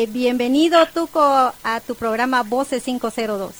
Eh, 0.00 0.06
bienvenido, 0.06 0.86
Tuco, 0.86 1.20
a 1.20 1.80
tu 1.86 1.94
programa 1.94 2.42
Voces 2.42 2.84
502. 2.84 3.52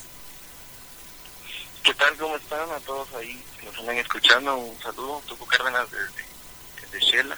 ¿Qué 1.82 1.92
tal? 1.92 2.16
¿Cómo 2.16 2.34
están? 2.34 2.70
A 2.70 2.80
todos 2.80 3.12
ahí 3.12 3.44
que 3.58 3.66
nos 3.66 3.76
están 3.76 3.98
escuchando. 3.98 4.56
Un 4.56 4.80
saludo, 4.80 5.21
Tuco 5.29 5.45
Cárdenas 5.45 5.87
desde, 5.90 6.24
desde 6.80 7.06
Shela, 7.06 7.37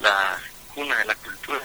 la 0.00 0.40
cuna 0.74 0.96
de 0.96 1.04
la 1.04 1.14
cultura. 1.14 1.60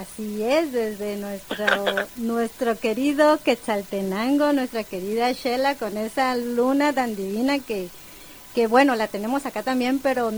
Así 0.00 0.42
es, 0.42 0.72
desde 0.72 1.18
nuestro 1.18 2.08
nuestro 2.16 2.76
querido 2.76 3.38
Quetzaltenango, 3.44 4.52
nuestra 4.52 4.82
querida 4.82 5.30
Shela, 5.30 5.76
con 5.76 5.96
esa 5.96 6.34
luna 6.34 6.92
tan 6.92 7.14
divina 7.14 7.60
que, 7.60 7.90
que 8.56 8.66
bueno, 8.66 8.96
la 8.96 9.06
tenemos 9.06 9.46
acá 9.46 9.62
también, 9.62 10.00
pero 10.00 10.32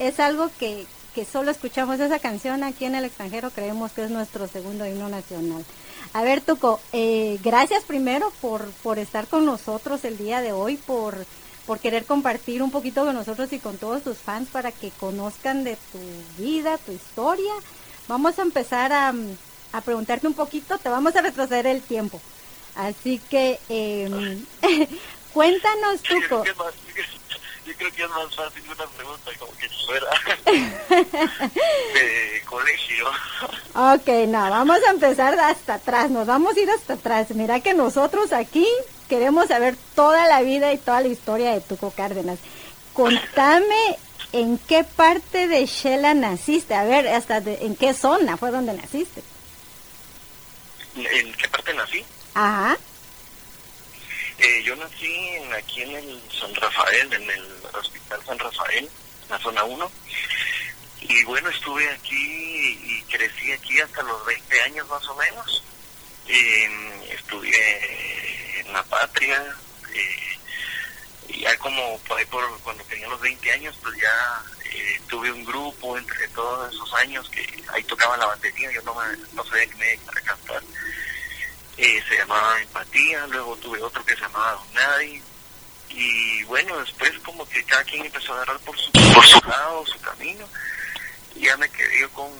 es 0.00 0.18
algo 0.18 0.50
que, 0.58 0.84
que 1.14 1.24
solo 1.24 1.50
escuchamos 1.50 2.00
esa 2.00 2.18
canción 2.18 2.64
aquí 2.64 2.84
en 2.84 2.94
el 2.94 3.04
extranjero, 3.04 3.50
creemos 3.50 3.92
que 3.92 4.04
es 4.04 4.10
nuestro 4.10 4.48
segundo 4.48 4.86
himno 4.86 5.08
nacional. 5.08 5.64
A 6.12 6.22
ver, 6.22 6.40
Tuco, 6.40 6.80
eh, 6.92 7.38
gracias 7.42 7.84
primero 7.84 8.32
por, 8.40 8.66
por 8.82 8.98
estar 8.98 9.26
con 9.26 9.44
nosotros 9.44 10.04
el 10.04 10.18
día 10.18 10.40
de 10.40 10.52
hoy, 10.52 10.76
por, 10.76 11.26
por 11.66 11.78
querer 11.78 12.04
compartir 12.04 12.62
un 12.62 12.70
poquito 12.70 13.04
con 13.04 13.14
nosotros 13.14 13.52
y 13.52 13.58
con 13.58 13.78
todos 13.78 14.02
tus 14.02 14.18
fans 14.18 14.48
para 14.48 14.72
que 14.72 14.90
conozcan 14.90 15.64
de 15.64 15.76
tu 15.92 16.42
vida, 16.42 16.78
tu 16.78 16.92
historia. 16.92 17.52
Vamos 18.08 18.38
a 18.38 18.42
empezar 18.42 18.92
a, 18.92 19.14
a 19.72 19.80
preguntarte 19.80 20.26
un 20.26 20.34
poquito, 20.34 20.78
te 20.78 20.88
vamos 20.88 21.14
a 21.16 21.22
retroceder 21.22 21.66
el 21.66 21.82
tiempo. 21.82 22.20
Así 22.74 23.20
que 23.30 23.58
eh, 23.68 24.38
cuéntanos, 25.32 26.02
Tuco 26.02 26.42
yo 27.66 27.72
creo 27.74 27.92
que 27.92 28.02
es 28.02 28.08
más 28.08 28.34
fácil 28.34 28.62
una 28.66 28.86
pregunta 28.86 29.30
como 29.38 29.52
que 29.56 29.68
fuera 29.86 30.06
de 31.94 32.42
colegio. 32.44 33.06
Ok, 33.74 34.08
no, 34.28 34.50
vamos 34.50 34.78
a 34.86 34.90
empezar 34.90 35.38
hasta 35.38 35.74
atrás, 35.74 36.10
nos 36.10 36.26
vamos 36.26 36.56
a 36.56 36.60
ir 36.60 36.70
hasta 36.70 36.94
atrás. 36.94 37.30
Mira 37.30 37.60
que 37.60 37.74
nosotros 37.74 38.32
aquí 38.32 38.66
queremos 39.08 39.48
saber 39.48 39.76
toda 39.94 40.26
la 40.26 40.42
vida 40.42 40.72
y 40.72 40.78
toda 40.78 41.00
la 41.00 41.08
historia 41.08 41.52
de 41.52 41.60
Tuco 41.60 41.90
Cárdenas. 41.90 42.38
Contame 42.92 43.98
en 44.32 44.58
qué 44.58 44.84
parte 44.84 45.48
de 45.48 45.66
Shela 45.66 46.14
naciste, 46.14 46.74
a 46.74 46.84
ver, 46.84 47.06
hasta 47.08 47.38
en 47.38 47.76
qué 47.76 47.94
zona 47.94 48.36
fue 48.36 48.50
donde 48.50 48.72
naciste. 48.72 49.22
¿En 50.96 51.32
qué 51.34 51.48
parte 51.48 51.72
nací? 51.74 52.04
Ajá. 52.34 52.76
Eh, 54.38 54.62
yo 54.64 54.74
nací 54.76 55.06
en, 55.06 55.54
aquí 55.54 55.82
en 55.82 55.90
el 55.94 56.22
San 56.38 56.54
Rafael, 56.54 57.12
en 57.12 57.30
el 57.30 57.42
Hospital 57.78 58.24
San 58.24 58.38
Rafael, 58.38 58.88
la 59.28 59.38
zona 59.38 59.64
1. 59.64 59.92
Y 61.00 61.24
bueno, 61.24 61.48
estuve 61.48 61.88
aquí 61.90 62.78
y 62.82 63.02
crecí 63.10 63.52
aquí 63.52 63.80
hasta 63.80 64.02
los 64.02 64.24
20 64.24 64.60
años 64.62 64.88
más 64.88 65.04
o 65.08 65.16
menos. 65.16 65.62
estudié 67.10 68.60
en 68.60 68.72
la 68.72 68.82
patria. 68.84 69.56
Eh, 69.94 70.38
y 71.28 71.40
ya 71.40 71.56
como 71.58 71.98
por 72.00 72.18
ahí 72.18 72.24
por, 72.26 72.60
cuando 72.60 72.84
tenía 72.84 73.08
los 73.08 73.20
20 73.20 73.52
años, 73.52 73.76
pues 73.82 73.94
ya 73.96 74.42
eh, 74.70 75.00
tuve 75.08 75.30
un 75.32 75.44
grupo 75.44 75.98
entre 75.98 76.28
todos 76.28 76.72
esos 76.72 76.94
años 76.94 77.28
que 77.30 77.64
ahí 77.72 77.82
tocaba 77.84 78.16
la 78.16 78.26
batería. 78.26 78.70
Yo 78.72 78.82
no, 78.82 78.94
no 79.32 79.44
sabía 79.44 79.66
que 79.66 79.74
me 79.76 79.98
cantar 80.22 80.62
eh, 81.78 82.02
se 82.08 82.16
llamaba 82.16 82.60
Empatía, 82.60 83.26
luego 83.28 83.56
tuve 83.56 83.82
otro 83.82 84.04
que 84.04 84.14
se 84.14 84.20
llamaba 84.20 84.62
Nadie, 84.74 85.22
y 85.94 86.42
bueno, 86.44 86.78
después 86.78 87.12
como 87.24 87.46
que 87.48 87.62
cada 87.64 87.84
quien 87.84 88.04
empezó 88.04 88.32
a 88.32 88.36
agarrar 88.36 88.58
por 88.60 88.76
su, 88.78 88.90
por 88.92 89.24
su 89.24 89.40
lado, 89.48 89.84
su 89.86 90.00
camino, 90.00 90.48
y 91.34 91.46
ya 91.46 91.56
me 91.56 91.68
quedé 91.70 92.00
yo 92.00 92.10
con, 92.10 92.30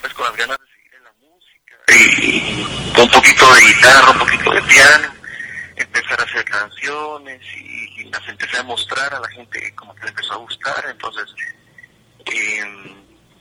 pues 0.00 0.12
con 0.14 0.24
las 0.26 0.36
ganas 0.36 0.58
de 0.58 0.66
seguir 0.66 0.94
en 0.94 1.04
la 1.04 1.12
música, 1.20 1.76
y 1.88 2.92
con 2.92 3.04
un 3.04 3.10
poquito 3.10 3.54
de 3.54 3.60
guitarra, 3.60 4.10
un 4.10 4.18
poquito 4.18 4.50
de 4.50 4.62
piano, 4.62 5.14
empezar 5.76 6.20
a 6.20 6.24
hacer 6.24 6.44
canciones, 6.44 7.40
y, 7.56 8.04
las 8.10 8.28
empecé 8.28 8.58
a 8.58 8.62
mostrar 8.62 9.12
a 9.12 9.18
la 9.18 9.28
gente 9.30 9.74
como 9.74 9.94
que 9.94 10.02
le 10.04 10.10
empezó 10.10 10.34
a 10.34 10.36
gustar, 10.36 10.84
entonces, 10.88 11.24
eh, 12.26 12.94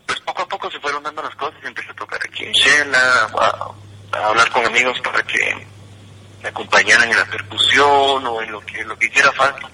pues 0.08 0.20
poco 0.22 0.42
a 0.42 0.48
poco 0.48 0.72
se 0.72 0.80
fueron 0.80 1.04
dando 1.04 1.22
las 1.22 1.36
cosas, 1.36 1.60
empecé 1.64 1.92
a 1.92 1.96
tocar 1.96 2.20
aquí 2.24 2.46
en 2.46 2.52
Shela, 2.54 3.28
a 4.14 4.28
hablar 4.28 4.50
con 4.52 4.66
amigos 4.66 5.00
para 5.02 5.22
que 5.24 5.68
me 6.44 6.50
acompañaran 6.50 7.10
en 7.10 7.18
la 7.18 7.26
percusión 7.26 8.28
o 8.28 8.42
en 8.42 8.52
lo 8.52 8.60
que 8.62 8.84
lo 8.84 8.98
que 9.00 9.08
hiciera 9.08 9.32
falta. 9.32 9.70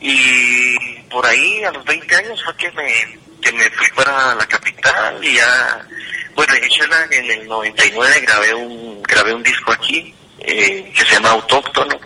Y 0.00 0.76
por 1.10 1.26
ahí 1.26 1.64
a 1.64 1.72
los 1.72 1.84
20 1.84 2.16
años 2.16 2.42
fue 2.44 2.56
que 2.56 2.70
me, 2.70 3.18
que 3.42 3.52
me 3.52 3.68
fui 3.72 3.86
para 3.96 4.34
la 4.36 4.46
capital 4.46 5.22
y 5.22 5.34
ya, 5.34 5.86
bueno, 6.36 6.54
en 6.54 7.12
en 7.12 7.30
el 7.30 7.48
99 7.48 8.20
grabé 8.20 8.54
un, 8.54 9.02
grabé 9.02 9.34
un 9.34 9.42
disco 9.42 9.72
aquí 9.72 10.14
eh, 10.38 10.90
que 10.96 11.04
se 11.04 11.14
llama 11.14 11.30
Autóctono. 11.30 11.98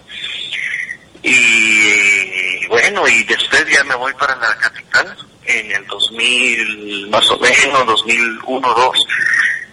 Y 1.22 2.66
bueno, 2.66 3.06
y 3.06 3.24
después 3.24 3.66
ya 3.70 3.84
me 3.84 3.94
voy 3.94 4.12
para 4.14 4.34
la 4.36 4.56
capital 4.56 5.16
en 5.44 5.70
el 5.70 5.86
2000, 5.86 7.08
más 7.10 7.30
o 7.30 7.38
menos, 7.38 7.86
2001, 7.86 8.74
2 8.74 8.98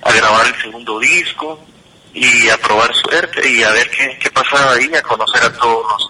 a 0.04 0.12
grabar 0.12 0.48
el 0.48 0.62
segundo 0.62 1.00
disco 1.00 1.66
y 2.14 2.50
a 2.50 2.58
probar 2.58 2.94
suerte 2.96 3.48
y 3.50 3.64
a 3.64 3.72
ver 3.72 3.90
qué, 3.90 4.18
qué 4.20 4.30
pasaba 4.32 4.74
ahí, 4.74 4.94
a 4.96 5.02
conocer 5.02 5.44
a 5.44 5.54
todos 5.54 6.10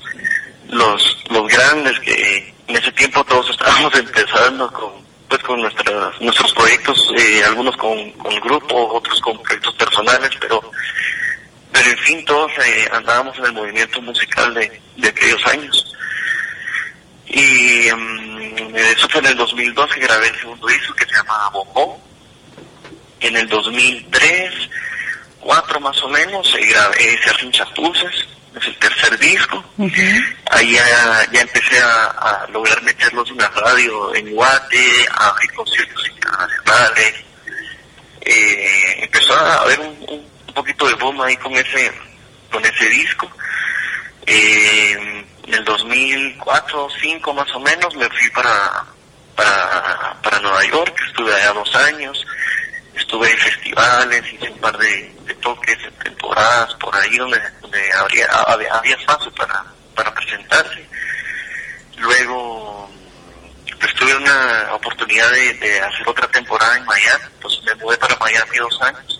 los, 0.69 1.17
los, 1.29 1.47
grandes 1.47 1.99
que 1.99 2.53
en 2.67 2.75
ese 2.75 2.91
tiempo 2.93 3.23
todos 3.25 3.49
estábamos 3.51 3.93
empezando 3.95 4.71
con 4.71 5.01
pues 5.27 5.43
con 5.43 5.61
nuestras, 5.61 6.19
nuestros 6.19 6.53
proyectos, 6.53 7.09
eh, 7.17 7.41
algunos 7.45 7.77
con, 7.77 8.11
con 8.13 8.35
grupo, 8.41 8.95
otros 8.95 9.21
con 9.21 9.41
proyectos 9.41 9.73
personales, 9.75 10.29
pero 10.41 10.61
pero 11.71 11.89
en 11.89 11.97
fin 11.99 12.25
todos 12.25 12.51
eh, 12.65 12.89
andábamos 12.91 13.37
en 13.37 13.45
el 13.45 13.53
movimiento 13.53 14.01
musical 14.01 14.53
de, 14.53 14.81
de 14.97 15.07
aquellos 15.07 15.45
años. 15.47 15.95
Y 17.27 17.89
um, 17.91 18.75
eso 18.75 19.07
fue 19.07 19.21
en 19.21 19.27
el 19.27 19.37
2002 19.37 19.93
que 19.93 20.01
grabé 20.01 20.27
el 20.27 20.35
segundo 20.35 20.67
disco 20.67 20.93
que 20.95 21.05
se 21.05 21.15
llama 21.15 21.49
Bombón 21.53 21.97
en 23.21 23.37
el 23.37 23.47
2003, 23.47 24.53
4 25.41 25.79
más 25.79 26.01
o 26.03 26.07
menos, 26.09 26.49
se, 26.49 26.59
grabé, 26.59 27.19
se 27.23 27.29
hacen 27.29 27.51
chapuzas, 27.51 28.13
es 28.55 28.67
el 28.67 28.75
tercer 28.77 29.17
disco. 29.17 29.63
Ahí 30.51 30.73
ya, 30.73 31.27
ya 31.31 31.41
empecé 31.41 31.79
a, 31.79 32.47
lograr 32.51 32.81
meterlos 32.83 33.29
en 33.29 33.37
la 33.37 33.49
radio 33.49 34.15
en 34.15 34.31
Guate, 34.33 35.07
a 35.11 35.29
abrir 35.29 35.51
conciertos 35.53 36.07
internacionales. 36.09 37.15
Eh, 38.21 39.03
empezó 39.03 39.33
a 39.33 39.61
haber 39.61 39.79
un, 39.79 40.05
un, 40.09 40.53
poquito 40.53 40.87
de 40.87 40.93
boom 40.95 41.21
ahí 41.21 41.35
con 41.37 41.53
ese, 41.53 41.91
con 42.51 42.63
ese 42.63 42.85
disco. 42.89 43.29
Eh, 44.25 45.25
en 45.47 45.53
el 45.53 45.63
2004 45.63 46.77
o 46.77 46.83
2005 46.83 47.33
más 47.33 47.51
o 47.55 47.59
menos 47.59 47.95
me 47.95 48.07
fui 48.09 48.29
para, 48.29 48.85
para, 49.35 50.15
para 50.21 50.39
Nueva 50.39 50.63
York, 50.65 50.95
estuve 51.07 51.33
allá 51.33 51.53
dos 51.53 51.75
años 51.75 52.25
estuve 52.95 53.31
en 53.31 53.37
festivales, 53.37 54.33
hice 54.33 54.49
un 54.49 54.59
par 54.59 54.77
de, 54.77 55.15
toques 55.41 55.77
en 55.83 55.93
temporadas 56.03 56.73
por 56.75 56.95
ahí 56.95 57.17
donde, 57.17 57.39
donde 57.61 57.93
habría, 57.93 58.27
había, 58.27 58.95
espacio 58.95 59.33
para, 59.33 59.65
para 59.95 60.13
presentarse. 60.13 60.87
Luego 61.97 62.89
pues 63.79 63.93
tuve 63.95 64.15
una 64.15 64.69
oportunidad 64.73 65.31
de, 65.31 65.81
hacer 65.81 66.07
otra 66.07 66.27
temporada 66.27 66.77
en 66.77 66.85
Miami, 66.85 67.25
pues 67.41 67.59
me 67.65 67.73
mudé 67.75 67.97
para 67.97 68.15
Miami 68.17 68.57
dos 68.57 68.81
años. 68.81 69.19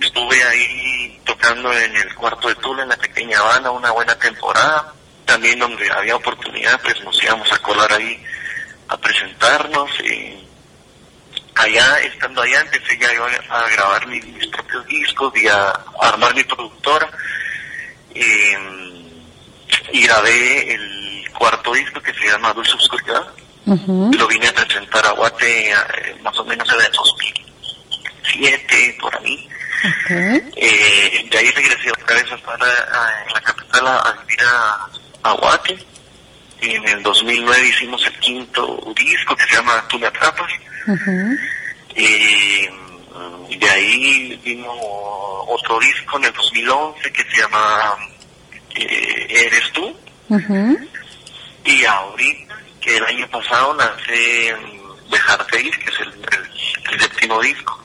Estuve 0.00 0.40
ahí 0.44 1.20
tocando 1.24 1.72
en 1.72 1.96
el 1.96 2.14
cuarto 2.14 2.46
de 2.46 2.54
Tula, 2.56 2.84
en 2.84 2.90
la 2.90 2.96
pequeña 2.96 3.38
Habana, 3.40 3.72
una 3.72 3.90
buena 3.90 4.16
temporada. 4.16 4.94
También 5.24 5.58
donde 5.58 5.90
había 5.90 6.14
oportunidad, 6.14 6.80
pues 6.80 7.02
nos 7.02 7.20
íbamos 7.22 7.50
a 7.52 7.58
colar 7.58 7.92
ahí 7.92 8.22
a 8.86 8.96
presentarnos 8.96 9.90
y 10.00 10.46
allá, 11.54 11.98
estando 12.00 12.42
allá, 12.42 12.60
empecé 12.60 12.98
ya 12.98 13.08
a 13.48 13.68
grabar 13.70 14.06
mis, 14.06 14.46
propios 14.48 14.86
discos 14.86 15.32
y 15.36 15.48
a, 15.48 15.70
armar 16.00 16.34
mi 16.34 16.44
productora. 16.44 17.08
y 19.92 20.02
grabé 20.04 20.74
el 20.74 21.30
cuarto 21.32 21.72
disco 21.72 22.00
que 22.00 22.12
se 22.14 22.26
llama 22.26 22.52
Dulce 22.52 22.74
Obscuridad. 22.74 23.26
Lo 23.66 24.26
vine 24.26 24.48
a 24.48 24.52
presentar 24.52 25.06
a 25.06 25.12
Guate 25.12 25.70
eh, 25.70 25.74
más 26.22 26.36
o 26.38 26.44
menos 26.44 26.68
en 26.68 26.80
el 26.80 26.92
2007, 26.92 28.98
por 29.00 29.16
ahí. 29.16 29.48
Eh, 30.56 31.28
de 31.30 31.38
ahí 31.38 31.50
regresé 31.50 31.90
otra 31.90 32.16
vez 32.16 32.30
a 32.30 32.36
estar 32.36 32.58
en 32.60 33.32
la 33.32 33.40
capital 33.40 33.86
a, 33.86 34.12
vivir 34.20 34.38
a, 34.44 34.88
a 35.22 35.32
Guate. 35.32 35.78
Y 36.62 36.70
en 36.76 36.88
el 36.88 37.02
2009 37.02 37.68
hicimos 37.68 38.06
el 38.06 38.18
quinto 38.20 38.94
disco 38.96 39.34
que 39.36 39.44
se 39.44 39.56
llama 39.56 39.84
Tú 39.88 39.98
me 39.98 40.06
atrapas. 40.06 40.52
Y 41.96 43.56
de 43.56 43.70
ahí 43.70 44.40
vino 44.44 44.72
otro 44.72 45.78
disco 45.80 46.18
en 46.18 46.24
el 46.24 46.32
2011 46.32 47.12
que 47.12 47.24
se 47.24 47.42
llama 47.42 47.96
eh, 48.76 49.26
Eres 49.28 49.72
tú. 49.72 49.94
Y 51.64 51.84
ahorita, 51.84 52.56
que 52.80 52.96
el 52.96 53.04
año 53.04 53.28
pasado 53.28 53.74
lancé 53.74 54.56
Dejarte 55.10 55.62
ir, 55.62 55.78
que 55.78 55.90
es 55.90 56.00
el, 56.00 56.12
el, 56.90 57.00
séptimo 57.00 57.40
disco. 57.42 57.84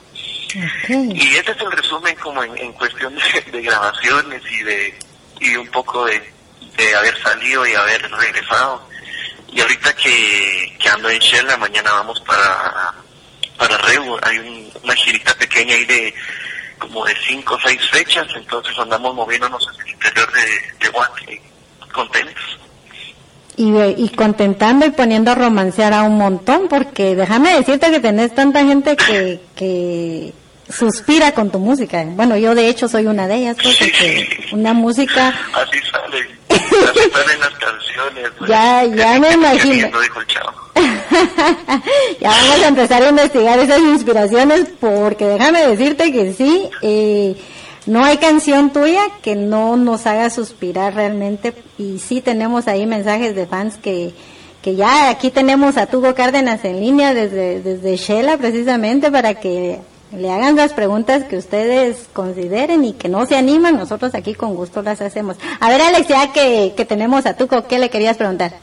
Y 0.54 1.36
este 1.36 1.52
es 1.52 1.60
el 1.60 1.72
resumen 1.74 2.16
como 2.16 2.42
en, 2.42 2.72
cuestión 2.74 3.14
de, 3.52 3.62
grabaciones 3.62 4.42
y 4.50 4.64
de 4.64 5.00
y 5.42 5.56
un 5.58 5.68
poco 5.68 6.06
de, 6.06 6.34
de 6.78 6.96
haber 6.96 7.22
salido 7.22 7.66
y 7.66 7.74
haber 7.74 8.10
regresado. 8.12 8.88
Y 9.52 9.60
ahorita 9.60 9.94
que, 9.96 10.78
que 10.80 10.90
ando 10.90 11.10
en 11.10 11.20
Shella, 11.20 11.58
mañana 11.58 11.92
vamos 11.92 12.20
para, 12.22 12.94
para 13.58 13.78
Reu, 13.80 14.18
hay 14.22 14.72
una 14.84 14.96
girita 14.96 15.34
pequeña 15.34 15.76
ahí 15.76 15.86
de 15.86 16.14
como 16.78 17.04
de 17.06 17.16
cinco 17.28 17.56
o 17.56 17.60
seis 17.60 17.82
fechas, 17.90 18.28
entonces 18.36 18.78
andamos 18.78 19.16
moviéndonos 19.16 19.68
en 19.74 19.82
el 19.82 19.94
interior 19.94 20.32
de, 20.32 20.86
de 20.86 20.90
Guate, 20.90 21.42
contentos. 21.92 22.60
Y, 23.56 23.74
y 23.98 24.10
contentando 24.10 24.86
y 24.86 24.92
poniendo 24.92 25.32
a 25.32 25.36
romancear 25.36 25.92
a 25.92 26.04
un 26.04 26.20
montón, 26.20 26.68
porque 26.68 27.16
déjame 27.16 27.56
decirte 27.56 27.90
que 27.90 28.00
tenés 28.00 28.36
tanta 28.36 28.64
gente 28.64 28.96
que, 28.96 29.42
que 29.56 30.34
suspira 30.70 31.32
con 31.32 31.50
tu 31.50 31.58
música. 31.58 32.04
Bueno, 32.06 32.38
yo 32.38 32.54
de 32.54 32.70
hecho 32.70 32.88
soy 32.88 33.08
una 33.08 33.28
de 33.28 33.36
ellas, 33.38 33.58
una 34.52 34.74
música... 34.74 35.34
Así 35.56 35.80
sale, 35.92 36.37
las 36.50 37.54
canciones. 37.60 38.32
Ya, 38.48 38.86
ya 38.86 39.20
me 39.20 39.32
imagino. 39.34 39.88
ya 42.20 42.30
vamos 42.30 42.64
a 42.64 42.68
empezar 42.68 43.04
a 43.04 43.10
investigar 43.10 43.60
esas 43.60 43.80
inspiraciones, 43.80 44.68
porque 44.80 45.26
déjame 45.26 45.68
decirte 45.68 46.12
que 46.12 46.34
sí, 46.34 46.70
eh, 46.82 47.36
no 47.86 48.04
hay 48.04 48.18
canción 48.18 48.72
tuya 48.72 49.04
que 49.22 49.36
no 49.36 49.78
nos 49.78 50.06
haga 50.06 50.30
suspirar 50.30 50.96
realmente, 50.96 51.54
y 51.78 52.00
sí 52.00 52.22
tenemos 52.22 52.68
ahí 52.68 52.86
mensajes 52.86 53.36
de 53.36 53.48
fans 53.48 53.78
que 53.78 54.14
que 54.62 54.76
ya 54.76 55.10
aquí 55.10 55.32
tenemos 55.32 55.78
a 55.78 55.86
Tugo 55.86 56.14
Cárdenas 56.14 56.66
en 56.66 56.82
línea 56.82 57.14
desde, 57.14 57.62
desde 57.62 57.96
Shela 57.96 58.38
precisamente 58.38 59.10
para 59.10 59.36
que 59.36 59.80
le 60.12 60.32
hagan 60.32 60.56
las 60.56 60.74
preguntas 60.74 61.24
que 61.26 61.38
ustedes 61.38 62.08
consideren 62.14 62.86
y 62.86 62.94
que 62.94 63.10
no 63.10 63.26
se 63.26 63.36
animan, 63.36 63.78
nosotros 63.78 64.16
aquí 64.16 64.34
con 64.34 64.56
gusto 64.56 64.82
las 64.82 65.02
hacemos. 65.02 65.38
A 65.60 65.70
ver, 65.70 65.82
Alex, 65.82 66.08
ya 66.08 66.32
que, 66.32 66.86
tenemos 66.88 67.26
a 67.26 67.36
Tuco, 67.36 67.68
¿qué 67.68 67.78
le 67.78 67.90
querías 67.90 68.18
preguntar? 68.18 68.54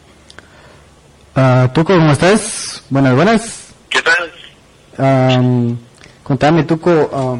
Uh, 1.36 1.68
Tuco, 1.68 1.94
¿cómo 1.94 2.12
estás? 2.12 2.82
Buenas, 2.88 3.14
buenas. 3.14 3.64
¿Qué 3.88 4.00
tal? 4.02 5.76
contame, 6.22 6.62
Tuco, 6.62 7.38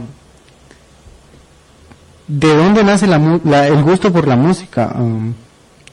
¿de 2.26 2.56
dónde 2.56 2.84
nace 2.84 3.06
la, 3.06 3.66
el 3.66 3.82
gusto 3.82 4.12
por 4.12 4.26
la 4.26 4.36
música? 4.36 4.94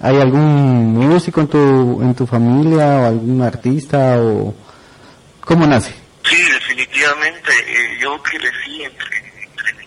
¿Hay 0.02 0.18
algún 0.20 0.94
músico 0.98 1.42
en 1.42 1.48
tu, 1.48 2.02
en 2.02 2.16
tu 2.16 2.26
familia 2.26 3.02
o 3.02 3.06
algún 3.06 3.42
artista 3.42 4.20
o 4.20 4.54
cómo 5.42 5.68
nace? 5.68 5.94
Sí, 6.24 6.36
Eh, 7.04 7.98
yo 8.00 8.22
crecí 8.22 8.84
entre, 8.84 9.34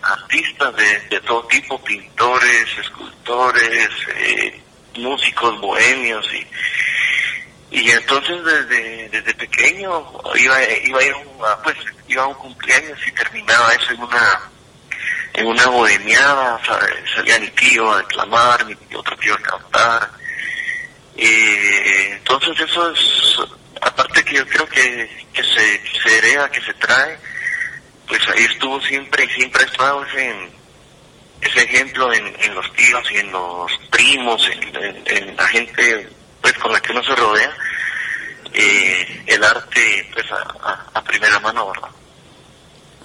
artistas 0.01 0.75
de, 0.75 1.21
todo 1.21 1.47
tipo, 1.47 1.81
pintores, 1.81 2.77
escultores, 2.77 3.89
eh, 4.17 4.61
músicos 4.97 5.59
bohemios 5.61 6.25
y 6.33 6.47
y 7.71 7.89
entonces 7.89 8.43
desde 8.43 9.09
desde 9.09 9.33
pequeño 9.33 10.05
iba 10.35 10.63
iba 10.85 10.99
a 10.99 11.03
ir 11.03 11.13
un, 11.13 11.37
pues 11.63 11.75
iba 12.07 12.23
a 12.23 12.27
un 12.27 12.35
cumpleaños 12.35 12.99
y 13.05 13.11
terminaba 13.11 13.73
eso 13.73 13.91
en 13.91 14.01
una 14.01 14.41
en 15.33 15.47
una 15.47 15.67
bohemiada 15.67 16.61
salía 17.15 17.39
mi 17.39 17.49
tío 17.49 17.91
a 17.91 17.97
declamar 17.97 18.65
mi 18.65 18.75
otro 18.95 19.17
tío 19.17 19.33
a 19.33 19.41
cantar. 19.41 20.11
Eh, 21.17 22.11
entonces 22.13 22.59
eso 22.59 22.91
es 22.91 23.39
aparte 23.81 24.23
que 24.23 24.35
yo 24.35 24.47
creo 24.47 24.67
que, 24.67 25.27
que 25.33 25.43
se, 25.43 25.99
se 26.03 26.17
hereda, 26.17 26.49
que 26.49 26.61
se 26.61 26.73
trae, 26.75 27.17
pues 28.07 28.21
ahí 28.29 28.43
estuvo 28.43 28.79
siempre 28.81 29.25
y 29.25 29.29
siempre 29.29 29.63
ha 29.63 29.65
estado 29.65 30.05
ese, 30.05 30.49
ese 31.41 31.63
ejemplo 31.63 32.13
en, 32.13 32.25
en 32.39 32.55
los 32.55 32.71
tíos 32.73 33.11
y 33.11 33.17
en 33.17 33.31
los 33.31 33.71
primos, 33.89 34.49
en, 35.05 35.35
la 35.35 35.47
gente 35.47 36.09
pues 36.41 36.53
con 36.53 36.71
la 36.71 36.79
que 36.79 36.91
uno 36.91 37.03
se 37.03 37.15
rodea, 37.15 37.51
eh, 38.53 39.23
el 39.25 39.43
arte 39.43 40.09
pues 40.13 40.25
a, 40.31 40.85
a, 40.93 41.03
primera 41.03 41.39
mano, 41.39 41.67
¿verdad? 41.67 41.89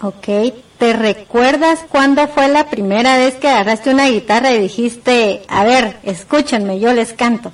Ok, 0.02 0.54
¿te 0.78 0.92
recuerdas 0.94 1.84
cuándo 1.88 2.26
fue 2.28 2.48
la 2.48 2.70
primera 2.70 3.18
vez 3.18 3.34
que 3.34 3.48
agarraste 3.48 3.90
una 3.90 4.08
guitarra 4.08 4.52
y 4.52 4.60
dijiste, 4.60 5.42
a 5.48 5.64
ver, 5.64 5.98
escúchenme, 6.04 6.80
yo 6.80 6.92
les 6.92 7.12
canto? 7.12 7.52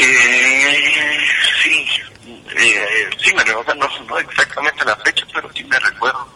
Eh, 0.00 1.18
sí, 1.60 1.86
eh, 2.56 3.10
sí 3.18 3.34
me 3.34 3.42
recuerdo, 3.42 3.74
no, 3.74 3.88
no 4.06 4.18
exactamente 4.18 4.84
la 4.84 4.94
fecha, 4.96 5.26
pero 5.34 5.52
sí 5.52 5.64
me 5.64 5.78
recuerdo 5.80 6.28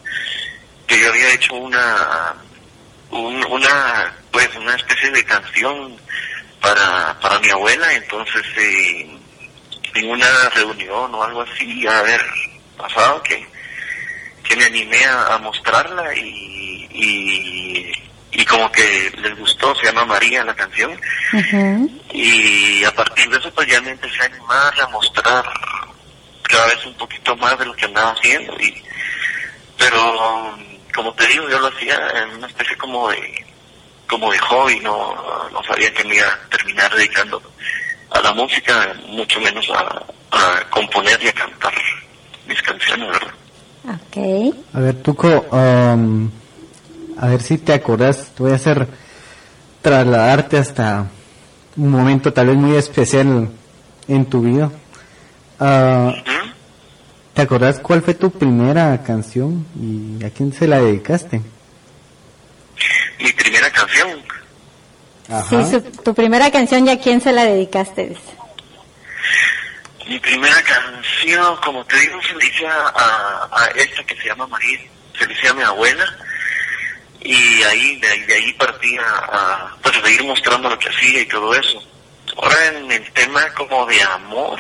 que 0.87 1.01
yo 1.01 1.09
había 1.09 1.33
hecho 1.33 1.55
una, 1.55 2.35
una, 3.11 4.13
pues 4.33 4.49
una 4.57 4.75
especie 4.75 5.11
de 5.13 5.25
canción 5.25 5.97
para, 6.61 7.17
para 7.21 7.39
mi 7.39 7.51
abuela, 7.51 7.93
entonces 7.95 8.43
eh, 8.57 9.17
en 9.95 10.11
una 10.11 10.49
reunión 10.51 11.15
o 11.15 11.23
algo 11.23 11.43
así, 11.43 11.87
a 11.87 12.03
ver, 12.03 12.21
pasado 12.77 13.23
que, 13.23 13.47
que 14.43 14.57
me 14.57 14.65
animé 14.65 15.05
a, 15.05 15.39
mostrarla 15.39 16.13
y, 16.17 16.89
y 16.91 17.93
y 18.33 18.45
como 18.45 18.71
que 18.73 19.13
les 19.19 19.39
gustó, 19.39 19.75
se 19.77 19.87
llama 19.87 20.07
María 20.07 20.45
la 20.45 20.55
canción, 20.55 20.99
y 22.13 22.83
a 22.85 22.95
partir 22.95 23.29
de 23.29 23.39
eso 23.39 23.53
pues 23.55 23.69
ya 23.69 23.81
me 23.83 23.91
empecé 23.91 24.23
a 24.23 24.27
animar, 24.27 24.81
a 24.81 24.89
mostrar 24.89 25.45
cada 26.43 26.67
vez 26.67 26.87
un 26.87 26.95
poquito 26.95 27.37
más 27.37 27.59
de 27.59 27.67
lo 27.67 27.75
que 27.75 27.85
andaba 27.85 28.13
haciendo, 28.13 28.55
y 28.59 28.83
pero 29.77 30.57
como 30.95 31.13
te 31.15 31.27
digo, 31.27 31.49
yo 31.49 31.59
lo 31.59 31.69
hacía 31.69 31.97
en 32.23 32.37
una 32.37 32.47
especie 32.47 32.77
como 32.77 33.11
de 33.11 33.45
como 34.09 34.31
de 34.31 34.39
hobby, 34.39 34.79
no, 34.81 35.15
no 35.51 35.63
sabía 35.65 35.93
que 35.95 36.05
me 36.05 36.17
iba 36.17 36.27
a 36.27 36.49
terminar 36.51 36.95
dedicando 36.95 37.43
a 38.11 38.21
la 38.21 38.33
música, 38.35 38.95
mucho 39.09 39.41
menos 39.41 39.67
a, 39.71 40.05
componer 40.71 41.19
y 41.23 41.29
a 41.29 41.33
cantar 41.33 41.73
mis 42.47 42.61
canciones, 42.63 43.09
¿verdad? 43.09 43.35
Okay. 44.09 44.53
A 44.75 44.81
ver, 44.81 45.03
Tuco, 45.03 45.29
um, 45.51 46.31
a 47.19 47.29
ver 47.29 47.43
si 47.43 47.59
te 47.59 47.73
acordás, 47.73 48.31
te 48.35 48.43
voy 48.43 48.53
a 48.53 48.57
hacer 48.57 48.87
trasladarte 49.81 50.59
hasta 50.59 51.07
un 51.77 51.91
momento 51.91 52.33
tal 52.33 52.49
vez 52.49 52.57
muy 52.57 52.77
especial 52.77 53.51
en 54.09 54.27
tu 54.27 54.43
vida. 54.43 54.71
Uh, 55.59 56.13
¿Te 57.35 57.43
acordás 57.43 57.79
cuál 57.81 58.03
fue 58.03 58.15
tu 58.15 58.31
primera 58.31 59.03
canción 59.03 59.67
y 59.81 60.23
a 60.25 60.31
quién 60.31 60.53
se 60.53 60.67
la 60.67 60.81
dedicaste? 60.81 61.41
Mi 63.19 63.33
primera 63.33 63.71
canción. 63.71 64.23
Sí, 65.49 65.81
tu 66.05 66.15
primera 66.15 66.51
canción 66.51 66.87
y 66.87 66.91
a 66.91 67.01
quién 67.01 67.21
se 67.21 67.33
la 67.33 67.45
dedicaste. 67.45 68.17
Mi 70.07 70.19
primera 70.19 70.63
canción, 70.63 71.57
como 71.65 71.85
te 71.87 71.99
digo, 72.01 72.21
se 72.23 72.35
le 72.35 72.47
hice 72.47 72.67
a, 72.67 73.49
a, 73.51 73.67
esta 73.77 74.05
que 74.05 74.15
se 74.17 74.29
llama 74.29 74.47
María, 74.47 74.81
se 75.19 75.27
le 75.27 75.33
hice 75.33 75.49
a 75.49 75.55
mi 75.55 75.63
abuela 75.63 76.05
y 77.25 77.63
ahí 77.63 77.97
de, 77.97 78.09
ahí, 78.09 78.21
de 78.23 78.35
ahí 78.35 78.53
partí 78.55 78.97
a, 78.99 79.77
pues 79.83 79.95
seguir 80.03 80.25
mostrando 80.25 80.69
lo 80.69 80.79
que 80.79 80.89
hacía 80.89 81.21
y 81.21 81.27
todo 81.27 81.55
eso. 81.55 81.83
Ahora 82.37 82.67
en 82.69 82.91
el 82.91 83.13
tema 83.13 83.47
como 83.55 83.87
de 83.87 84.03
amor, 84.03 84.59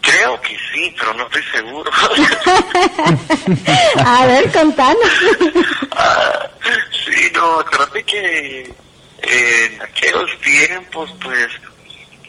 creo 0.00 0.40
que 0.40 0.56
sí, 0.72 0.94
pero 0.98 1.14
no 1.14 1.24
estoy 1.26 1.42
seguro. 1.52 1.90
a 4.04 4.26
ver, 4.26 4.50
contanos. 4.52 5.02
Ah, 5.92 6.48
sí, 7.04 7.32
no, 7.34 7.58
acuérdate 7.58 8.04
que 8.04 8.72
en 9.22 9.82
aquellos 9.82 10.30
tiempos, 10.40 11.12
pues, 11.20 11.48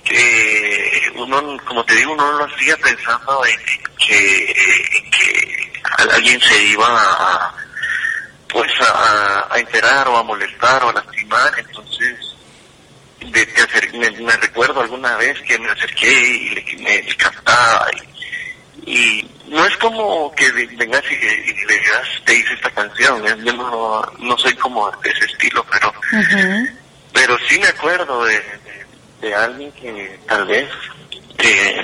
que 0.03 1.01
uno, 1.15 1.57
como 1.65 1.85
te 1.85 1.95
digo, 1.95 2.13
uno 2.13 2.31
lo 2.33 2.45
hacía 2.45 2.75
pensando 2.77 3.45
en 3.45 3.59
que, 3.97 4.53
que 5.11 5.70
alguien 6.13 6.39
se 6.41 6.63
iba 6.65 6.87
a, 6.87 7.53
pues 8.47 8.71
a, 8.81 9.47
a, 9.53 9.59
enterar 9.59 10.07
o 10.07 10.17
a 10.17 10.23
molestar 10.23 10.83
o 10.83 10.89
a 10.89 10.93
lastimar, 10.93 11.51
entonces 11.57 12.35
de, 13.19 14.21
me, 14.21 14.31
recuerdo 14.37 14.81
alguna 14.81 15.15
vez 15.17 15.39
que 15.41 15.57
me 15.59 15.69
acerqué 15.69 16.11
y 16.11 16.49
le, 16.49 16.77
me 16.83 17.15
cantaba 17.15 17.89
y, 18.85 19.27
no 19.47 19.65
es 19.65 19.75
como 19.77 20.33
que 20.33 20.49
vengas 20.51 21.03
y, 21.11 21.65
le 21.65 21.73
digas 21.73 22.07
te 22.25 22.35
hice 22.35 22.53
esta 22.53 22.71
canción, 22.71 23.25
¿eh? 23.27 23.35
yo 23.43 23.53
no, 23.53 24.01
no 24.19 24.37
soy 24.37 24.55
como 24.55 24.89
de 24.89 25.09
ese 25.09 25.25
estilo, 25.25 25.65
pero 25.69 25.93
pero 27.13 27.37
sí 27.47 27.59
me 27.59 27.67
acuerdo 27.67 28.23
de, 28.23 28.41
de, 29.21 29.35
alguien 29.35 29.71
que 29.73 30.19
tal 30.25 30.45
vez 30.45 30.69
eh, 31.39 31.81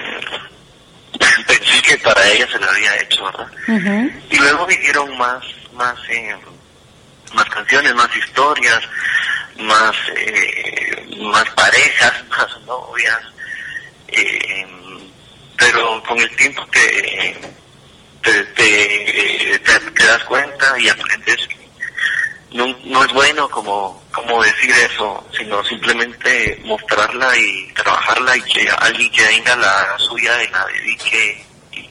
pensé 1.48 1.82
que 1.82 1.98
para 1.98 2.28
ella 2.28 2.48
se 2.52 2.60
lo 2.60 2.70
había 2.70 2.96
hecho, 3.02 3.24
¿verdad? 3.26 4.12
Y 4.30 4.38
luego 4.38 4.66
vinieron 4.66 5.18
más, 5.18 5.44
más, 5.74 5.98
eh, 6.10 6.36
más 7.34 7.46
canciones, 7.50 7.94
más 7.96 8.10
historias, 8.16 8.82
más, 9.60 9.96
eh, 10.16 11.08
más 11.20 11.50
parejas, 11.52 12.14
más 12.30 12.62
novias, 12.66 13.22
eh, 14.08 14.66
pero 15.58 16.02
con 16.04 16.20
el 16.20 16.36
tiempo 16.36 16.66
te, 16.68 17.36
te, 18.22 18.44
te, 18.44 19.60
te 19.60 20.06
das 20.06 20.24
cuenta 20.24 20.80
y 20.80 20.90
aprendes 20.90 21.48
no, 22.58 22.76
no 22.86 23.04
es 23.04 23.14
bueno 23.14 23.48
como, 23.50 24.02
como 24.12 24.44
decir 24.44 24.72
eso, 24.72 25.24
sino 25.38 25.64
simplemente 25.64 26.60
mostrarla 26.66 27.30
y 27.38 27.72
trabajarla 27.74 28.36
y 28.36 28.42
que 28.42 28.68
alguien 28.80 29.12
que 29.12 29.24
tenga 29.24 29.56
la 29.56 29.96
suya 30.00 30.44
y 30.44 30.50
la 30.50 30.66
dedique 30.66 31.46
y, 31.74 31.82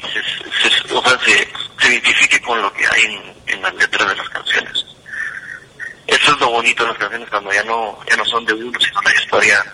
se, 0.00 0.70
se, 0.70 0.92
o 0.94 1.02
sea, 1.02 1.18
se, 1.20 1.48
se, 1.80 1.92
identifique 1.92 2.40
con 2.40 2.60
lo 2.60 2.72
que 2.72 2.84
hay 2.84 3.02
en, 3.04 3.54
en 3.54 3.62
las 3.62 3.74
letras 3.74 4.08
de 4.08 4.16
las 4.16 4.28
canciones. 4.28 4.86
Eso 6.08 6.32
es 6.32 6.40
lo 6.40 6.50
bonito 6.50 6.82
de 6.82 6.88
las 6.90 6.98
canciones 6.98 7.30
cuando 7.30 7.52
ya 7.52 7.62
no, 7.62 7.98
ya 8.10 8.16
no 8.16 8.24
son 8.24 8.44
de 8.44 8.54
uno, 8.54 8.78
sino 8.80 9.00
la 9.02 9.14
historia 9.14 9.64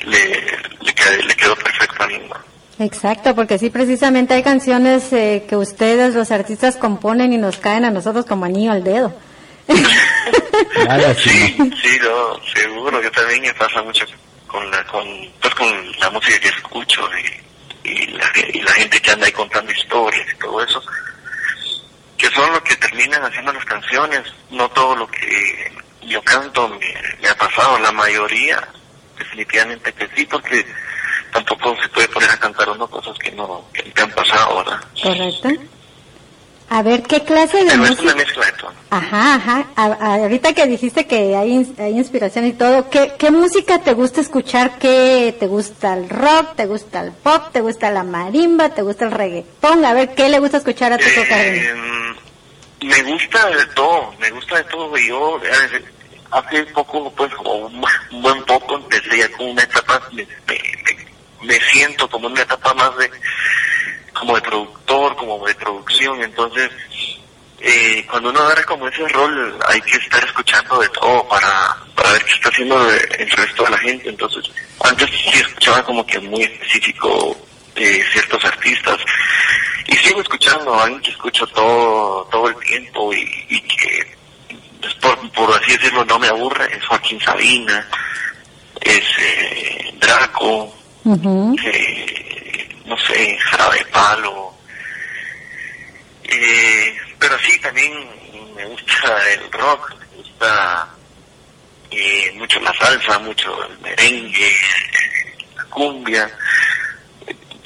le, 0.00 0.58
le, 0.82 0.94
quedó, 0.94 1.26
le 1.26 1.34
quedó 1.36 1.56
perfecta 1.56 2.04
a 2.04 2.06
mí. 2.06 2.20
Exacto, 2.80 3.34
porque 3.34 3.58
sí, 3.58 3.70
precisamente 3.70 4.34
hay 4.34 4.42
canciones 4.42 5.10
eh, 5.12 5.46
que 5.48 5.56
ustedes, 5.56 6.14
los 6.14 6.30
artistas, 6.30 6.76
componen 6.76 7.32
y 7.32 7.38
nos 7.38 7.56
caen 7.56 7.86
a 7.86 7.90
nosotros 7.90 8.26
como 8.26 8.44
anillo 8.44 8.72
al 8.72 8.84
dedo 8.84 9.14
sí, 11.16 11.56
sí, 11.82 11.98
no, 12.02 12.40
seguro 12.54 13.00
que 13.00 13.10
también 13.10 13.42
me 13.42 13.54
pasa 13.54 13.82
mucho 13.82 14.04
con 14.46 14.68
la, 14.70 14.84
con, 14.84 15.06
pues 15.40 15.54
con 15.54 15.92
la 15.98 16.10
música 16.10 16.38
que 16.40 16.48
escucho 16.48 17.08
y, 17.84 17.88
y, 17.88 18.06
la, 18.08 18.30
y 18.52 18.60
la 18.60 18.72
gente 18.72 19.00
que 19.00 19.10
anda 19.10 19.26
ahí 19.26 19.32
contando 19.32 19.72
historias 19.72 20.26
y 20.32 20.38
todo 20.38 20.62
eso, 20.62 20.82
que 22.16 22.28
son 22.30 22.52
los 22.52 22.62
que 22.62 22.76
terminan 22.76 23.22
haciendo 23.24 23.52
las 23.52 23.64
canciones, 23.64 24.22
no 24.50 24.68
todo 24.70 24.96
lo 24.96 25.06
que 25.08 25.72
yo 26.02 26.22
canto 26.22 26.68
me, 26.68 27.28
ha 27.28 27.34
pasado, 27.34 27.78
la 27.78 27.92
mayoría 27.92 28.66
definitivamente 29.16 29.92
que 29.92 30.08
sí, 30.16 30.26
porque 30.26 30.66
tampoco 31.32 31.76
se 31.80 31.88
puede 31.90 32.08
poner 32.08 32.30
a 32.30 32.38
cantar 32.38 32.68
unas 32.70 32.88
cosas 32.88 33.16
que 33.18 33.30
no 33.32 33.64
que 33.72 33.82
te 33.82 34.02
han 34.02 34.10
pasado, 34.10 34.56
¿verdad? 34.56 34.80
Correcto. 35.02 35.48
A 36.72 36.82
ver, 36.82 37.02
¿qué 37.02 37.24
clase 37.24 37.64
de 37.64 37.76
música? 37.76 38.14
Ajá, 38.90 39.34
ajá. 39.34 39.66
ahorita 39.74 40.52
que 40.52 40.68
dijiste 40.68 41.04
que 41.04 41.34
hay, 41.34 41.74
hay 41.78 41.98
inspiración 41.98 42.46
y 42.46 42.52
todo, 42.52 42.88
¿qué, 42.88 43.12
¿qué 43.18 43.32
música 43.32 43.80
te 43.80 43.92
gusta 43.92 44.20
escuchar? 44.20 44.78
¿Qué 44.78 45.34
te 45.40 45.48
gusta 45.48 45.94
el 45.94 46.08
rock? 46.08 46.54
¿Te 46.54 46.66
gusta 46.66 47.02
el 47.02 47.10
pop? 47.10 47.50
¿Te 47.52 47.60
gusta 47.60 47.90
la 47.90 48.04
marimba? 48.04 48.68
¿Te 48.68 48.82
gusta 48.82 49.04
el 49.04 49.10
reggaetón? 49.10 49.84
A 49.84 49.94
ver, 49.94 50.14
¿qué 50.14 50.28
le 50.28 50.38
gusta 50.38 50.58
escuchar 50.58 50.92
a 50.92 50.98
tu 50.98 51.04
eh, 51.04 51.74
Me 52.82 53.02
gusta 53.02 53.48
de 53.48 53.66
todo, 53.74 54.14
me 54.20 54.30
gusta 54.30 54.58
de 54.58 54.64
todo. 54.64 54.96
Y 54.96 55.08
yo 55.08 55.40
eh, 55.44 55.82
hace 56.30 56.62
poco, 56.66 57.12
pues, 57.16 57.32
o 57.44 57.66
un, 57.66 57.84
buen 58.22 58.44
poco, 58.44 58.76
empecé 58.76 59.18
ya 59.18 59.28
con 59.36 59.50
una 59.50 59.62
etapa, 59.64 60.02
me, 60.12 60.24
me 61.42 61.60
siento 61.70 62.08
como 62.08 62.26
una 62.26 62.42
etapa 62.42 62.74
más 62.74 62.96
de 62.96 63.10
como 64.12 64.34
de 64.34 64.42
productor, 64.42 65.16
como 65.16 65.46
de 65.46 65.54
producción, 65.54 66.22
entonces 66.22 66.70
eh, 67.60 68.06
cuando 68.10 68.30
uno 68.30 68.40
agarra 68.40 68.64
como 68.64 68.88
ese 68.88 69.06
rol 69.08 69.58
hay 69.68 69.80
que 69.82 69.96
estar 69.96 70.22
escuchando 70.24 70.78
de 70.80 70.88
todo 70.90 71.26
para, 71.28 71.76
para 71.94 72.12
ver 72.12 72.24
qué 72.24 72.32
está 72.32 72.48
haciendo 72.48 72.90
el 72.90 73.30
resto 73.30 73.64
de 73.64 73.70
la 73.70 73.78
gente, 73.78 74.08
entonces 74.08 74.50
antes 74.82 75.08
sí 75.10 75.38
escuchaba 75.38 75.82
como 75.84 76.04
que 76.06 76.18
muy 76.20 76.42
específico 76.42 77.36
de 77.74 78.04
ciertos 78.12 78.44
artistas 78.44 78.98
y 79.86 79.96
sigo 79.96 80.20
escuchando 80.20 80.78
alguien 80.78 81.00
que 81.02 81.10
escucho 81.10 81.46
todo, 81.48 82.24
todo 82.30 82.48
el 82.48 82.56
tiempo 82.66 83.12
y, 83.12 83.60
que 83.60 84.16
pues, 84.80 84.94
por, 84.94 85.30
por 85.32 85.52
así 85.54 85.72
decirlo 85.72 86.04
no 86.04 86.18
me 86.18 86.28
aburre, 86.28 86.76
es 86.76 86.84
Joaquín 86.86 87.20
Sabina, 87.20 87.86
es 88.80 89.04
eh, 89.18 89.94
Draco, 89.98 90.74
no 91.04 92.96
sé, 92.98 93.38
jarabe 93.38 93.84
palo. 93.86 94.52
Eh, 96.24 96.96
pero 97.18 97.38
sí, 97.40 97.58
también 97.60 97.92
me 98.54 98.64
gusta 98.66 99.32
el 99.32 99.50
rock, 99.52 99.94
me 99.98 100.16
gusta 100.16 100.88
eh, 101.90 102.32
mucho 102.34 102.60
la 102.60 102.72
salsa, 102.74 103.18
mucho 103.20 103.64
el 103.66 103.78
merengue, 103.80 104.54
la 105.56 105.64
cumbia. 105.64 106.30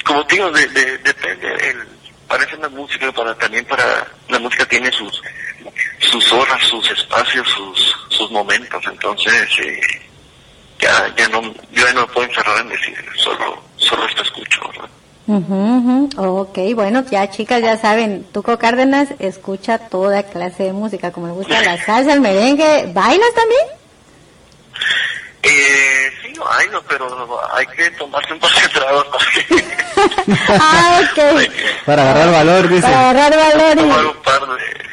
Como 0.05 0.23
digo, 0.25 0.51
de, 0.51 0.67
depende, 0.99 1.71
el, 1.71 1.87
parece 2.29 2.57
una 2.57 2.69
música, 2.69 3.11
para 3.13 3.35
también 3.37 3.65
para, 3.65 4.07
la 4.29 4.39
música 4.39 4.65
tiene 4.67 4.91
sus 4.93 5.23
sus 5.99 6.33
horas, 6.33 6.63
sus 6.67 6.91
espacios, 6.91 7.49
sus, 7.49 7.97
sus 8.11 8.31
momentos, 8.31 8.83
entonces 8.87 9.49
eh, 9.65 9.81
ya, 10.85 11.15
ya 11.17 11.29
no, 11.29 11.41
yo 11.73 11.87
ya 11.87 11.93
no 11.95 12.07
puedo 12.09 12.27
encerrar 12.27 12.61
en 12.61 12.69
decir 12.69 12.95
solo, 13.17 13.59
solo 13.77 14.07
esto 14.07 14.23
escucho, 14.23 14.61
¿verdad? 14.69 14.91
Uh 15.27 16.09
Ok, 16.17 16.59
bueno, 16.75 17.03
ya 17.11 17.31
chicas 17.31 17.63
ya 17.63 17.79
saben, 17.79 18.25
Tuco 18.33 18.59
Cárdenas 18.59 19.09
escucha 19.19 19.79
toda 19.79 20.25
clase 20.25 20.65
de 20.65 20.73
música, 20.73 21.13
como 21.13 21.29
le 21.29 21.33
gusta 21.33 21.63
la 21.63 21.83
salsa, 21.87 22.13
el 22.13 22.21
merengue, 22.21 22.91
¿bailas 22.93 23.35
también? 23.35 23.67
Eh, 25.43 26.13
sí, 26.23 26.33
bailo, 26.39 26.83
pero 26.89 27.41
hay 27.55 27.67
que 27.67 27.91
tomarse 27.93 28.33
un 28.33 28.41
par 28.41 28.51
de 28.51 28.69
tragos 28.69 29.07
ah, 30.49 31.01
ok. 31.03 31.51
Para 31.87 32.03
agarrar 32.03 32.33
valor, 32.33 32.69
dice. 32.69 32.83
Para 32.83 33.11
agarrar 33.11 33.37
valor. 33.37 33.77
Tomar 33.77 34.07
un 34.07 34.23
par 34.23 34.41
de... 34.41 34.85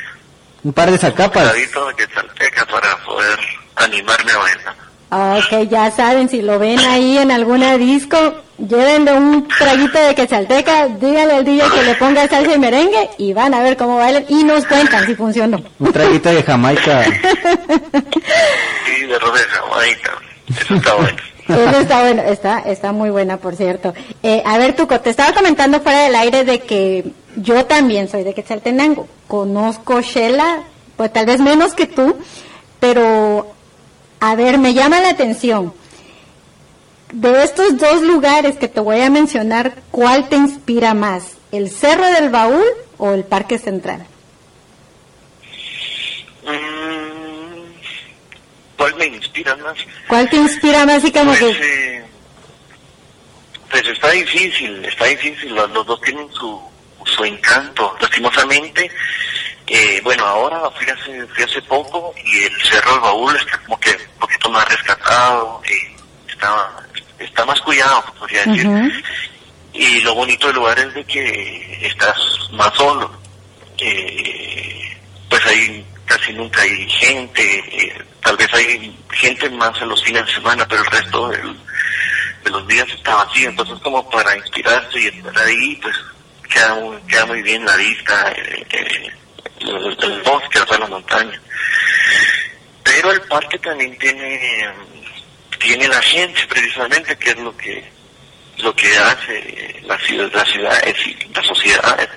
Un 0.63 0.73
par 0.73 0.91
de 0.91 0.97
zacapas. 0.97 1.53
de 1.53 1.67
que 1.67 2.65
para 2.65 2.97
poder 3.03 3.39
animarme 3.77 4.31
a 4.31 4.37
bailar. 4.37 4.90
Ok, 5.13 5.67
ya 5.69 5.91
saben, 5.91 6.29
si 6.29 6.41
lo 6.41 6.57
ven 6.57 6.79
ahí 6.79 7.17
en 7.17 7.31
alguna 7.31 7.77
disco, 7.77 8.17
llévenle 8.57 9.11
un 9.11 9.45
traguito 9.45 9.99
de 9.99 10.15
quetzalteca, 10.15 10.87
díganle 10.87 11.33
al 11.33 11.43
DJ 11.43 11.63
que 11.69 11.83
le 11.83 11.95
ponga 11.95 12.29
salsa 12.29 12.55
y 12.55 12.57
merengue 12.57 13.09
y 13.17 13.33
van 13.33 13.53
a 13.53 13.61
ver 13.61 13.75
cómo 13.75 13.97
bailan 13.97 14.23
y 14.29 14.45
nos 14.45 14.65
cuentan 14.65 15.05
si 15.05 15.13
funcionó. 15.15 15.61
Un 15.79 15.91
traguito 15.91 16.29
de 16.29 16.41
Jamaica. 16.41 17.03
sí, 17.03 19.01
de 19.01 19.07
de 19.07 19.19
Jamaica. 19.19 20.13
Eso 20.47 20.75
está 20.75 20.95
bueno. 20.95 21.17
Eso 21.49 21.79
está 21.81 21.99
bueno, 21.99 22.21
está, 22.21 22.59
está 22.59 22.91
muy 22.93 23.09
buena, 23.09 23.35
por 23.35 23.57
cierto. 23.57 23.93
Eh, 24.23 24.41
a 24.45 24.57
ver, 24.57 24.77
Tuco, 24.77 25.01
te 25.01 25.09
estaba 25.09 25.33
comentando 25.33 25.81
fuera 25.81 26.03
del 26.03 26.15
aire 26.15 26.45
de 26.45 26.59
que 26.59 27.03
yo 27.35 27.65
también 27.65 28.07
soy 28.07 28.23
de 28.23 28.33
Quetzaltenango. 28.33 29.09
Conozco 29.27 29.99
Shela, 29.99 30.63
pues 30.95 31.11
tal 31.11 31.25
vez 31.25 31.41
menos 31.41 31.73
que 31.73 31.87
tú, 31.87 32.15
pero 32.79 33.59
a 34.21 34.35
ver, 34.35 34.59
me 34.59 34.73
llama 34.75 35.01
la 35.01 35.09
atención. 35.09 35.73
De 37.11 37.43
estos 37.43 37.77
dos 37.77 38.03
lugares 38.03 38.55
que 38.55 38.67
te 38.67 38.79
voy 38.79 39.01
a 39.01 39.09
mencionar, 39.09 39.73
¿cuál 39.89 40.29
te 40.29 40.37
inspira 40.37 40.93
más? 40.93 41.37
¿El 41.51 41.69
Cerro 41.69 42.05
del 42.05 42.29
Baúl 42.29 42.63
o 42.99 43.11
el 43.13 43.23
Parque 43.23 43.57
Central? 43.57 44.05
Mm, 46.43 47.71
¿Cuál 48.77 48.95
me 48.95 49.05
inspira 49.07 49.55
más? 49.57 49.77
¿Cuál 50.07 50.29
te 50.29 50.37
inspira 50.37 50.85
más 50.85 51.03
y 51.03 51.11
como 51.11 51.33
pues, 51.33 51.57
eh, 51.59 52.03
pues 53.71 53.87
está 53.87 54.11
difícil, 54.11 54.85
está 54.85 55.05
difícil. 55.05 55.55
Los, 55.55 55.73
dos 55.73 55.99
tienen 56.01 56.31
su, 56.31 56.61
su 57.05 57.25
encanto. 57.25 57.97
Lastimosamente, 57.99 58.91
eh, 59.67 60.01
bueno, 60.03 60.25
ahora 60.25 60.69
fui 60.71 60.87
hace, 60.89 61.25
fui 61.27 61.43
hace 61.43 61.61
poco 61.63 62.13
y 62.25 62.43
el 62.43 62.61
Cerro 62.63 62.91
del 62.91 63.01
Baúl 63.01 63.35
está 63.35 63.57
como 63.59 63.79
que 63.79 63.91
un 63.91 64.19
poquito 64.19 64.49
más 64.49 64.67
rescatado, 64.67 65.61
eh, 65.69 65.95
está, 66.27 66.71
está 67.19 67.45
más 67.45 67.61
cuidado, 67.61 68.03
podría 68.19 68.45
decir. 68.45 69.03
Y 69.73 70.01
lo 70.01 70.15
bonito 70.15 70.47
del 70.47 70.57
lugar 70.57 70.77
es 70.79 70.93
de 70.93 71.05
que 71.05 71.87
estás 71.87 72.17
más 72.51 72.73
solo. 72.75 73.11
Eh, 73.77 74.97
pues 75.29 75.45
ahí 75.45 75.85
casi 76.05 76.33
nunca 76.33 76.61
hay 76.61 76.89
gente, 76.89 78.05
tal 78.21 78.35
vez 78.35 78.53
hay 78.53 78.97
gente 79.11 79.49
más 79.51 79.81
en 79.81 79.89
los 79.89 80.03
fines 80.03 80.25
de 80.25 80.33
semana, 80.33 80.67
pero 80.67 80.81
el 80.81 80.91
resto 80.91 81.29
de 81.29 82.49
los 82.49 82.67
días 82.67 82.89
está 82.89 83.15
vacío. 83.15 83.49
Entonces 83.49 83.79
como 83.79 84.09
para 84.09 84.35
inspirarse 84.35 84.99
y 84.99 85.07
estar 85.07 85.37
ahí, 85.37 85.75
pues 85.77 85.95
queda 86.51 86.75
muy, 86.75 86.97
queda 87.03 87.25
muy 87.25 87.41
bien 87.41 87.63
la 87.63 87.77
vista. 87.77 88.33
Eh, 88.35 89.11
el 89.59 90.21
bosque, 90.23 90.59
o 90.59 90.77
la 90.77 90.87
montaña. 90.87 91.39
Pero 92.83 93.11
el 93.11 93.21
parque 93.21 93.57
también 93.59 93.97
tiene, 93.97 94.69
tiene 95.59 95.87
la 95.87 96.01
gente 96.01 96.41
precisamente, 96.47 97.17
que 97.17 97.29
es 97.31 97.37
lo 97.37 97.55
que, 97.55 97.83
lo 98.57 98.75
que 98.75 98.97
hace 98.97 99.81
la 99.83 99.97
ciudad, 99.99 100.31
la 100.33 100.45
ciudad, 100.45 100.83
la 101.33 101.43
sociedad. 101.43 102.09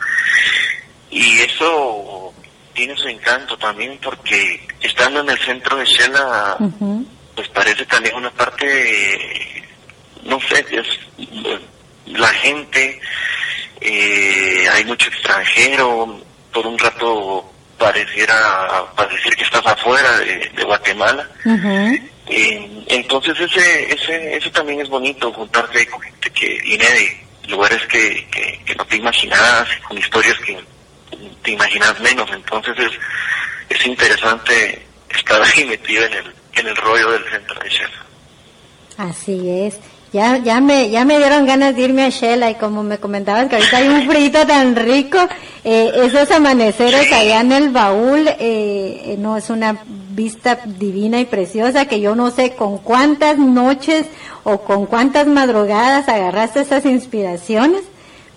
Y 1.11 1.41
eso 1.41 2.33
tiene 2.73 2.97
su 2.97 3.09
encanto 3.09 3.57
también 3.57 3.99
porque 4.03 4.67
estando 4.81 5.21
en 5.21 5.31
el 5.31 5.39
centro 5.39 5.77
de 5.77 5.85
Shela, 5.85 6.57
pues 7.35 7.49
parece 7.49 7.87
también 7.87 8.17
una 8.17 8.31
parte, 8.31 9.63
no 10.25 10.41
sé, 10.41 10.65
es 10.71 10.87
la 12.07 12.29
gente, 12.29 13.01
eh, 13.81 14.67
hay 14.73 14.85
mucho 14.85 15.09
extranjero, 15.09 16.21
por 16.55 16.67
un 16.67 16.79
rato 16.79 17.53
pareciera 17.77 18.85
parecer 18.97 19.37
que 19.37 19.43
estás 19.45 19.67
afuera 19.67 20.19
de, 20.21 20.65
Guatemala. 20.65 21.29
entonces 22.89 23.39
ese, 23.39 23.93
ese, 23.93 24.37
eso 24.37 24.51
también 24.53 24.81
es 24.81 24.89
bonito, 24.89 25.33
juntarse 25.33 25.87
con 25.89 26.01
gente 26.01 26.31
que 26.31 26.59
viene 26.63 27.27
lugares 27.49 27.85
que, 27.87 28.27
que, 28.65 28.75
no 28.75 28.87
te 28.87 28.97
imaginabas, 28.97 29.69
con 29.87 29.99
historias 29.99 30.39
que 30.39 30.59
te 31.43 31.51
imaginas 31.51 32.01
menos. 32.01 32.31
Entonces 32.33 32.75
es, 32.79 32.93
es 33.69 33.87
interesante 33.87 34.87
estar 35.11 35.43
ahí 35.43 35.65
metido 35.65 36.05
en 36.07 36.13
el, 36.15 36.35
en 36.55 36.67
el 36.69 36.77
rollo 36.77 37.11
del 37.11 37.25
centro 37.31 37.61
de 37.61 37.69
Shell. 37.69 37.91
Así 38.97 39.51
es. 39.51 39.81
Ya, 40.15 40.39
ya 40.39 40.61
me, 40.61 40.91
ya 40.91 41.05
me 41.05 41.19
dieron 41.19 41.45
ganas 41.45 41.75
de 41.75 41.83
irme 41.83 42.05
a 42.05 42.09
Shela 42.09 42.49
y 42.49 42.55
como 42.55 42.85
me 42.85 42.99
comentabas 42.99 43.49
que 43.49 43.57
ahorita 43.57 43.79
hay 43.79 43.89
un 43.89 44.09
frito 44.09 44.47
tan 44.47 44.77
rico, 44.77 45.19
eh, 45.65 45.91
esos 46.05 46.31
amaneceres 46.31 47.13
allá 47.13 47.41
en 47.41 47.51
el 47.51 47.71
baúl, 47.71 48.29
eh, 48.29 48.37
eh, 48.39 49.17
no 49.19 49.37
es 49.37 49.51
una 49.51 49.77
vista 50.11 50.61
divina 50.67 51.19
y 51.19 51.25
preciosa 51.25 51.87
que 51.87 52.01
yo 52.01 52.15
no 52.15 52.31
sé 52.31 52.55
con 52.55 52.79
cuántas 52.79 53.39
noches 53.39 54.07
o 54.45 54.61
con 54.61 54.87
cuántas 54.87 55.27
madrugadas 55.27 56.09
agarraste 56.09 56.61
esas 56.61 56.85
inspiraciones 56.85 57.83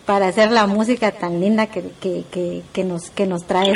para 0.07 0.29
hacer 0.29 0.50
la 0.50 0.65
música 0.65 1.12
tan 1.12 1.39
linda 1.39 1.67
que, 1.67 1.91
que, 2.01 2.63
que, 2.74 2.84
nos 2.84 3.12
que 3.12 3.27
nos 3.27 3.46
trae 3.46 3.75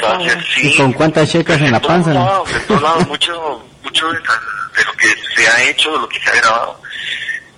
y 0.64 0.76
con 0.76 0.94
cuántas 0.94 1.30
checas 1.30 1.62
en 1.62 1.72
la 1.72 1.80
panza 1.80 2.42
mucho 3.08 3.62
mucho 3.84 4.08
de, 4.08 4.14
lo 4.16 4.94
que 4.98 5.08
se 5.36 5.48
ha 5.48 5.70
hecho 5.70 5.92
de 5.92 6.00
lo 6.00 6.10
que 6.10 6.20
se 6.20 6.30
ha 6.32 6.42
grabado 6.42 6.81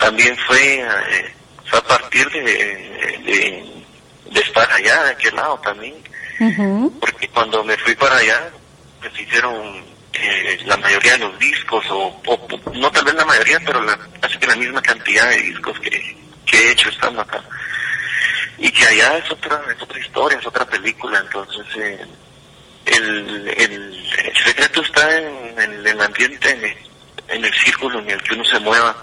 también 0.03 0.37
fue 0.47 0.79
eh, 0.79 1.33
fue 1.65 1.79
a 1.79 1.83
partir 1.83 2.29
de, 2.29 2.43
de, 2.43 4.39
estar 4.39 4.69
allá 4.71 5.03
de 5.03 5.11
aquel 5.11 5.35
lado 5.35 5.59
también. 5.59 5.95
Porque 6.99 7.29
cuando 7.29 7.63
me 7.63 7.77
fui 7.77 7.95
para 7.95 8.17
allá 8.17 8.51
pues 8.99 9.19
hicieron 9.19 9.83
eh, 10.13 10.59
la 10.65 10.77
mayoría 10.77 11.13
de 11.13 11.19
los 11.19 11.39
discos, 11.39 11.85
o, 11.89 12.21
no 12.73 12.91
tal 12.91 13.05
vez 13.05 13.13
la 13.15 13.25
mayoría, 13.25 13.59
pero 13.65 13.81
la, 13.81 13.97
así 14.21 14.37
que 14.37 14.47
la 14.47 14.55
misma 14.55 14.81
cantidad 14.81 15.29
de 15.29 15.37
discos 15.37 15.79
que, 15.79 16.17
he 16.53 16.71
hecho 16.71 16.89
estando 16.89 17.21
acá. 17.21 17.43
Y 18.59 18.69
que 18.71 18.85
allá 18.85 19.17
es 19.17 19.31
otra, 19.31 19.61
es 19.75 19.81
otra 19.81 19.99
historia, 19.99 20.37
es 20.37 20.45
otra 20.45 20.65
película, 20.65 21.19
entonces 21.19 21.65
eh, 21.77 22.05
el, 22.85 23.47
el, 23.57 24.35
secreto 24.45 24.81
está 24.83 25.17
en, 25.17 25.87
el 25.87 26.01
ambiente, 26.01 26.51
en 27.27 27.43
el, 27.43 27.53
círculo 27.55 27.99
en 27.99 28.11
el 28.11 28.21
que 28.21 28.35
uno 28.35 28.45
se 28.45 28.59
mueva, 28.59 28.95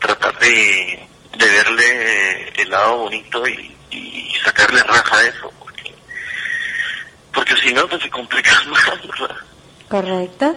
tratar 0.00 0.38
de, 0.38 1.06
de 1.38 1.46
verle 1.46 2.48
el 2.62 2.70
lado 2.70 2.98
bonito 2.98 3.46
y, 3.46 3.76
y 3.90 4.32
sacarle 4.44 4.82
raja 4.82 5.18
a 5.18 5.22
eso, 5.22 5.52
porque, 5.58 5.94
porque 7.32 7.56
si 7.56 7.72
no, 7.72 7.86
pues 7.88 8.02
se 8.02 8.10
complica 8.10 8.50
más, 8.68 8.84
¿verdad? 9.06 9.36
Correcto, 9.88 10.56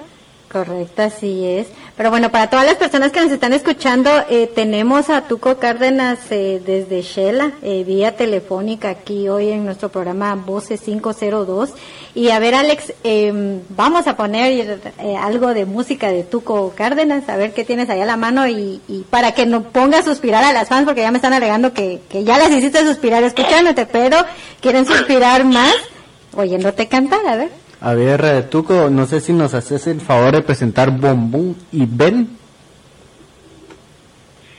correcto, 0.52 1.02
así 1.04 1.46
es. 1.46 1.68
Pero 1.96 2.10
bueno, 2.10 2.32
para 2.32 2.50
todas 2.50 2.66
las 2.66 2.76
personas 2.76 3.12
que 3.12 3.22
nos 3.22 3.32
están 3.32 3.54
escuchando, 3.54 4.10
eh, 4.30 4.48
tenemos 4.54 5.10
a 5.10 5.28
Tuco 5.28 5.60
Cárdenas 5.60 6.20
eh, 6.32 6.62
desde 6.64 7.02
Shela, 7.02 7.52
eh, 7.62 7.84
vía 7.84 8.16
telefónica 8.16 8.90
aquí 8.90 9.30
hoy 9.30 9.50
en 9.50 9.66
nuestro 9.66 9.90
programa 9.90 10.34
Voces 10.36 10.82
502. 10.82 11.72
Y 12.16 12.30
a 12.30 12.38
ver, 12.38 12.54
Alex, 12.54 12.94
em, 13.04 13.62
vamos 13.70 14.06
a 14.06 14.16
poner 14.16 14.80
algo 15.20 15.54
de 15.56 15.66
música 15.66 16.10
de 16.10 16.24
Tuco 16.24 16.74
Cárdenas, 16.76 17.28
a 17.28 17.38
ver 17.38 17.54
qué 17.54 17.66
tienes 17.66 17.90
ahí 17.90 18.02
a 18.02 18.06
la 18.06 18.18
mano 18.18 18.48
y, 18.48 18.80
para 19.10 19.34
que 19.34 19.48
no 19.48 19.64
ponga 19.64 20.00
a 20.00 20.04
suspirar 20.04 20.44
a 20.44 20.54
las 20.54 20.70
fans, 20.70 20.86
porque 20.86 21.02
ya 21.02 21.10
me 21.10 21.18
están 21.18 21.34
alegando 21.34 21.74
que, 21.74 22.02
que 22.10 22.24
ya 22.24 22.38
las 22.38 22.52
hiciste 22.52 22.86
suspirar 22.86 23.24
escuchándote, 23.24 23.88
pero 23.88 24.18
quieren 24.62 24.86
suspirar 24.86 25.44
más 25.44 25.74
oyéndote 26.36 26.88
cantar, 26.88 27.26
a 27.26 27.36
ver. 27.36 27.64
A 27.82 27.94
ver, 27.96 28.24
eh, 28.24 28.42
Tuco, 28.44 28.90
no 28.90 29.06
sé 29.06 29.20
si 29.20 29.34
nos 29.34 29.54
haces 29.54 29.88
el 29.88 30.00
favor 30.00 30.36
de 30.36 30.42
presentar 30.42 30.92
Bombón 30.92 31.56
y 31.72 31.86
Ben. 31.86 32.38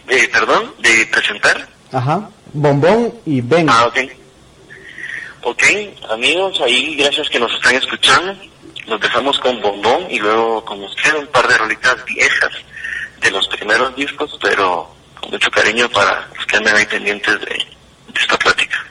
Eh, 0.08 0.28
¿Perdón? 0.30 0.72
¿De 0.80 1.06
presentar? 1.06 1.66
Ajá, 1.90 2.28
Bombón 2.52 3.14
y 3.24 3.40
Ben. 3.40 3.68
Ah, 3.70 3.86
ok. 3.86 4.23
Ok, 5.46 5.62
amigos, 6.08 6.58
ahí 6.62 6.96
gracias 6.96 7.28
que 7.28 7.38
nos 7.38 7.52
están 7.52 7.74
escuchando. 7.74 8.34
Nos 8.86 8.98
dejamos 8.98 9.38
con 9.40 9.60
Bombón 9.60 10.06
y 10.10 10.18
luego 10.18 10.64
con 10.64 10.82
usted 10.82 11.14
un 11.16 11.26
par 11.26 11.46
de 11.46 11.58
rolitas 11.58 12.02
viejas 12.06 12.50
de 13.20 13.30
los 13.30 13.46
primeros 13.48 13.94
discos, 13.94 14.38
pero 14.40 14.88
con 15.20 15.30
mucho 15.30 15.50
cariño 15.50 15.86
para 15.90 16.26
los 16.34 16.46
que 16.46 16.56
andan 16.56 16.76
ahí 16.76 16.86
pendientes 16.86 17.38
de, 17.40 17.58
esta 18.18 18.38
plática. 18.38 18.86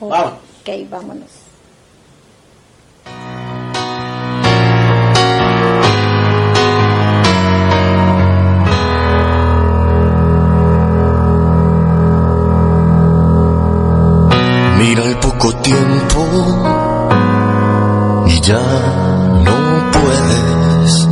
Ok, 0.00 0.68
vámonos. 0.90 1.43
Poco 15.20 15.52
tiempo 15.62 16.26
y 18.26 18.40
ya 18.40 18.60
no 19.44 19.90
puedes. 19.92 21.08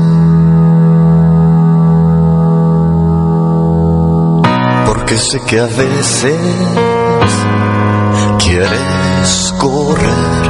Porque 4.87 5.19
sé 5.19 5.41
que 5.41 5.61
a 5.61 5.67
veces 5.67 6.39
quieres 8.39 9.55
correr. 9.59 10.43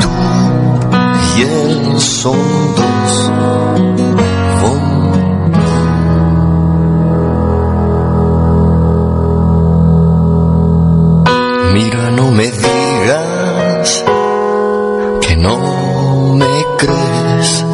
Tú 0.00 0.08
y 1.36 1.42
él 1.42 2.00
son 2.00 2.38
dos 2.76 3.32
Mira, 11.78 12.10
no 12.10 12.30
me 12.30 12.50
digas 12.50 14.02
que 15.20 15.36
no 15.36 16.32
me 16.32 16.64
crees. 16.78 17.64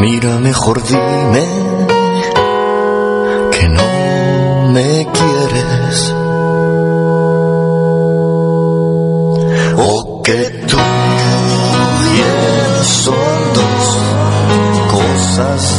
Mira, 0.00 0.38
mejor 0.38 0.82
dime 0.82 1.44
que 3.52 3.68
no 3.68 4.68
me 4.72 5.06
quieres. 5.12 6.14
O 9.76 10.22
que 10.22 10.40
tú 10.66 10.78
son 12.82 13.52
dos 13.58 13.98
cosas 14.90 15.69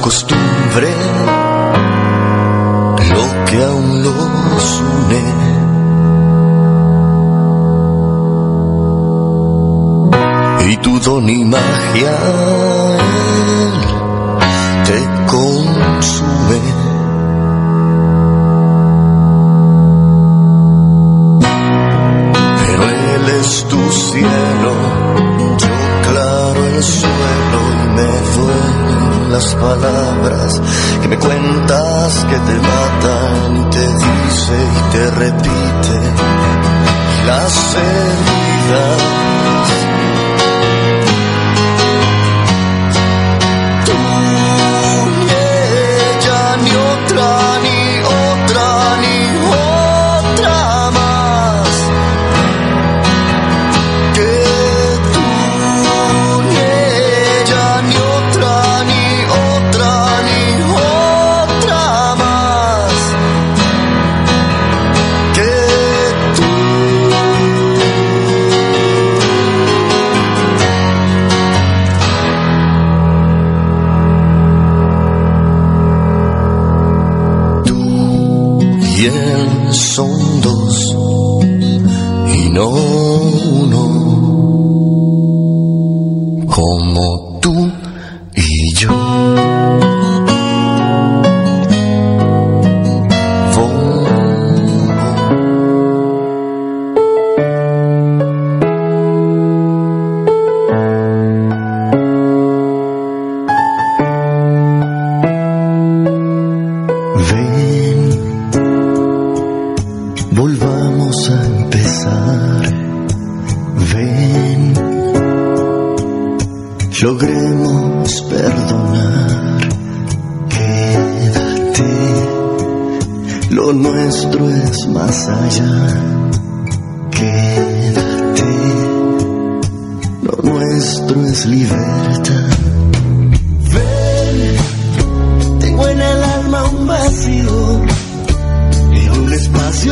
costumbre 0.00 0.90
lo 3.14 3.44
que 3.46 3.64
aún 3.64 4.02
los 4.02 4.80
une. 4.80 5.24
Y 10.72 10.76
tu 10.78 11.00
don 11.00 11.28
y 11.28 11.44
magia 11.44 12.59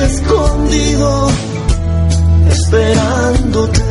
escondido 0.08 1.28
esperándote. 2.50 3.82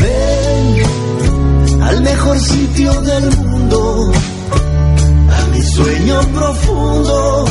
Ven 0.00 1.82
al 1.82 2.02
mejor 2.02 2.38
sitio 2.38 2.92
del 3.02 3.36
mundo, 3.38 4.12
a 5.30 5.46
mi 5.52 5.62
sueño 5.62 6.20
profundo, 6.32 7.44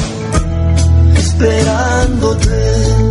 esperándote. 1.18 3.11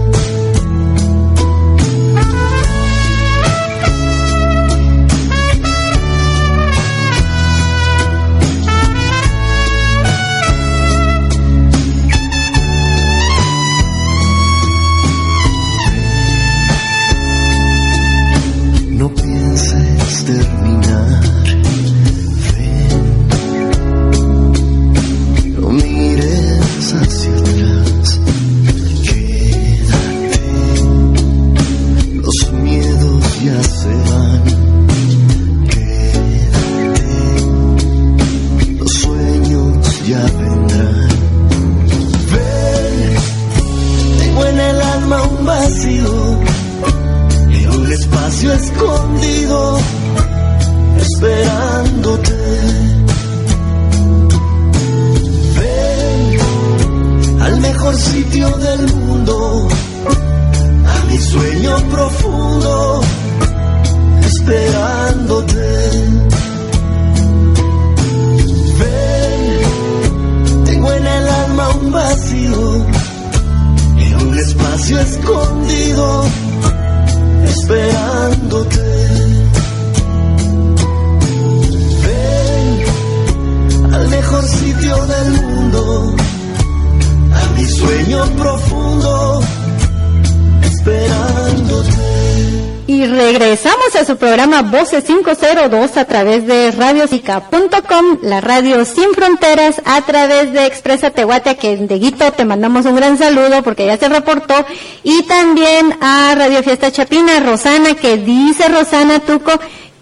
Voces 94.70 95.02
502 95.04 95.96
a 95.96 96.04
través 96.04 96.46
de 96.46 96.70
radiosica.com, 96.70 98.18
la 98.22 98.40
radio 98.40 98.84
sin 98.84 99.12
fronteras, 99.14 99.82
a 99.84 100.00
través 100.02 100.52
de 100.52 100.64
Expresa 100.64 101.10
Tehuate, 101.10 101.56
que 101.56 101.76
de 101.76 101.98
Guito 101.98 102.30
te 102.32 102.44
mandamos 102.44 102.86
un 102.86 102.94
gran 102.94 103.18
saludo 103.18 103.64
porque 103.64 103.86
ya 103.86 103.96
se 103.96 104.08
reportó, 104.08 104.54
y 105.02 105.24
también 105.24 105.96
a 106.00 106.34
Radio 106.36 106.62
Fiesta 106.62 106.92
Chapina, 106.92 107.40
Rosana, 107.40 107.94
que 107.94 108.18
dice 108.18 108.68
Rosana 108.68 109.18
Tuco 109.18 109.52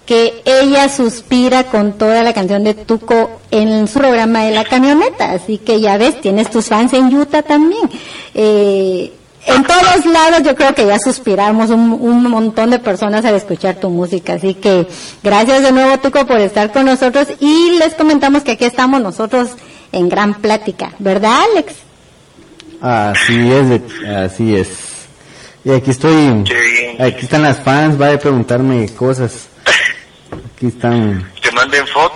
que 0.04 0.42
ella 0.44 0.88
suspira 0.88 1.64
con 1.64 1.98
toda 1.98 2.22
la 2.22 2.32
canción 2.32 2.64
de 2.64 2.72
Tuco 2.72 3.40
en 3.50 3.86
su 3.88 3.98
programa 3.98 4.44
de 4.44 4.52
la 4.52 4.64
camioneta, 4.64 5.32
así 5.32 5.58
que 5.58 5.80
ya 5.80 5.98
ves, 5.98 6.20
tienes 6.20 6.50
tus 6.50 6.66
fans 6.66 6.92
en 6.94 7.14
Utah 7.14 7.42
también. 7.42 7.90
Eh, 8.34 9.12
en 9.48 9.64
todos 9.64 10.06
lados 10.06 10.42
yo 10.44 10.54
creo 10.54 10.74
que 10.74 10.86
ya 10.86 10.98
suspiramos 10.98 11.70
un, 11.70 11.92
un, 11.92 12.22
montón 12.30 12.70
de 12.70 12.78
personas 12.78 13.24
al 13.24 13.34
escuchar 13.34 13.76
tu 13.76 13.90
música. 13.90 14.34
Así 14.34 14.54
que 14.54 14.86
gracias 15.22 15.62
de 15.62 15.72
nuevo, 15.72 15.98
Tuco, 15.98 16.26
por 16.26 16.38
estar 16.38 16.72
con 16.72 16.86
nosotros. 16.86 17.28
Y 17.40 17.78
les 17.78 17.94
comentamos 17.94 18.42
que 18.42 18.52
aquí 18.52 18.64
estamos 18.64 19.00
nosotros 19.00 19.50
en 19.92 20.08
gran 20.08 20.34
plática. 20.34 20.92
¿Verdad, 20.98 21.32
Alex? 21.52 21.74
Así 22.80 23.50
es, 23.50 23.80
así 24.06 24.54
es. 24.54 24.68
Y 25.64 25.70
aquí 25.72 25.90
estoy, 25.90 26.44
aquí 26.98 27.24
están 27.24 27.42
las 27.42 27.58
fans, 27.58 28.00
va 28.00 28.12
a 28.12 28.18
preguntarme 28.18 28.88
cosas. 28.94 29.48
Aquí 30.54 30.68
están. 30.68 31.30
Que 31.42 31.50
manden 31.52 31.86
foto. 31.86 32.07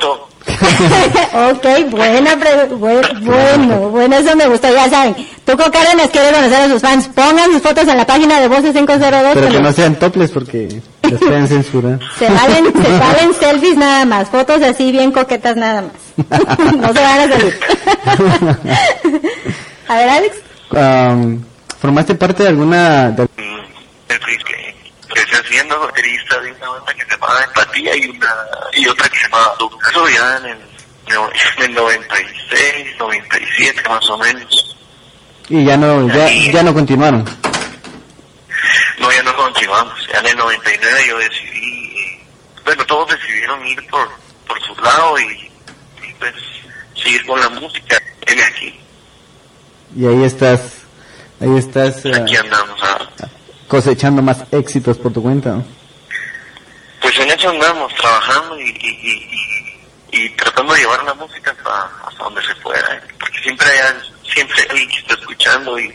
ok, 1.51 1.91
buena, 1.91 2.37
bueno, 2.77 3.09
bueno, 3.21 3.91
bueno, 3.91 4.17
eso 4.17 4.37
me 4.37 4.47
gustó, 4.47 4.73
ya 4.73 4.89
saben. 4.89 5.15
Tuco 5.45 5.71
Cárdenas 5.71 6.09
quiere 6.11 6.33
conocer 6.33 6.63
a 6.63 6.69
sus 6.69 6.81
fans. 6.81 7.09
Pongan 7.09 7.53
sus 7.53 7.63
fotos 7.63 7.89
en 7.89 7.97
la 7.97 8.07
página 8.07 8.41
de 8.41 8.49
Voces 8.49 8.73
502. 8.73 9.35
Pero 9.35 9.49
que 9.49 9.61
no 9.61 9.73
sean 9.73 9.97
toples 9.97 10.31
porque 10.31 10.81
les 11.03 11.19
pueden 11.19 11.49
censurar. 11.49 11.99
Se 12.19 12.29
valen, 12.29 12.73
se 12.73 12.99
valen 12.99 13.35
selfies 13.35 13.77
nada 13.77 14.05
más, 14.05 14.29
fotos 14.29 14.63
así 14.63 14.93
bien 14.93 15.13
coquetas 15.13 15.57
nada 15.57 15.83
más. 15.83 16.29
no 16.77 16.93
se 16.93 17.01
van 17.01 17.21
a 17.21 17.29
salir. 17.29 17.61
a 19.89 19.97
ver, 19.97 20.09
Alex. 20.09 20.37
Um, 20.71 21.43
¿Formaste 21.81 22.15
parte 22.15 22.45
de 22.45 22.49
alguna... 22.51 23.11
De... 23.11 23.29
Empecé 24.09 24.62
siendo 25.53 25.79
baterista 25.79 26.41
de 26.41 26.51
una 26.53 26.69
banda 26.71 26.95
que 26.95 27.05
se 27.05 27.11
llamaba 27.11 27.45
Empatía 27.45 27.97
y 27.97 28.09
una 28.09 28.35
y 28.73 28.89
otra 28.89 29.09
que 29.11 29.19
se 29.19 29.25
llamaba 29.25 29.55
Luz. 29.61 29.73
Eso 29.91 30.09
ya 30.09 30.37
en 30.39 30.47
el, 30.47 30.59
en 31.59 31.63
el 31.65 31.75
96, 31.75 32.97
97 32.99 33.89
más 33.89 34.11
o 34.11 34.19
menos. 34.19 34.77
Y 35.51 35.65
ya 35.65 35.77
no, 35.77 36.09
ya, 36.09 36.27
ya 36.51 36.63
no 36.63 36.73
continuaron. 36.73 37.25
No, 38.99 39.13
ya 39.13 39.23
no 39.23 39.37
continuamos. 39.37 39.95
Ya 40.11 40.21
en 40.21 40.27
el 40.29 40.37
99 40.37 41.05
yo 41.07 41.19
decidí, 41.19 42.19
bueno, 42.65 42.87
todos 42.87 43.11
decidieron 43.11 43.67
ir 43.67 43.87
por, 43.89 44.09
por 44.49 44.59
su 44.63 44.75
lado 44.81 45.19
y, 45.19 45.51
y 46.09 46.15
pues 46.19 46.33
seguir 46.95 47.27
con 47.27 47.39
la 47.39 47.51
música. 47.51 48.01
En 48.23 48.41
aquí. 48.41 48.81
Y 49.97 50.07
ahí 50.07 50.25
estás, 50.25 50.61
ahí 51.41 51.59
estás 51.59 52.07
Aquí 52.07 52.37
andamos. 52.37 52.81
ah. 52.83 53.09
Cosechando 53.73 54.21
más 54.21 54.45
éxitos 54.53 54.99
por 54.99 55.11
tu 55.15 55.23
cuenta. 55.23 55.49
¿no? 55.55 55.65
Pues 57.01 57.19
en 57.21 57.31
eso 57.31 57.49
andamos, 57.49 57.91
trabajando 57.95 58.61
y, 58.61 58.65
y, 58.69 58.89
y, 59.03 59.13
y- 59.13 60.25
y 60.25 60.29
tratando 60.37 60.75
de 60.75 60.81
llevar 60.81 61.03
la 61.05 61.15
música 61.15 61.51
hasta, 61.57 61.91
hasta 62.07 62.23
donde 62.25 62.43
se 62.43 62.55
pueda. 62.57 62.87
¿eh? 62.95 63.01
Porque 63.19 63.39
siempre 63.43 63.67
hay, 63.67 64.31
siempre 64.31 64.57
alguien 64.69 64.89
que 64.91 64.97
está 64.99 65.15
escuchando 65.15 65.79
y, 65.79 65.91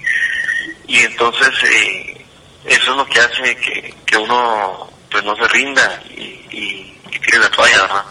y 0.88 0.98
entonces 1.02 1.50
eh, 1.72 2.26
eso 2.66 2.92
es 2.92 2.98
lo 2.98 3.06
que 3.06 3.20
hace 3.20 3.56
que, 3.58 3.94
que 4.08 4.18
uno 4.18 4.90
pues 5.12 5.24
no 5.24 5.36
se 5.36 5.48
rinda 5.50 6.02
y, 6.18 6.22
y, 6.50 7.00
y 7.12 7.20
tire 7.20 7.38
la 7.40 7.52
toalla, 7.52 7.82
¿verdad? 7.84 8.04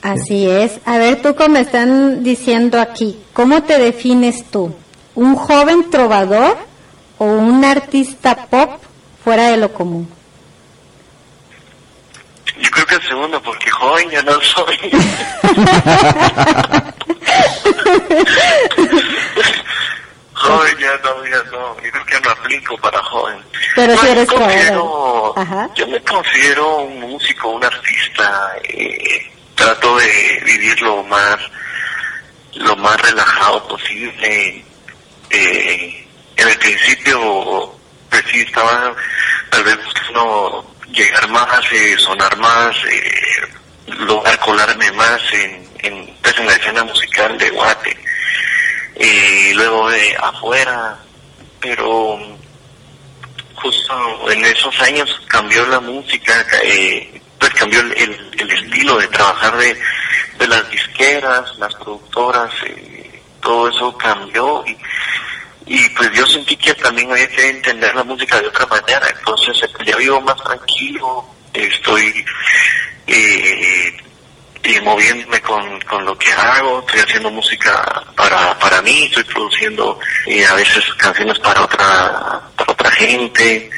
Así 0.00 0.48
es. 0.48 0.80
A 0.86 0.96
ver, 0.96 1.20
tú 1.20 1.34
como 1.36 1.58
están 1.58 2.22
diciendo 2.24 2.80
aquí, 2.80 3.18
¿cómo 3.34 3.62
te 3.62 3.78
defines 3.78 4.50
tú? 4.50 4.74
¿Un 5.14 5.34
joven 5.36 5.90
trovador 5.90 6.56
o 7.18 7.24
un 7.24 7.64
artista 7.64 8.46
pop 8.46 8.82
fuera 9.22 9.50
de 9.50 9.56
lo 9.56 9.72
común? 9.72 10.08
Yo 12.58 12.70
creo 12.70 12.86
que 12.86 12.94
el 12.94 13.02
segundo, 13.02 13.42
porque 13.42 13.70
joven 13.70 14.10
ya 14.10 14.22
no 14.22 14.40
soy. 14.40 14.78
joven 20.34 20.78
ya 20.78 20.96
no, 21.02 21.26
ya 21.26 21.42
no. 21.50 21.76
Yo 21.82 21.90
creo 21.90 22.06
que 22.06 22.20
no 22.20 22.30
aplico 22.30 22.78
para 22.78 23.02
joven. 23.02 23.38
Pero 23.74 23.96
si 23.96 24.06
yo 24.06 24.12
eres 24.12 24.28
considero, 24.28 24.86
joven. 24.86 25.42
Ajá. 25.42 25.68
Yo 25.74 25.88
me 25.88 26.00
considero 26.02 26.76
un 26.78 27.00
músico, 27.00 27.48
un 27.50 27.64
artista. 27.64 28.52
Eh, 28.62 29.32
trato 29.54 29.96
de 29.96 30.42
vivir 30.44 30.80
lo 30.82 31.02
más, 31.04 31.38
lo 32.54 32.76
más 32.76 33.00
relajado 33.00 33.66
posible. 33.66 34.64
Eh, 35.30 36.03
en 36.36 36.48
el 36.48 36.58
principio, 36.58 37.74
pues 38.10 38.22
sí, 38.30 38.40
estaba 38.40 38.94
tal 39.50 39.64
vez 39.64 39.76
buscando 39.84 40.74
llegar 40.92 41.28
más, 41.28 41.60
eh, 41.72 41.96
sonar 41.98 42.36
más, 42.38 42.74
eh, 42.90 43.12
lograr 43.86 44.38
colarme 44.40 44.90
más 44.92 45.20
en, 45.32 45.68
en, 45.78 46.16
pues, 46.22 46.38
en 46.38 46.46
la 46.46 46.52
escena 46.54 46.84
musical 46.84 47.36
de 47.38 47.50
Guate. 47.50 47.96
Eh, 48.96 49.52
luego 49.54 49.90
de 49.90 50.16
afuera, 50.16 50.96
pero 51.60 52.18
justo 53.56 54.30
en 54.30 54.44
esos 54.44 54.78
años 54.82 55.20
cambió 55.28 55.66
la 55.66 55.80
música, 55.80 56.44
eh, 56.62 57.20
pues 57.38 57.52
cambió 57.54 57.80
el, 57.80 57.92
el- 57.92 58.30
el 58.38 58.50
estilo 58.50 58.96
de 58.98 59.08
trabajar 59.08 59.56
de, 59.56 59.80
de 60.38 60.46
las 60.48 60.68
disqueras, 60.70 61.56
las 61.58 61.74
productoras, 61.74 62.52
eh, 62.66 63.20
todo 63.40 63.68
eso 63.68 63.96
cambió 63.98 64.64
y, 64.66 64.76
y 65.66 65.88
pues 65.90 66.10
yo 66.12 66.26
sentí 66.26 66.56
que 66.56 66.74
también 66.74 67.10
había 67.10 67.28
que 67.28 67.48
entender 67.48 67.94
la 67.94 68.04
música 68.04 68.40
de 68.40 68.48
otra 68.48 68.66
manera, 68.66 69.06
entonces 69.18 69.62
eh, 69.62 69.84
ya 69.86 69.96
vivo 69.96 70.20
más 70.20 70.36
tranquilo, 70.42 71.24
estoy 71.52 72.24
eh, 73.06 73.96
eh, 74.64 74.80
moviéndome 74.82 75.40
con, 75.40 75.80
con 75.82 76.04
lo 76.04 76.16
que 76.16 76.32
hago, 76.32 76.80
estoy 76.80 77.00
haciendo 77.00 77.30
música 77.30 78.02
para, 78.16 78.58
para 78.58 78.80
mí, 78.82 79.04
estoy 79.04 79.24
produciendo 79.24 79.98
eh, 80.26 80.44
a 80.46 80.54
veces 80.54 80.84
canciones 80.94 81.38
para 81.38 81.62
otra, 81.64 82.40
para 82.56 82.72
otra 82.72 82.90
gente, 82.92 83.70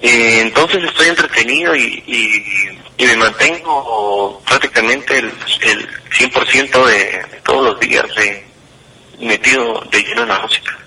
eh, 0.00 0.40
entonces 0.40 0.84
estoy 0.84 1.08
entretenido 1.08 1.74
y, 1.74 2.02
y, 2.06 2.78
y 3.02 3.06
me 3.06 3.16
mantengo 3.16 4.42
prácticamente 4.46 5.18
el, 5.18 5.32
el 5.62 5.88
100% 6.10 6.86
de, 6.86 6.94
de 6.94 7.40
todos 7.42 7.64
los 7.72 7.80
días 7.80 8.04
de, 8.16 8.46
metido 9.20 9.80
de 9.90 10.02
lleno 10.02 10.22
en 10.22 10.28
la 10.28 10.40
música. 10.40 10.78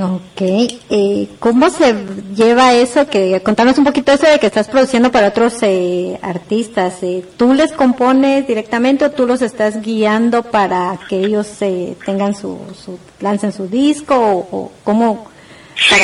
Ok, 0.00 0.40
eh, 0.40 1.28
¿cómo 1.38 1.68
se 1.68 1.94
lleva 2.34 2.72
eso? 2.72 3.06
Que 3.08 3.42
contanos 3.42 3.76
un 3.76 3.84
poquito 3.84 4.10
eso 4.12 4.26
de 4.26 4.38
que 4.38 4.46
estás 4.46 4.68
produciendo 4.68 5.12
para 5.12 5.28
otros 5.28 5.54
eh, 5.60 6.18
artistas. 6.22 6.94
Eh, 7.02 7.22
¿Tú 7.36 7.52
les 7.52 7.72
compones 7.72 8.46
directamente 8.46 9.04
o 9.04 9.10
tú 9.10 9.26
los 9.26 9.42
estás 9.42 9.82
guiando 9.82 10.44
para 10.44 10.98
que 11.10 11.16
ellos 11.18 11.46
eh, 11.60 11.94
tengan 12.06 12.34
su, 12.34 12.58
su 12.74 12.98
lancen 13.20 13.52
su 13.52 13.68
disco 13.68 14.14
o, 14.16 14.48
o 14.56 14.72
cómo? 14.82 15.24
para- 15.24 15.32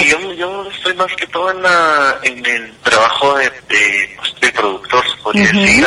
Sí, 0.01 0.09
yo, 0.11 0.33
yo 0.35 0.65
estoy 0.71 0.95
más 0.95 1.13
que 1.17 1.27
todo 1.29 1.51
en, 1.51 1.63
la, 1.63 2.19
en 2.25 2.45
el 2.45 2.73
trabajo 2.83 3.37
de, 3.39 3.45
de, 3.45 4.11
pues, 4.19 4.35
de 4.41 4.53
productor, 4.53 5.05
se 5.09 5.23
podría 5.23 5.45
Ujú. 5.51 5.61
decir. 5.61 5.87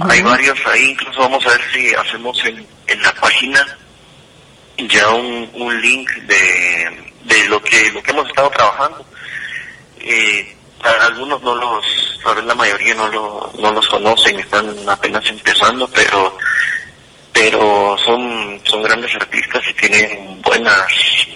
Hay 0.00 0.22
varios 0.22 0.58
ahí, 0.72 0.90
incluso 0.90 1.20
vamos 1.20 1.44
a 1.46 1.50
ver 1.50 1.60
si 1.72 1.92
hacemos 1.94 2.38
en, 2.44 2.64
en 2.86 3.02
la 3.02 3.12
página 3.20 3.78
ya 4.76 5.08
un, 5.10 5.50
un 5.54 5.80
link 5.80 6.10
de, 6.26 7.12
de 7.24 7.48
lo 7.48 7.60
que 7.62 7.90
lo 7.92 8.02
que 8.02 8.10
hemos 8.10 8.26
estado 8.28 8.50
trabajando. 8.50 9.06
Eh, 10.00 10.56
algunos 11.00 11.40
no 11.42 11.54
los, 11.54 12.20
tal 12.22 12.36
vez 12.36 12.44
la 12.44 12.54
mayoría 12.54 12.94
no, 12.94 13.08
lo, 13.08 13.50
no 13.58 13.72
los 13.72 13.88
conocen, 13.88 14.38
están 14.38 14.74
apenas 14.88 15.26
empezando, 15.28 15.88
pero 15.88 16.36
pero 17.32 17.96
son 18.04 18.60
son 18.64 18.82
grandes 18.82 19.14
artistas 19.14 19.62
y 19.70 19.74
tienen 19.74 20.42
buenas 20.42 20.86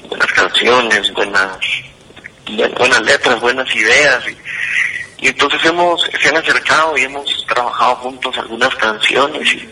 buenas 0.09 0.33
canciones, 0.33 1.13
buenas 1.15 1.57
buen- 2.47 2.75
buenas 2.75 3.01
letras, 3.03 3.41
buenas 3.41 3.75
ideas 3.75 4.23
y, 4.29 5.25
y 5.25 5.29
entonces 5.29 5.65
hemos 5.65 6.03
se 6.21 6.29
han 6.29 6.37
acercado 6.37 6.97
y 6.99 7.03
hemos 7.05 7.47
trabajado 7.47 7.97
juntos 7.97 8.37
algunas 8.39 8.75
canciones 8.77 9.51
y 9.55 9.69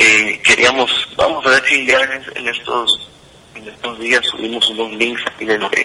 eh, 0.00 0.40
queríamos 0.42 0.90
vamos 1.16 1.44
a 1.46 1.50
ver 1.50 1.64
si 1.66 1.86
ya 1.86 2.00
en, 2.34 2.48
estos 2.48 3.10
en 3.54 3.68
estos 3.68 3.98
días 4.00 4.24
subimos 4.24 4.68
unos 4.70 4.92
links 4.92 5.22
aquí 5.26 5.44
de 5.44 5.58
lo 5.58 5.70
que 5.70 5.82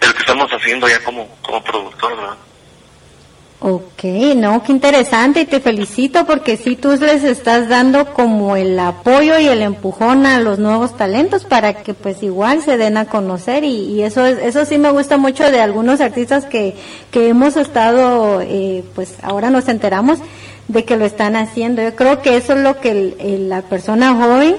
de 0.00 0.06
lo 0.06 0.14
que 0.14 0.20
estamos 0.20 0.50
haciendo 0.50 0.88
ya 0.88 0.98
como 1.04 1.28
como 1.42 1.62
productor 1.62 2.16
¿verdad? 2.16 2.36
Ok, 3.60 4.04
no, 4.36 4.62
qué 4.62 4.70
interesante 4.70 5.40
y 5.40 5.46
te 5.46 5.58
felicito 5.58 6.24
porque 6.26 6.56
sí 6.56 6.76
tú 6.76 6.90
les 6.90 7.24
estás 7.24 7.68
dando 7.68 8.14
como 8.14 8.54
el 8.54 8.78
apoyo 8.78 9.36
y 9.36 9.48
el 9.48 9.62
empujón 9.62 10.26
a 10.26 10.38
los 10.38 10.60
nuevos 10.60 10.96
talentos 10.96 11.44
para 11.44 11.74
que 11.82 11.92
pues 11.92 12.22
igual 12.22 12.62
se 12.62 12.76
den 12.76 12.96
a 12.96 13.06
conocer 13.06 13.64
y, 13.64 13.74
y 13.90 14.02
eso 14.04 14.24
es, 14.24 14.38
eso 14.38 14.64
sí 14.64 14.78
me 14.78 14.92
gusta 14.92 15.16
mucho 15.16 15.50
de 15.50 15.60
algunos 15.60 16.00
artistas 16.00 16.44
que, 16.44 16.76
que 17.10 17.30
hemos 17.30 17.56
estado, 17.56 18.40
eh, 18.42 18.84
pues 18.94 19.16
ahora 19.22 19.50
nos 19.50 19.66
enteramos 19.66 20.20
de 20.68 20.84
que 20.84 20.96
lo 20.96 21.04
están 21.04 21.34
haciendo. 21.36 21.82
Yo 21.82 21.94
creo 21.96 22.20
que 22.22 22.36
eso 22.36 22.52
es 22.54 22.60
lo 22.60 22.80
que 22.80 22.90
el- 22.90 23.16
el- 23.18 23.48
la 23.48 23.62
persona 23.62 24.14
joven 24.14 24.56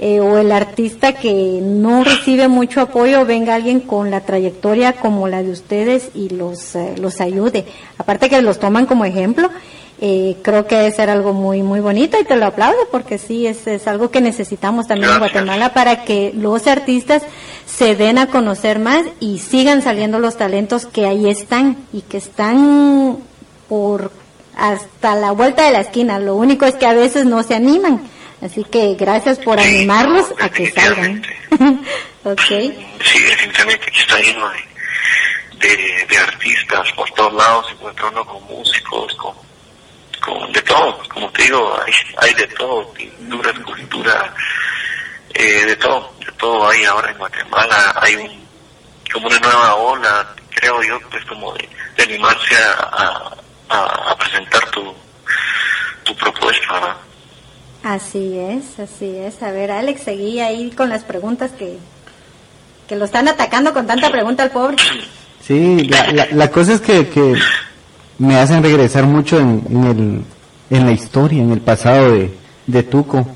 eh, 0.00 0.20
o 0.20 0.38
el 0.38 0.52
artista 0.52 1.14
que 1.14 1.58
no 1.60 2.04
recibe 2.04 2.46
mucho 2.46 2.80
apoyo 2.80 3.24
venga 3.26 3.56
alguien 3.56 3.80
con 3.80 4.12
la 4.12 4.20
trayectoria 4.20 4.92
como 4.92 5.26
la 5.26 5.42
de 5.42 5.50
ustedes 5.50 6.10
y 6.14 6.28
los 6.28 6.76
eh, 6.76 6.94
los 6.98 7.20
ayude 7.20 7.64
aparte 7.98 8.28
que 8.30 8.40
los 8.40 8.60
toman 8.60 8.86
como 8.86 9.04
ejemplo 9.04 9.50
eh, 10.00 10.36
creo 10.42 10.68
que 10.68 10.76
debe 10.76 10.92
ser 10.92 11.10
algo 11.10 11.32
muy 11.32 11.62
muy 11.64 11.80
bonito 11.80 12.16
y 12.20 12.22
te 12.24 12.36
lo 12.36 12.46
aplaudo 12.46 12.78
porque 12.92 13.18
sí 13.18 13.48
es, 13.48 13.66
es 13.66 13.88
algo 13.88 14.12
que 14.12 14.20
necesitamos 14.20 14.86
también 14.86 15.10
en. 15.10 15.18
Guatemala 15.18 15.74
para 15.74 16.04
que 16.04 16.32
los 16.32 16.68
artistas 16.68 17.24
se 17.66 17.96
den 17.96 18.18
a 18.18 18.28
conocer 18.28 18.78
más 18.78 19.02
y 19.18 19.40
sigan 19.40 19.82
saliendo 19.82 20.20
los 20.20 20.36
talentos 20.36 20.86
que 20.86 21.06
ahí 21.06 21.28
están 21.28 21.76
y 21.92 22.02
que 22.02 22.18
están 22.18 23.16
por 23.68 24.12
hasta 24.58 25.14
la 25.14 25.30
vuelta 25.30 25.64
de 25.64 25.70
la 25.70 25.80
esquina. 25.80 26.18
Lo 26.18 26.34
único 26.34 26.66
es 26.66 26.74
que 26.74 26.86
a 26.86 26.92
veces 26.92 27.24
no 27.24 27.42
se 27.42 27.54
animan. 27.54 28.02
Así 28.42 28.64
que 28.64 28.94
gracias 28.94 29.38
por 29.38 29.58
animarlos 29.58 30.26
a 30.40 30.48
que 30.48 30.70
salgan. 30.70 31.22
ok. 32.24 32.40
Sí, 32.40 33.22
definitivamente 33.24 33.86
aquí 33.88 34.00
está 34.00 34.18
lleno 34.18 34.48
de, 34.50 35.68
de, 35.68 36.06
de 36.08 36.18
artistas 36.18 36.92
por 36.92 37.08
todos 37.10 37.34
lados, 37.34 37.66
se 37.66 37.72
encuentra 37.72 38.08
uno 38.08 38.24
con 38.24 38.44
músicos, 38.46 39.14
con, 39.14 39.34
con 40.20 40.52
de 40.52 40.62
todo, 40.62 41.00
como 41.08 41.30
te 41.30 41.42
digo, 41.44 41.76
hay, 41.84 41.92
hay 42.18 42.34
de 42.34 42.46
todo, 42.48 42.92
pintura, 42.92 43.50
escultura, 43.50 44.34
eh, 45.34 45.64
de 45.66 45.76
todo, 45.76 46.12
de 46.24 46.32
todo 46.32 46.68
hay 46.68 46.84
ahora 46.84 47.10
en 47.10 47.18
Guatemala, 47.18 47.94
hay 48.00 48.16
un, 48.16 48.46
como 49.12 49.26
una 49.26 49.38
nueva 49.38 49.74
ola, 49.74 50.34
creo 50.50 50.80
yo, 50.82 51.00
pues 51.10 51.24
como 51.24 51.52
de, 51.54 51.68
de 51.96 52.02
animarse 52.04 52.56
a, 52.56 52.72
a, 52.92 53.36
a 53.70 54.16
presentar 54.18 54.70
tu, 54.70 54.82
tu 56.04 56.14
propuesta, 56.16 56.72
¿verdad? 56.72 56.96
Así 57.84 58.38
es, 58.38 58.78
así 58.78 59.16
es. 59.16 59.42
A 59.42 59.52
ver, 59.52 59.70
Alex, 59.70 60.02
seguí 60.02 60.40
ahí 60.40 60.70
con 60.70 60.88
las 60.88 61.04
preguntas 61.04 61.52
que, 61.52 61.78
que 62.88 62.96
lo 62.96 63.04
están 63.04 63.28
atacando 63.28 63.72
con 63.72 63.86
tanta 63.86 64.10
pregunta 64.10 64.42
al 64.42 64.50
pobre. 64.50 64.76
Sí, 65.46 65.84
la, 65.84 66.12
la, 66.12 66.26
la 66.32 66.50
cosa 66.50 66.74
es 66.74 66.80
que, 66.80 67.08
que 67.08 67.34
me 68.18 68.36
hacen 68.36 68.62
regresar 68.62 69.04
mucho 69.04 69.38
en, 69.38 69.64
en, 69.70 69.84
el, 69.84 70.24
en 70.70 70.86
la 70.86 70.92
historia, 70.92 71.42
en 71.42 71.52
el 71.52 71.60
pasado 71.60 72.12
de, 72.12 72.36
de 72.66 72.82
Tuco. 72.82 73.26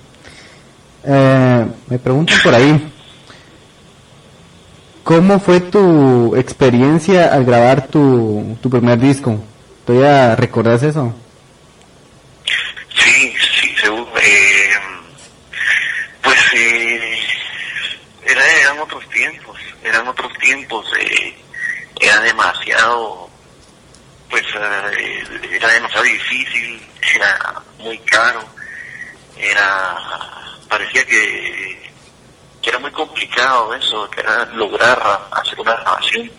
Eh, 1.05 1.67
me 1.89 1.99
preguntan 1.99 2.39
por 2.43 2.55
ahí, 2.55 2.93
¿cómo 5.05 5.39
fue 5.41 5.61
tu 5.61 6.35
experiencia 6.37 7.33
al 7.33 7.45
grabar 7.45 7.87
tu, 7.87 8.57
tu 8.61 8.69
primer 8.69 8.99
disco? 8.99 9.39
¿Todavía 9.87 10.37
recordás 10.37 10.83
eso? 10.83 11.15
Sí, 12.95 13.35
sí, 13.61 13.75
seguro. 13.81 14.13
Eh, 14.21 14.71
pues 16.23 16.39
eh, 16.55 17.19
era, 18.25 18.47
eran 18.61 18.79
otros 18.79 19.09
tiempos, 19.11 19.59
eran 19.83 20.07
otros 20.07 20.33
tiempos. 20.39 20.87
Eh, 21.01 21.37
era 22.01 22.21
demasiado, 22.21 23.29
pues 24.31 24.45
eh, 24.55 25.49
era 25.53 25.69
demasiado 25.69 26.05
difícil, 26.05 26.83
era 27.15 27.63
muy 27.79 27.99
caro, 27.99 28.45
era, 29.37 29.97
parecía 30.69 31.05
que, 31.05 31.92
que 32.63 32.71
era 32.71 32.79
muy 32.79 32.93
complicado 32.93 33.75
eso, 33.75 34.09
que 34.11 34.21
era 34.21 34.45
lograr 34.55 35.01
hacer 35.33 35.59
una 35.61 35.75
grabación, 35.75 36.31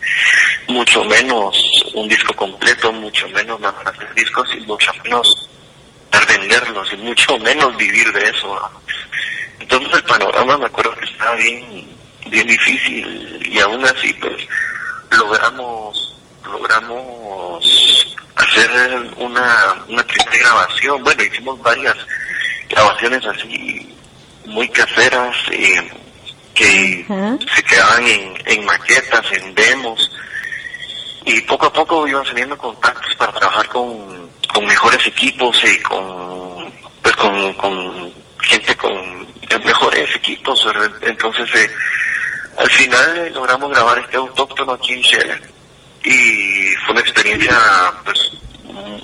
mucho 0.68 1.04
menos 1.04 1.56
un 1.94 2.08
disco 2.08 2.34
completo, 2.34 2.92
mucho 2.94 3.28
menos 3.30 3.60
hacer 3.64 4.14
discos 4.14 4.48
y 4.56 4.62
mucho 4.62 4.92
menos 5.04 5.50
venderlos 6.28 6.92
y 6.94 6.98
mucho 6.98 7.38
menos 7.40 7.76
vivir 7.76 8.12
de 8.14 8.30
eso. 8.30 8.72
Entonces 9.60 9.94
el 9.94 10.04
panorama 10.04 10.58
me 10.58 10.66
acuerdo 10.66 10.96
que 10.96 11.06
estaba 11.06 11.36
bien, 11.36 11.88
bien 12.28 12.48
difícil 12.48 13.46
y 13.46 13.60
aún 13.60 13.84
así 13.86 14.14
pues 14.14 14.48
logramos, 15.12 16.16
logramos 16.46 18.16
hacer 18.36 18.70
una, 19.18 19.76
una 19.90 20.04
primera 20.04 20.38
grabación. 20.38 21.04
Bueno, 21.04 21.24
hicimos 21.24 21.62
varias 21.62 21.98
grabaciones 22.70 23.26
así 23.26 23.94
muy 24.46 24.68
caseras 24.70 25.36
eh, 25.52 25.92
que 26.54 27.06
Ajá. 27.10 27.38
se 27.56 27.64
quedaban 27.64 28.08
en, 28.08 28.34
en 28.46 28.66
maquetas, 28.66 29.32
en 29.34 29.56
demos 29.56 30.12
y 31.26 31.42
poco 31.42 31.68
a 31.68 31.74
poco 31.74 32.08
iban 32.08 32.26
saliendo 32.26 32.58
contactos 32.58 33.16
para 33.16 33.32
trabajar 33.34 33.68
con, 33.70 34.30
con 34.54 34.66
mejores 34.66 35.06
equipos 35.08 35.64
y 35.64 35.78
con 35.82 36.72
pues 37.02 37.16
con, 37.16 37.54
con 37.54 38.14
gente 38.42 38.76
con 38.76 38.92
mejores 39.66 40.16
equipos 40.16 40.66
¿verdad? 40.66 40.92
entonces 41.02 41.50
eh, 41.56 41.70
al 42.58 42.70
final 42.70 43.18
eh, 43.18 43.30
logramos 43.30 43.70
grabar 43.72 44.00
este 44.00 44.18
autóctono 44.18 44.74
aquí 44.74 44.94
en 44.94 45.02
Shell 45.02 45.42
y 46.04 46.76
fue 46.86 46.92
una 46.92 47.02
experiencia 47.02 47.58
pues 48.04 48.32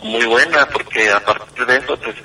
muy 0.03 0.25
buena 0.25 0.65
porque 0.67 1.09
a 1.09 1.19
partir 1.23 1.65
de 1.65 1.77
eso 1.77 1.97
pues 1.97 2.15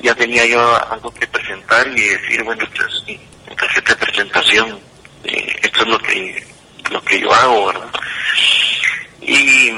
ya 0.00 0.14
tenía 0.14 0.44
yo 0.46 0.90
algo 0.90 1.12
que 1.14 1.26
presentar 1.26 1.86
y 1.88 2.00
decir 2.00 2.42
bueno 2.42 2.64
esta 2.64 2.86
es 2.86 3.04
mi 3.06 3.14
mi 3.14 3.29
tarjeta 3.60 3.94
de 3.94 4.06
presentación. 4.06 4.80
Eh, 5.24 5.56
esto 5.62 5.82
es 5.82 5.88
lo 5.88 5.98
que 5.98 6.46
lo 6.90 7.02
que 7.02 7.20
yo 7.20 7.32
hago 7.32 7.66
verdad 7.66 7.90
y 9.20 9.70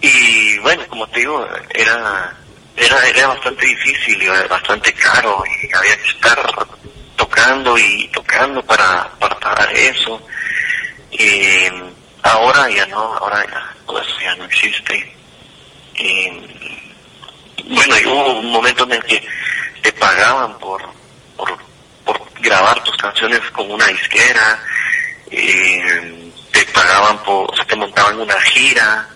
y 0.00 0.58
bueno 0.58 0.86
como 0.88 1.06
te 1.08 1.20
digo 1.20 1.46
era 1.70 2.36
era 2.76 3.08
era 3.08 3.28
bastante 3.28 3.66
difícil 3.66 4.22
y 4.22 4.28
bastante 4.48 4.92
caro 4.92 5.42
y 5.46 5.74
había 5.74 5.96
que 5.96 6.08
estar 6.08 6.66
tocando 7.16 7.78
y 7.78 8.08
tocando 8.08 8.62
para 8.62 9.08
para 9.18 9.38
pagar 9.38 9.72
eso. 9.72 10.20
Y 11.12 11.68
ahora 12.22 12.68
ya 12.70 12.86
no 12.86 12.98
ahora 12.98 13.46
ya 13.46 13.74
eso 14.00 14.20
ya 14.20 14.34
no 14.34 14.44
existe. 14.44 15.16
Y 15.96 16.28
bueno 17.72 17.94
hubo 18.06 18.40
un 18.40 18.50
momento 18.50 18.84
en 18.84 18.92
el 18.92 19.04
que 19.04 19.26
te 19.80 19.92
pagaban 19.92 20.58
por 20.58 20.82
por 22.04 22.20
grabar 22.40 22.82
tus 22.84 22.96
canciones 22.96 23.40
con 23.52 23.70
una 23.70 23.86
disquera 23.86 24.60
eh, 25.30 26.32
te 26.52 26.64
pagaban 26.66 27.18
por, 27.24 27.50
o 27.50 27.56
sea, 27.56 27.64
te 27.66 27.76
montaban 27.76 28.20
una 28.20 28.40
gira, 28.42 29.08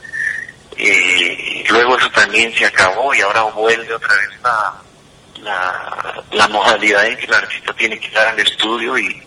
eh, 0.76 1.64
luego 1.68 1.96
eso 1.96 2.10
también 2.10 2.52
se 2.54 2.66
acabó 2.66 3.14
y 3.14 3.20
ahora 3.20 3.42
vuelve 3.42 3.94
otra 3.94 4.14
vez 4.14 4.30
la, 4.42 4.74
la, 5.42 6.24
la 6.32 6.48
modalidad 6.48 7.06
en 7.06 7.16
que 7.16 7.26
el 7.26 7.34
artista 7.34 7.72
tiene 7.74 7.98
que 8.00 8.08
ir 8.08 8.18
al 8.18 8.38
estudio 8.38 8.98
y, 8.98 9.22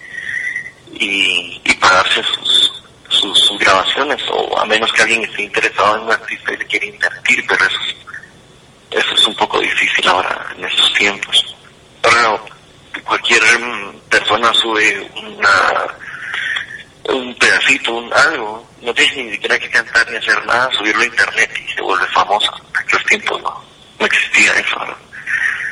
y, 0.94 1.62
y 1.64 1.74
pagarse 1.76 2.22
sus, 2.24 2.84
sus, 3.10 3.60
grabaciones, 3.60 4.22
o 4.32 4.60
a 4.60 4.66
menos 4.66 4.92
que 4.92 5.02
alguien 5.02 5.24
esté 5.24 5.44
interesado 5.44 5.98
en 5.98 6.04
un 6.04 6.12
artista 6.12 6.54
y 6.54 6.58
le 6.58 6.66
quiera 6.66 6.86
invertir, 6.86 7.46
pero 7.48 7.66
eso 7.66 7.78
es, 7.88 7.96
eso 9.04 9.14
es 9.14 9.28
un 9.28 9.36
poco 9.36 9.60
difícil 9.60 10.08
ahora 10.08 10.48
en 10.58 10.66
estos 10.66 10.94
tiempos. 10.94 11.56
Ahora 12.04 12.42
cualquier 13.04 13.42
persona 14.10 14.54
sube 14.54 15.12
una 15.16 15.88
un 17.04 17.36
pedacito, 17.36 17.94
un 17.94 18.14
algo, 18.14 18.68
no 18.82 18.94
tienes 18.94 19.18
ni 19.18 19.32
siquiera 19.32 19.58
que 19.60 19.70
cantar 19.70 20.10
ni 20.10 20.18
hacer 20.18 20.46
nada, 20.46 20.70
subirlo 20.78 21.02
a 21.02 21.06
internet 21.06 21.52
y 21.58 21.74
se 21.74 21.82
vuelve 21.82 22.06
famoso. 22.08 22.52
En 22.70 22.78
aquellos 22.78 23.06
tiempos 23.06 23.42
no, 23.42 23.64
no 24.00 24.06
existía 24.06 24.54
eso. 24.54 24.86
¿no? 24.86 24.96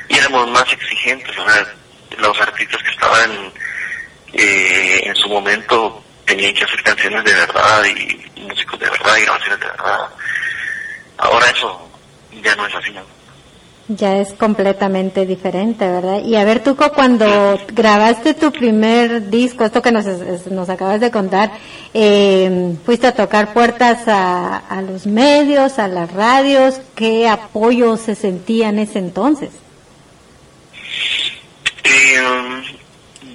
Y 0.10 0.18
éramos 0.18 0.50
más 0.50 0.72
exigentes, 0.74 1.38
o 1.38 1.46
sea, 1.46 1.74
los 2.18 2.42
artistas 2.42 2.82
que 2.82 2.90
estaban 2.90 3.54
eh, 4.34 5.02
en 5.06 5.16
su 5.16 5.30
momento 5.30 6.04
tenían 6.26 6.54
que 6.54 6.64
hacer 6.64 6.84
canciones 6.84 7.24
de 7.24 7.34
verdad 7.34 7.86
y 7.86 8.42
músicos 8.42 8.80
de 8.80 8.90
verdad 8.90 9.18
y 9.18 9.22
grabaciones 9.22 9.60
de 9.60 9.68
verdad. 9.68 10.10
Ahora 11.18 11.50
eso 11.50 11.90
ya 12.42 12.56
no 12.56 12.66
es 12.66 12.76
así, 12.76 12.92
¿no? 12.92 13.19
Ya 13.90 14.18
es 14.18 14.34
completamente 14.34 15.26
diferente, 15.26 15.90
¿verdad? 15.90 16.22
Y 16.24 16.36
a 16.36 16.44
ver, 16.46 16.64
Tuco, 16.64 16.92
cuando 16.94 17.60
grabaste 17.70 18.36
tu 18.36 18.52
primer 18.52 19.30
disco, 19.32 19.66
esto 19.66 19.82
que 19.82 19.92
nos, 19.92 20.06
nos 20.46 20.70
acabas 20.70 21.02
de 21.02 21.10
contar, 21.10 21.52
eh, 21.96 22.76
fuiste 22.86 23.08
a 23.08 23.16
tocar 23.16 23.52
puertas 23.52 24.08
a, 24.08 24.58
a 24.58 24.82
los 24.84 25.08
medios, 25.08 25.80
a 25.80 25.88
las 25.88 26.14
radios, 26.14 26.80
¿qué 26.94 27.28
apoyo 27.28 27.98
se 27.98 28.14
sentía 28.14 28.70
en 28.70 28.78
ese 28.78 29.00
entonces? 29.00 29.50
Eh, 31.84 32.64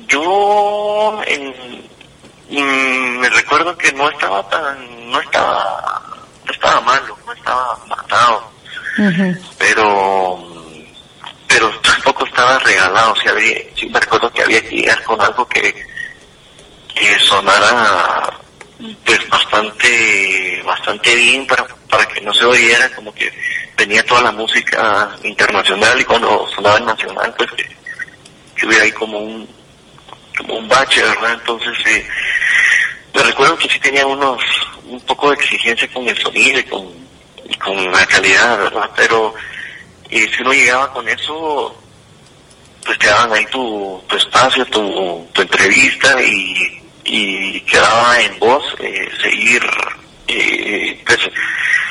yo 0.07 1.21
me 2.51 3.29
recuerdo 3.31 3.77
que 3.77 3.93
no 3.93 4.09
estaba 4.09 4.49
tan, 4.49 5.11
no 5.11 5.21
estaba, 5.21 6.03
no 6.45 6.53
estaba 6.53 6.81
malo, 6.83 7.19
no 7.27 7.33
estaba 7.33 7.79
matado, 7.89 8.54
Pero 9.59 10.55
pero 11.47 11.71
tampoco 11.81 12.27
estaba 12.27 12.59
regalado, 12.59 13.13
o 13.13 13.17
sea, 13.17 13.31
había, 13.31 13.57
sí 13.77 13.89
me 13.89 14.01
recuerdo 14.01 14.33
que 14.33 14.43
había 14.43 14.61
que 14.63 14.77
llegar 14.77 15.03
con 15.05 15.21
algo 15.21 15.47
que, 15.47 15.73
que 16.93 17.19
sonara 17.21 18.29
pues 19.05 19.29
bastante 19.29 20.63
bastante 20.65 21.15
bien 21.15 21.47
para, 21.47 21.65
para 21.89 22.07
que 22.07 22.21
no 22.23 22.35
se 22.35 22.45
oyera 22.45 22.91
como 22.91 23.15
que 23.15 23.33
tenía 23.77 24.05
toda 24.05 24.23
la 24.23 24.33
música 24.33 25.17
internacional 25.23 26.01
y 26.01 26.05
cuando 26.05 26.49
sonaba 26.55 26.79
en 26.79 26.87
nacional 26.87 27.33
pues 27.39 27.51
que, 27.53 27.69
que 28.57 28.67
hubiera 28.67 28.85
ahí 28.85 28.93
como 28.93 29.19
un 29.19 29.49
como 30.37 30.59
un 30.59 30.69
bache, 30.69 31.01
¿verdad? 31.03 31.35
Entonces 31.35 31.87
eh, 31.87 32.07
me 33.15 33.23
recuerdo 33.23 33.57
que 33.57 33.69
sí 33.69 33.79
tenía 33.79 34.07
unos 34.07 34.43
un 34.87 35.01
poco 35.03 35.31
de 35.31 35.37
exigencia 35.37 35.89
con 35.93 36.09
el 36.09 36.19
sonido 36.19 36.59
y 36.59 36.65
con, 36.65 37.04
y 37.55 37.59
con 37.59 37.93
la 37.93 38.07
calidad, 38.07 38.59
¿verdad? 38.59 38.91
Pero 38.97 39.35
eh, 40.11 40.29
si 40.35 40.43
uno 40.43 40.53
llegaba 40.53 40.93
con 40.93 41.09
eso, 41.09 41.75
pues 42.85 42.99
te 42.99 43.07
daban 43.07 43.33
ahí 43.33 43.47
tu, 43.47 44.03
tu 44.07 44.17
espacio, 44.17 44.65
tu, 44.67 45.27
tu 45.33 45.43
entrevista 45.43 46.21
y, 46.23 46.83
y 47.05 47.61
quedaba 47.63 48.21
en 48.21 48.39
vos 48.39 48.63
eh, 48.81 49.09
seguir, 49.23 49.63
eh, 50.29 51.03
pues, 51.07 51.19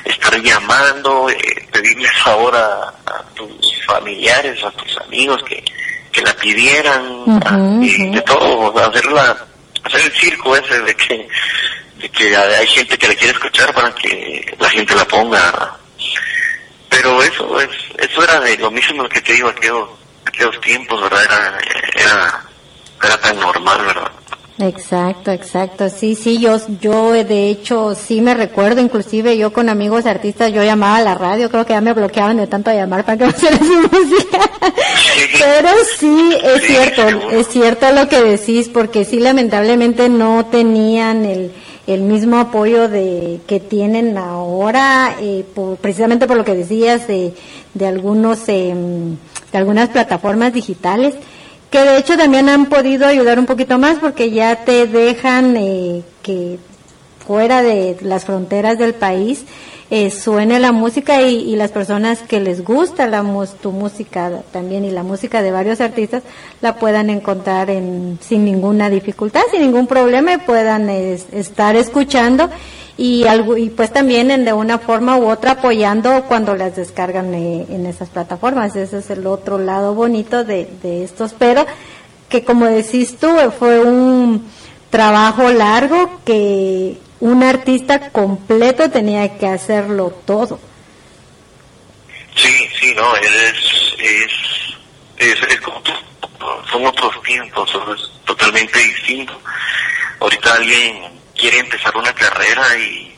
estar 0.05 0.39
llamando, 0.41 1.29
eh, 1.29 1.67
pedirle 1.71 2.09
favor 2.23 2.55
a, 2.55 2.89
a 2.89 3.23
tus 3.35 3.83
familiares, 3.85 4.63
a 4.63 4.71
tus 4.71 4.97
amigos 4.97 5.41
que, 5.43 5.63
que 6.11 6.21
la 6.21 6.33
pidieran, 6.35 7.05
Ujú, 7.25 7.39
a- 7.45 7.83
y 7.85 8.11
de 8.11 8.21
todo, 8.21 8.77
hacer, 8.79 9.05
la, 9.11 9.37
hacer 9.83 10.01
el 10.01 10.11
circo 10.13 10.55
ese 10.55 10.79
de 10.81 10.95
que, 10.95 11.27
que 12.09 12.35
hay 12.35 12.67
gente 12.67 12.97
que 12.97 13.07
le 13.07 13.15
quiere 13.15 13.33
escuchar 13.33 13.73
para 13.73 13.93
que 13.93 14.55
la 14.59 14.69
gente 14.69 14.95
la 14.95 15.05
ponga. 15.05 15.77
Pero 16.89 17.21
eso 17.23 17.59
es 17.59 17.69
eso 17.97 18.23
era 18.23 18.39
de 18.39 18.57
lo 18.57 18.69
mismo 18.69 19.07
que 19.09 19.21
te 19.21 19.33
digo 19.33 19.49
aquellos 19.49 19.89
aquellos 20.25 20.59
tiempos 20.61 21.01
verdad 21.01 21.23
era 21.23 21.57
era 21.95 22.45
era 23.01 23.17
tan 23.19 23.39
normal 23.39 23.85
verdad 23.85 24.11
Exacto, 24.59 25.31
exacto. 25.31 25.89
Sí, 25.89 26.15
sí, 26.15 26.39
yo, 26.39 26.57
yo 26.79 27.11
de 27.11 27.49
hecho 27.49 27.95
sí 27.95 28.21
me 28.21 28.35
recuerdo, 28.35 28.81
inclusive 28.81 29.35
yo 29.35 29.51
con 29.51 29.67
amigos 29.67 30.05
artistas, 30.05 30.53
yo 30.53 30.63
llamaba 30.63 30.97
a 30.97 31.01
la 31.01 31.15
radio, 31.15 31.49
creo 31.49 31.65
que 31.65 31.73
ya 31.73 31.81
me 31.81 31.93
bloqueaban 31.93 32.37
de 32.37 32.45
tanto 32.45 32.71
llamar 32.71 33.03
para 33.03 33.17
que 33.17 33.25
me 33.25 33.33
su 33.33 33.45
música. 33.47 34.51
Pero 35.39 35.69
sí, 35.97 36.37
es 36.43 36.67
cierto, 36.67 37.31
es 37.31 37.47
cierto 37.47 37.91
lo 37.93 38.07
que 38.07 38.21
decís, 38.21 38.69
porque 38.69 39.05
sí, 39.05 39.19
lamentablemente 39.19 40.07
no 40.07 40.45
tenían 40.45 41.25
el, 41.25 41.51
el 41.87 42.01
mismo 42.01 42.37
apoyo 42.37 42.87
de 42.87 43.41
que 43.45 43.59
tienen 43.59 44.17
ahora, 44.17 45.15
eh, 45.19 45.43
precisamente 45.81 46.27
por 46.27 46.37
lo 46.37 46.45
que 46.45 46.55
decías 46.55 47.07
de, 47.07 47.33
de 47.73 47.87
algunos, 47.87 48.47
em, 48.47 49.17
de 49.51 49.57
algunas 49.57 49.89
plataformas 49.89 50.53
digitales, 50.53 51.15
que 51.69 51.79
de 51.79 51.97
hecho 51.97 52.17
también 52.17 52.49
han 52.49 52.67
podido 52.67 53.05
ayudar 53.05 53.39
un 53.39 53.45
poquito 53.45 53.77
más 53.79 53.97
porque 53.99 54.31
ya 54.31 54.63
te 54.63 54.87
dejan 54.87 55.57
eh, 55.57 56.03
que 56.21 56.59
fuera 57.25 57.61
de 57.61 57.97
las 58.01 58.25
fronteras 58.25 58.77
del 58.77 58.93
país 58.93 59.45
eh, 59.95 60.09
suene 60.09 60.59
la 60.59 60.71
música 60.71 61.21
y, 61.21 61.55
las 61.55 61.69
personas 61.69 62.23
que 62.23 62.39
les 62.39 62.63
gusta 62.63 63.05
la 63.05 63.23
tu 63.61 63.71
música 63.71 64.41
también 64.51 64.85
y 64.85 64.89
la 64.89 65.03
música 65.03 65.43
de 65.43 65.51
varios 65.51 65.81
artistas 65.81 66.23
la 66.61 66.77
puedan 66.77 67.11
encontrar 67.11 67.69
en, 67.69 68.17
sin 68.19 68.43
ninguna 68.43 68.89
dificultad, 68.89 69.41
sin 69.51 69.61
ningún 69.61 69.85
problema 69.85 70.33
y 70.33 70.37
puedan 70.37 70.89
estar 70.89 71.75
escuchando 71.75 72.49
y 72.97 73.23
y 73.57 73.69
pues 73.69 73.93
también 73.93 74.31
en, 74.31 74.45
de 74.45 74.53
una 74.53 74.79
forma 74.79 75.15
u 75.17 75.29
otra 75.29 75.51
apoyando 75.51 76.23
cuando 76.27 76.55
las 76.55 76.75
descargan 76.75 77.31
eh, 77.35 77.67
en 77.69 77.85
esas 77.85 78.09
plataformas. 78.09 78.75
Ese 78.75 78.97
es 78.97 79.11
el 79.11 79.27
otro 79.27 79.59
lado 79.59 79.93
bonito 79.93 80.43
de, 80.43 80.71
de 80.81 81.03
estos, 81.03 81.35
pero 81.37 81.67
que 82.29 82.43
como 82.43 82.65
decís 82.65 83.17
tú, 83.17 83.29
fue 83.59 83.79
un 83.79 84.43
trabajo 84.89 85.51
largo 85.51 86.09
que 86.25 86.97
un 87.23 87.41
artista 87.41 88.11
completo 88.11 88.91
tenía 88.91 89.37
que 89.37 89.47
hacerlo 89.47 90.09
todo. 90.25 90.59
Sí, 92.35 92.67
sí, 92.77 92.93
no, 92.97 93.15
es, 93.15 93.95
es, 93.97 95.39
es, 95.47 95.61
como, 95.61 95.81
son 96.69 96.85
otros 96.85 97.23
tiempos, 97.23 97.71
es 97.95 98.25
totalmente 98.25 98.77
distinto. 98.77 99.39
Ahorita 100.19 100.53
alguien 100.53 101.17
quiere 101.33 101.59
empezar 101.59 101.95
una 101.95 102.13
carrera 102.13 102.77
y, 102.77 103.15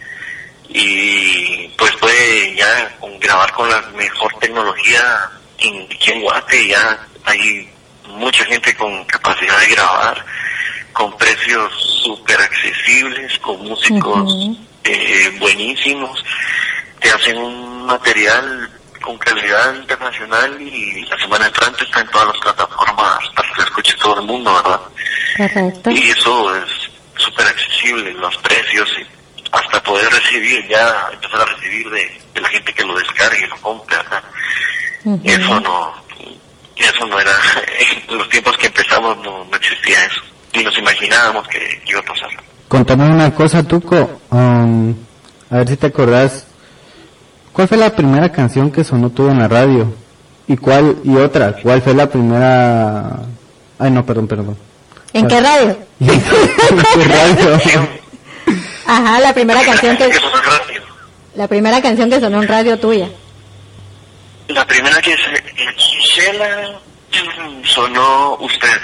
y 0.69 1.67
pues 1.75 1.91
puede 1.95 2.55
ya 2.55 2.95
grabar 3.19 3.51
con 3.53 3.67
la 3.71 3.81
mejor 3.97 4.31
tecnología 4.39 5.31
en, 5.57 5.87
en 6.05 6.21
Guate, 6.21 6.67
ya 6.67 7.07
hay 7.23 7.67
mucha 8.09 8.45
gente 8.45 8.75
con 8.75 9.03
capacidad 9.05 9.59
de 9.61 9.67
grabar 9.69 10.23
con 10.95 11.15
precios 11.17 11.73
súper 12.05 12.39
accesibles, 12.39 13.37
con 13.39 13.61
músicos 13.65 14.33
eh, 14.85 15.37
buenísimos, 15.39 16.23
te 17.01 17.11
hacen 17.11 17.37
un 17.37 17.85
material 17.85 18.71
con 19.01 19.17
calidad 19.17 19.75
internacional 19.75 20.59
y 20.61 21.03
la 21.03 21.17
semana 21.17 21.47
entrante 21.47 21.83
está 21.83 21.99
en 21.99 22.07
todas 22.07 22.27
las 22.29 22.37
plataformas 22.37 23.19
para 23.35 23.49
que 23.49 23.57
lo 23.57 23.63
escuche 23.67 23.93
todo 24.01 24.21
el 24.21 24.25
mundo, 24.25 24.53
¿verdad? 24.53 24.81
Correcto. 25.35 25.91
Y 25.91 26.11
eso 26.11 26.55
es 26.55 26.89
súper 27.17 27.45
accesible, 27.45 28.13
los 28.13 28.37
precios, 28.37 28.89
hasta 29.51 29.83
poder 29.83 30.09
recibir, 30.09 30.65
ya 30.69 31.09
empezar 31.11 31.41
a 31.41 31.45
recibir 31.45 31.89
de, 31.89 32.21
la 32.39 32.47
gente 32.47 32.73
que 32.73 32.85
lo 32.85 32.97
descargue 32.97 33.43
y 33.45 33.49
lo 33.49 33.57
compre, 33.57 33.97
¿verdad? 33.97 34.23
Eso 35.25 35.59
no, 35.59 35.93
eso 36.77 37.05
no 37.05 37.19
era, 37.19 37.35
en 38.07 38.17
los 38.17 38.29
tiempos 38.29 38.57
que 38.57 38.67
empezamos 38.67 39.17
no, 39.17 39.43
no 39.43 39.57
existía 39.57 40.05
eso 40.05 40.21
ni 40.55 40.63
nos 40.63 40.77
imaginábamos 40.77 41.47
que 41.47 41.81
iba 41.87 41.99
a 41.99 42.03
pasar. 42.03 42.29
Contame 42.67 43.09
una 43.09 43.33
cosa, 43.33 43.63
Tuco. 43.63 44.21
Um, 44.31 44.95
a 45.49 45.57
ver 45.57 45.67
si 45.67 45.77
te 45.77 45.87
acordás. 45.87 46.47
¿Cuál 47.53 47.67
fue 47.67 47.77
la 47.77 47.89
primera 47.95 48.31
canción 48.31 48.71
que 48.71 48.83
sonó 48.83 49.09
tú 49.09 49.29
en 49.29 49.39
la 49.39 49.47
radio? 49.47 49.93
¿Y 50.47 50.57
cuál? 50.57 50.97
Y 51.03 51.15
otra, 51.15 51.55
¿cuál 51.61 51.81
fue 51.81 51.93
la 51.93 52.09
primera? 52.09 53.19
Ay, 53.79 53.91
no, 53.91 54.05
perdón, 54.05 54.27
perdón. 54.27 54.57
¿En 55.13 55.27
qué 55.27 55.39
radio? 55.39 55.77
¿En 55.99 56.21
qué 56.21 57.03
radio? 57.07 57.89
Ajá, 58.85 59.19
la 59.19 59.33
primera 59.33 59.63
canción 59.63 59.97
que... 59.97 60.09
La 61.35 61.49
primera 61.49 61.81
canción 61.81 62.09
que 62.09 62.21
sonó 62.21 62.41
en 62.41 62.47
radio 62.47 62.79
tuya. 62.79 63.09
La 64.47 64.65
primera 64.65 65.01
que 65.01 65.11
se... 65.17 65.43
sonó 67.63 68.35
usted. 68.35 68.79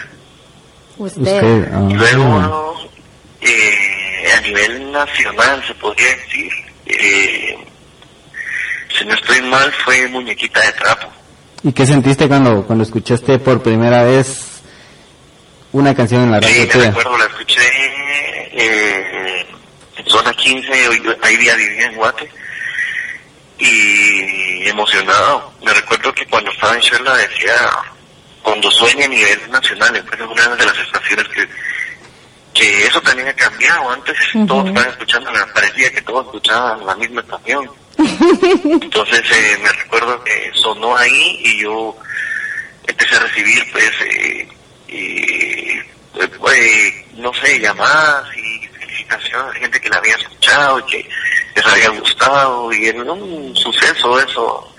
Usted. 0.97 1.69
Ah. 1.73 1.89
Luego, 1.91 2.89
eh, 3.41 4.33
a 4.37 4.41
nivel 4.41 4.91
nacional, 4.91 5.63
se 5.65 5.73
podría 5.75 6.15
decir, 6.15 6.51
eh, 6.85 7.57
si 8.97 9.05
no 9.05 9.13
estoy 9.13 9.41
mal, 9.43 9.71
fue 9.83 10.07
Muñequita 10.07 10.59
de 10.61 10.71
Trapo. 10.73 11.07
¿Y 11.63 11.71
qué 11.73 11.85
sentiste 11.85 12.27
cuando, 12.27 12.65
cuando 12.65 12.83
escuchaste 12.83 13.39
por 13.39 13.61
primera 13.61 14.03
vez 14.03 14.61
una 15.71 15.95
canción 15.95 16.23
en 16.23 16.31
la 16.31 16.39
radio? 16.39 16.71
Sí, 16.71 16.77
me 16.77 16.85
recuerdo, 16.85 17.17
la 17.17 17.25
escuché 17.25 17.61
eh, 18.53 19.45
en 19.97 20.05
zona 20.07 20.33
15, 20.33 20.67
ahí 21.21 21.37
día 21.37 21.55
vivía 21.55 21.85
en 21.85 21.95
Guate, 21.95 22.29
y 23.59 24.67
emocionado. 24.67 25.53
Me 25.63 25.73
recuerdo 25.73 26.13
que 26.13 26.25
cuando 26.25 26.51
estaba 26.51 26.73
en 26.73 26.81
Sherla 26.81 27.15
decía 27.15 27.53
cuando 28.41 28.71
sueña 28.71 29.05
a 29.05 29.09
nivel 29.09 29.51
nacional, 29.51 30.03
pues 30.07 30.19
es 30.19 30.27
una 30.27 30.55
de 30.55 30.65
las 30.65 30.77
estaciones 30.77 31.27
que, 31.29 31.47
que 32.53 32.87
eso 32.87 33.01
también 33.01 33.27
ha 33.27 33.33
cambiado. 33.33 33.91
Antes 33.91 34.17
todos 34.47 34.67
estaban 34.67 34.89
escuchando, 34.89 35.31
me 35.31 35.45
parecía 35.47 35.91
que 35.91 36.01
todos 36.01 36.25
escuchaban 36.25 36.85
la 36.85 36.95
misma 36.95 37.21
estación. 37.21 37.69
Entonces 37.97 39.21
eh, 39.31 39.59
me 39.61 39.71
recuerdo 39.71 40.23
que 40.23 40.51
sonó 40.55 40.95
ahí 40.95 41.39
y 41.43 41.61
yo 41.61 41.95
empecé 42.87 43.15
a 43.15 43.19
recibir 43.19 43.71
pues 43.71 43.91
eh, 44.05 44.47
eh, 44.87 45.85
no 47.15 47.33
sé, 47.33 47.59
llamadas 47.59 48.25
y 48.35 48.67
felicitaciones 48.67 49.53
de 49.53 49.59
gente 49.59 49.81
que 49.81 49.89
la 49.89 49.97
había 49.97 50.15
escuchado 50.15 50.79
y 50.79 50.83
que 50.83 51.09
les 51.55 51.65
había 51.65 51.89
gustado 51.89 52.73
y 52.73 52.87
era 52.87 53.03
un 53.03 53.55
suceso 53.55 54.19
eso 54.19 54.75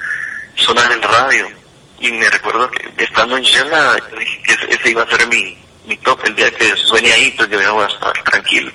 sonar 0.56 0.90
en 0.92 1.02
radio 1.02 1.61
y 2.02 2.10
me 2.10 2.28
recuerdo 2.28 2.68
que 2.68 3.04
estando 3.04 3.36
en 3.36 3.44
Shela, 3.44 3.96
que 4.44 4.74
ese 4.74 4.90
iba 4.90 5.04
a 5.04 5.08
ser 5.08 5.24
mi, 5.28 5.56
mi 5.86 5.96
top, 5.98 6.20
el 6.24 6.34
día 6.34 6.50
que 6.50 6.76
suene 6.76 7.12
ahí, 7.12 7.30
pues 7.36 7.48
yo 7.48 7.62
iba 7.62 7.84
a 7.84 7.88
estar 7.88 8.12
tranquilo. 8.24 8.72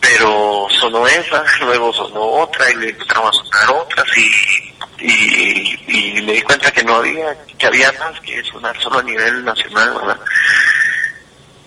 Pero 0.00 0.66
sonó 0.80 1.06
esa, 1.06 1.44
luego 1.60 1.92
sonó 1.92 2.22
otra 2.22 2.70
y 2.70 2.76
le 2.76 2.88
empezaron 2.90 3.28
a 3.28 3.32
sonar 3.32 3.70
otras 3.70 4.06
y, 4.16 5.06
y, 5.06 6.16
y 6.16 6.22
me 6.22 6.32
di 6.32 6.42
cuenta 6.42 6.70
que 6.70 6.82
no 6.82 6.96
había, 6.96 7.36
que 7.58 7.66
había 7.66 7.92
más 7.92 8.18
que 8.20 8.42
sonar 8.44 8.80
solo 8.80 8.98
a 8.98 9.02
nivel 9.02 9.44
nacional, 9.44 9.94
¿verdad? 9.94 10.20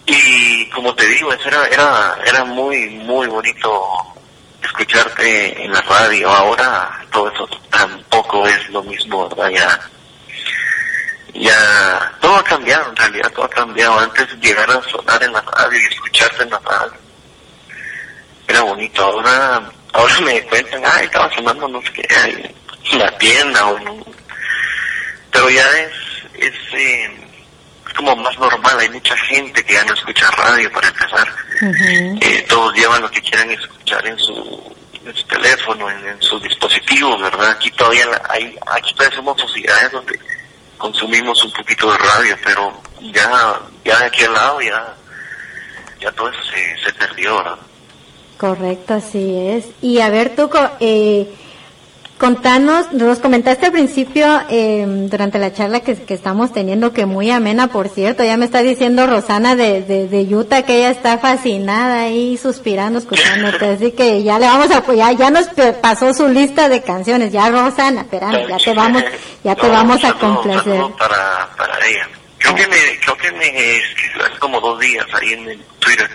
Y 0.08 0.70
como 0.72 0.94
te 0.96 1.06
digo, 1.06 1.32
era, 1.34 1.68
era, 1.68 2.18
era 2.26 2.44
muy, 2.46 2.90
muy 2.90 3.28
bonito 3.28 3.88
escucharte 4.64 5.64
en 5.64 5.72
la 5.72 5.82
radio. 5.82 6.30
Ahora 6.30 7.00
todo 7.12 7.32
eso 7.32 7.48
tampoco 7.70 8.48
es 8.48 8.70
lo 8.70 8.82
mismo, 8.84 9.30
¿verdad? 9.30 9.50
Ya 9.52 9.92
ya 11.36 12.12
todo 12.22 12.36
ha 12.38 12.44
cambiado 12.44 12.90
en 12.90 12.96
realidad, 12.96 13.32
todo 13.34 13.46
ha 13.46 13.50
cambiado. 13.50 14.00
Antes 14.00 14.28
llegar 14.40 14.70
a 14.70 14.82
sonar 14.84 15.22
en 15.24 15.34
la 15.34 15.42
radio 15.42 15.80
y 15.80 15.94
escucharte 15.94 16.44
en 16.44 16.50
la 16.50 16.60
radio 16.60 16.94
era 18.48 18.62
bonito. 18.62 19.04
Ahora 19.04 19.70
ahora 19.94 20.20
me 20.22 20.42
cuentan, 20.44 20.82
ay, 20.86 21.06
estaba 21.06 21.34
sonando 21.34 21.68
no 21.68 21.82
sé 21.82 21.92
qué, 21.94 22.54
en 22.92 23.00
la 23.00 23.18
tienda 23.18 23.66
o 23.68 23.80
no. 23.80 24.06
Pero 25.32 25.50
ya 25.50 25.66
es, 25.80 25.92
es, 26.36 26.54
eh, 26.74 27.12
como 27.96 28.16
más 28.18 28.38
normal, 28.38 28.80
hay 28.80 28.90
mucha 28.90 29.16
gente 29.18 29.64
que 29.64 29.74
ya 29.74 29.84
no 29.86 29.94
escucha 29.94 30.30
radio 30.32 30.72
para 30.72 30.88
empezar. 30.88 31.28
eh, 32.22 32.46
todos 32.48 32.74
llevan 32.76 33.02
lo 33.02 33.10
que 33.12 33.22
quieran 33.22 33.50
escuchar 33.52 34.06
en 34.06 34.18
su, 34.20 34.76
en 35.06 35.16
su 35.16 35.24
teléfono, 35.28 35.90
en, 35.90 36.08
en 36.08 36.22
sus 36.22 36.42
dispositivos, 36.44 37.22
¿verdad? 37.22 37.52
Aquí 37.52 37.72
todavía 37.72 38.06
hay, 38.30 38.56
aquí 38.68 38.94
todavía 38.94 39.18
somos 39.18 39.40
sociedades 39.42 39.92
donde 39.92 40.20
consumimos 40.78 41.44
un 41.44 41.52
poquito 41.52 41.92
de 41.92 41.98
radio, 41.98 42.36
pero 42.44 42.74
ya, 43.14 43.60
ya 43.84 44.00
de 44.00 44.06
aquí 44.06 44.24
al 44.24 44.34
lado 44.34 44.62
ya, 44.62 44.96
ya 46.00 46.12
todo 46.12 46.30
eso 46.30 46.40
se, 46.44 46.84
se 46.84 46.94
perdió, 46.94 47.38
¿verdad? 47.38 47.58
Correcto, 48.38 48.96
así 48.96 49.36
es. 49.38 49.68
Y 49.82 50.00
a 50.00 50.10
ver, 50.10 50.36
tú, 50.36 50.50
eh, 50.80 51.34
contanos, 52.18 52.94
nos 52.94 53.20
comentaste 53.20 53.68
al 53.68 53.72
principio, 53.72 54.26
eh, 54.50 54.86
durante 55.10 55.38
la 55.38 55.54
charla 55.54 55.82
que, 55.82 55.96
que, 55.96 56.14
estamos 56.14 56.54
teniendo, 56.54 56.94
que 56.94 57.06
muy 57.06 57.30
amena, 57.30 57.68
por 57.68 57.90
cierto, 57.90 58.24
ya 58.24 58.38
me 58.38 58.46
está 58.46 58.62
diciendo 58.62 59.06
Rosana 59.06 59.56
de, 59.56 59.82
de, 59.82 60.08
de 60.08 60.36
Utah 60.36 60.64
que 60.64 60.78
ella 60.78 60.92
está 60.92 61.18
fascinada 61.18 62.02
ahí, 62.02 62.38
suspirando, 62.38 63.00
escuchándote, 63.00 63.66
así 63.76 63.92
que 63.92 64.24
ya 64.24 64.40
le 64.40 64.46
vamos 64.46 64.72
a 64.72 64.78
apoyar, 64.78 65.16
ya 65.18 65.30
nos 65.30 65.48
pasó 65.82 66.14
su 66.14 66.28
lista 66.30 66.70
de 66.70 66.82
canciones, 66.82 67.32
ya 67.32 67.50
Rosana, 67.50 68.02
espérame, 68.02 68.48
ya 68.48 68.58
te 68.58 68.74
vamos, 68.74 69.04
ya 69.44 69.56
te 69.56 69.68
vamos 69.68 70.04
a 70.04 70.14
complacer. 70.14 70.82
Para, 70.98 71.50
para 71.58 71.78
ella. 71.88 72.08
Creo 72.38 72.56
que 72.56 72.68
me, 72.68 73.00
creo 73.00 73.18
que 73.18 73.32
me, 73.32 73.82
hace 74.24 74.40
como 74.40 74.62
dos 74.62 74.80
días 74.80 75.06
ahí 75.14 75.34
en 75.34 75.50
el 75.50 75.64
Twitter. 75.80 76.10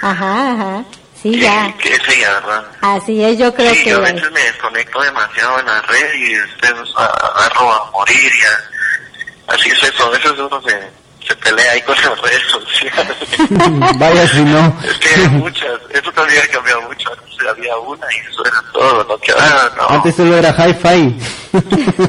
Ajá, 0.00 0.52
ajá. 0.52 0.84
Sí, 1.22 1.38
ya. 1.38 1.72
Ella, 1.84 2.32
¿verdad? 2.40 2.64
Así 2.80 3.22
es, 3.22 3.38
yo 3.38 3.54
creo 3.54 3.72
sí, 3.72 3.84
que... 3.84 3.90
yo 3.90 3.98
a 3.98 4.00
veces 4.00 4.30
me 4.32 4.40
desconecto 4.40 5.00
demasiado 5.00 5.60
en 5.60 5.66
la 5.66 5.80
red 5.82 6.14
y 6.14 6.34
después 6.34 6.72
agarro 6.96 7.72
a 7.72 7.90
morir 7.92 8.32
así 9.46 9.68
es 9.70 9.82
eso, 9.82 10.06
a 10.06 10.10
veces 10.10 10.32
uno 10.32 10.60
se, 10.62 10.90
se 11.26 11.36
pelea 11.36 11.72
ahí 11.72 11.82
con 11.82 11.94
las 11.96 12.20
redes 12.20 12.42
sociales. 12.50 13.16
Vaya 13.98 14.28
si 14.28 14.42
no. 14.44 14.76
es 14.82 14.98
que 14.98 15.14
hay 15.14 15.28
muchas, 15.28 15.80
eso 15.90 16.12
también 16.12 16.42
ha 16.42 16.52
cambiado 16.52 16.82
mucho, 16.82 17.10
antes 17.10 17.48
había 17.48 17.76
una 17.78 18.06
y 18.12 18.32
eso 18.32 18.44
era 18.44 18.62
todo, 18.72 19.04
no 19.04 19.18
que 19.18 19.32
ah, 19.32 19.70
no. 19.76 19.88
Antes 19.90 20.16
solo 20.16 20.36
era 20.36 20.50
hi-fi. 20.50 21.16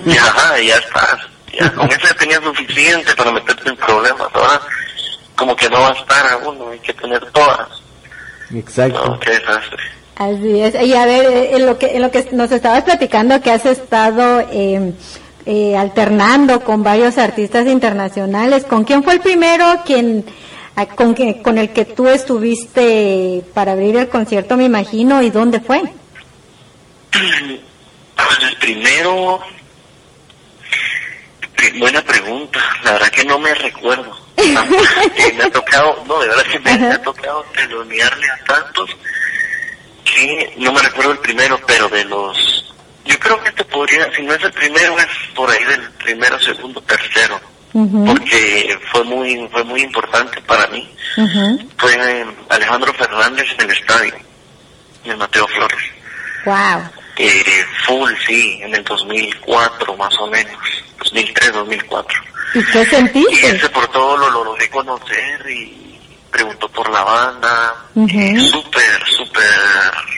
Y 0.06 0.18
ajá, 0.18 0.60
y 0.60 0.68
ya 0.68 0.78
estás. 0.78 1.20
Ya 1.54 1.72
con 1.72 1.92
eso 1.92 2.08
ya 2.08 2.14
tenías 2.16 2.44
suficiente 2.44 3.16
para 3.16 3.32
meterte 3.32 3.70
en 3.70 3.76
problemas. 3.78 4.28
Ahora, 4.34 4.60
como 5.36 5.56
que 5.56 5.70
no 5.70 5.82
va 5.82 5.90
a 5.90 5.94
estar 5.94 6.32
a 6.32 6.38
uno, 6.38 6.70
hay 6.72 6.80
que 6.80 6.94
tener 6.94 7.24
todas. 7.32 7.83
Exacto. 8.54 9.06
No, 9.06 9.20
qué 9.20 9.32
desastre. 9.32 9.84
Así 10.16 10.60
es. 10.62 10.76
Y 10.86 10.94
a 10.94 11.06
ver, 11.06 11.26
eh, 11.26 11.56
en 11.56 11.66
lo 11.66 11.78
que, 11.80 11.88
en 11.96 12.02
lo 12.02 12.12
que 12.12 12.28
nos 12.32 12.52
estabas 12.52 12.84
platicando 12.84 13.42
que 13.42 13.52
has 13.52 13.66
estado 13.66 14.42
eh, 14.52 14.94
eh, 15.46 15.76
alternando 15.76 16.64
con 16.64 16.84
varios 16.84 17.18
artistas 17.18 17.66
internacionales, 17.68 18.64
¿con 18.66 18.84
quién 18.84 19.04
fue 19.04 19.14
el 19.14 19.20
primero 19.22 19.66
quien, 19.86 20.24
con, 20.96 21.16
que, 21.16 21.42
con 21.42 21.58
el 21.58 21.70
que 21.74 21.86
tú 21.86 22.08
estuviste 22.08 23.44
para 23.56 23.72
abrir 23.72 23.98
el 23.98 24.08
concierto, 24.08 24.56
me 24.56 24.66
imagino, 24.66 25.22
y 25.24 25.32
dónde 25.32 25.60
fue? 25.60 25.82
Pues 27.12 28.50
el 28.52 28.58
primero, 28.58 29.40
pri- 31.56 31.80
buena 31.80 32.02
pregunta, 32.02 32.60
la 32.84 32.94
verdad 32.94 33.10
que 33.10 33.24
no 33.26 33.40
me 33.40 33.54
recuerdo. 33.56 34.16
Me 34.48 35.44
ha 35.44 35.50
tocado, 35.52 36.04
no, 36.08 36.20
de 36.20 36.28
verdad 36.28 36.44
que 36.44 36.60
me, 36.60 36.78
me 36.78 36.88
ha 36.88 37.02
tocado 37.02 37.44
telonearle 37.54 38.28
a 38.30 38.44
tantos 38.46 38.90
que 40.04 40.54
no 40.58 40.72
me 40.74 40.82
recuerdo 40.82 41.12
el 41.12 41.20
primero, 41.20 41.60
pero 41.66 41.90
de 41.90 42.06
los, 42.06 42.74
yo 43.06 43.18
creo 43.20 43.42
que 43.44 43.52
te 43.52 43.66
podría, 43.66 44.14
si 44.16 44.22
no 44.24 44.34
es 44.34 44.44
el 44.44 44.52
primero, 44.52 44.98
es 45.00 45.08
por 45.36 45.50
ahí 45.50 45.64
del 45.66 45.90
primero, 45.92 46.40
segundo, 46.40 46.82
tercero, 46.82 47.40
porque 48.06 48.78
fue 48.92 49.04
muy, 49.04 49.48
fue 49.52 49.64
muy 49.64 49.82
importante 49.82 50.40
para 50.42 50.68
mí. 50.68 50.88
Fue 51.78 52.26
Alejandro 52.50 52.94
Fernández 52.94 53.48
en 53.58 53.62
el 53.62 53.72
estadio, 53.72 54.14
el 55.06 55.18
Mateo 55.18 55.48
Flores. 55.48 55.80
Wow. 56.46 57.03
Eh, 57.18 57.66
full, 57.86 58.12
sí, 58.26 58.60
en 58.64 58.74
el 58.76 58.84
2004 58.84 59.96
más 59.98 60.14
o 60.20 60.28
menos, 60.28 60.58
2003, 61.00 61.54
2004. 61.54 62.20
¿Y 62.56 62.64
qué 62.66 62.82
Y 62.82 62.86
sentiste? 62.86 63.48
ese 63.56 63.70
por 63.70 63.88
todo 63.90 64.18
lo, 64.18 64.30
lo 64.32 64.44
logré 64.46 64.70
conocer 64.70 65.46
y 65.50 66.00
preguntó 66.32 66.68
por 66.70 66.90
la 66.92 67.04
banda. 67.04 67.76
Ujú. 67.96 68.10
eh, 68.20 68.40
súper, 68.52 69.04
súper 69.18 69.44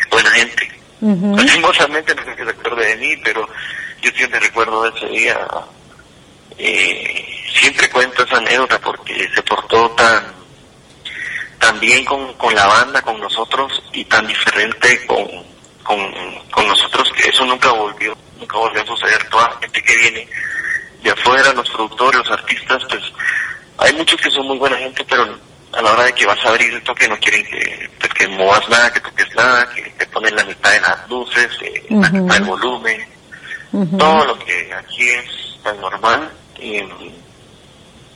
buena 0.10 0.30
gente. 0.32 0.72
Lastimosamente 1.02 2.16
no 2.16 2.24
sé 2.24 2.36
que 2.36 2.43
se 2.46 2.50
acuerde 2.50 2.88
de 2.88 2.96
mí, 2.96 3.18
pero 3.24 3.48
yo 4.02 4.10
siempre 4.12 4.39
recuerdo 4.39 4.84
de 4.89 4.98
ese 4.98 5.08
día. 5.08 5.38
Eh, 6.58 7.26
siempre 7.60 7.89
cuento 7.89 8.24
esa 8.24 8.38
anécdota 8.38 8.80
porque 8.80 9.28
se 9.36 9.41
portó 9.43 9.89
tan 9.91 10.34
tan 11.60 11.80
bien 11.80 12.06
con, 12.06 12.34
con 12.36 12.54
la 12.56 12.66
banda, 12.68 13.02
con 13.02 13.20
nosotros 13.20 13.82
y 13.93 14.06
tan 14.06 14.26
diferente 14.28 15.06
con, 15.06 15.28
con, 15.86 16.00
con 16.52 16.68
nosotros 16.68 17.10
que 17.16 17.30
eso 17.30 17.46
nunca 17.46 17.72
volvió, 17.72 18.18
nunca 18.40 18.58
volvió 18.58 18.82
a 18.82 18.86
suceder. 18.86 19.30
Toda 19.30 19.50
la 19.50 19.58
gente 19.62 19.82
que 19.82 19.98
viene 19.98 20.28
de 21.02 21.12
afuera, 21.12 21.54
los 21.54 21.70
productores, 21.70 22.20
los 22.20 22.32
artistas, 22.32 22.84
pues 22.90 23.04
hay 23.78 23.94
muchos 23.94 24.20
que 24.20 24.32
son 24.32 24.48
muy 24.48 24.58
buena 24.58 24.78
gente, 24.78 25.06
pero 25.08 25.24
a 25.72 25.82
la 25.82 25.92
hora 25.92 26.04
de 26.04 26.14
que 26.14 26.26
vas 26.26 26.44
a 26.44 26.50
abrir 26.50 26.74
el 26.74 26.84
toque 26.84 27.08
no 27.08 27.18
quieren 27.18 27.46
que, 27.46 27.90
pues, 28.00 28.14
que 28.14 28.28
movas 28.30 28.68
nada, 28.70 28.92
que 28.92 29.00
toques 29.02 29.36
nada, 29.36 29.70
que 29.74 29.82
te 29.84 30.06
ponen 30.08 30.36
la 30.36 30.44
mitad 30.46 30.72
de 30.72 30.82
las 30.82 31.10
luces, 31.10 31.50
eh, 31.62 31.86
la 31.90 32.10
mitad 32.10 32.36
del 32.36 32.44
volumen, 32.44 33.08
todo 33.98 34.26
lo 34.26 34.40
que 34.40 34.74
aquí 34.74 35.10
es 35.10 35.60
tan 35.64 35.80
normal. 35.80 36.32
Y, 36.60 36.82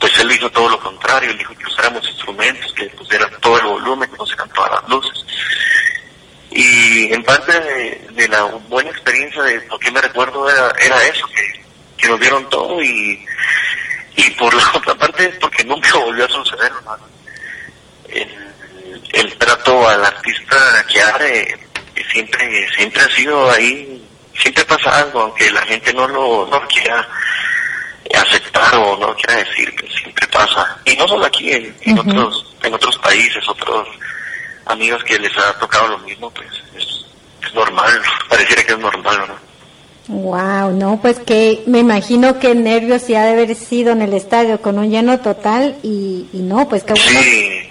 pues 0.00 0.18
él 0.18 0.32
hizo 0.32 0.50
todo 0.50 0.70
lo 0.70 0.80
contrario, 0.80 1.30
él 1.30 1.36
dijo 1.36 1.54
que 1.54 1.66
usáramos 1.66 2.08
instrumentos, 2.08 2.72
que 2.72 2.86
pusieran 2.86 3.30
todo 3.40 3.58
el 3.58 3.66
volumen, 3.66 4.10
que 4.10 4.16
pusieran 4.16 4.48
todas 4.48 4.70
las 4.70 4.88
luces. 4.88 5.26
Y 6.50 7.12
en 7.12 7.22
parte 7.22 7.52
de, 7.52 8.08
de 8.12 8.28
la 8.28 8.42
buena 8.68 8.90
experiencia 8.90 9.42
de 9.42 9.66
lo 9.68 9.78
que 9.78 9.90
me 9.90 10.00
recuerdo 10.00 10.50
era, 10.50 10.72
era 10.80 11.06
eso, 11.06 11.26
que, 11.28 11.62
que 11.96 12.08
nos 12.08 12.18
dieron 12.18 12.48
todo 12.50 12.82
y, 12.82 13.24
y 14.16 14.30
por 14.32 14.52
la 14.52 14.70
otra 14.74 14.94
parte 14.96 15.26
es 15.26 15.36
porque 15.36 15.64
nunca 15.64 15.96
volvió 15.98 16.24
a 16.24 16.28
suceder. 16.28 16.72
¿no? 16.84 16.96
El, 18.08 18.50
el 19.12 19.38
trato 19.38 19.88
al 19.88 20.04
artista 20.04 20.84
que 20.88 21.00
abre 21.00 21.42
eh, 21.42 22.04
siempre, 22.12 22.68
siempre 22.76 23.02
ha 23.02 23.08
sido 23.10 23.50
ahí, 23.50 24.02
siempre 24.34 24.64
pasa 24.64 24.98
algo, 25.00 25.22
aunque 25.22 25.50
la 25.50 25.62
gente 25.62 25.92
no 25.94 26.06
lo, 26.08 26.46
no 26.46 26.60
lo 26.60 26.68
quiera 26.68 27.08
aceptar 28.14 28.74
o 28.74 28.96
no 28.98 29.08
lo 29.08 29.16
quiera 29.16 29.36
decir, 29.36 29.74
que 29.76 29.88
siempre 29.88 30.26
pasa. 30.28 30.78
Y 30.84 30.96
no 30.96 31.06
solo 31.06 31.26
aquí, 31.26 31.52
en, 31.52 31.74
en 31.82 31.98
otros, 31.98 32.54
en 32.62 32.74
otros 32.74 32.98
países, 32.98 33.48
otros 33.48 33.88
amigos 34.70 35.02
que 35.04 35.18
les 35.18 35.36
ha 35.36 35.52
tocado 35.58 35.88
lo 35.88 35.98
mismo, 35.98 36.30
pues 36.30 36.48
es, 36.76 37.04
es 37.46 37.54
normal, 37.54 37.90
pareciera 38.28 38.64
que 38.64 38.72
es 38.72 38.78
normal, 38.78 39.18
¿no? 39.28 39.50
Wow, 40.08 40.72
no, 40.72 40.98
pues 41.00 41.20
que 41.20 41.62
me 41.66 41.78
imagino 41.78 42.38
que 42.40 42.54
nervios 42.54 43.04
ha 43.04 43.22
de 43.24 43.32
haber 43.32 43.54
sido 43.54 43.92
en 43.92 44.02
el 44.02 44.12
estadio 44.14 44.60
con 44.60 44.78
un 44.78 44.90
lleno 44.90 45.20
total 45.20 45.76
y, 45.84 46.26
y 46.32 46.38
no, 46.38 46.68
pues 46.68 46.82
que 46.82 46.94
unos, 46.94 47.04
Sí, 47.04 47.68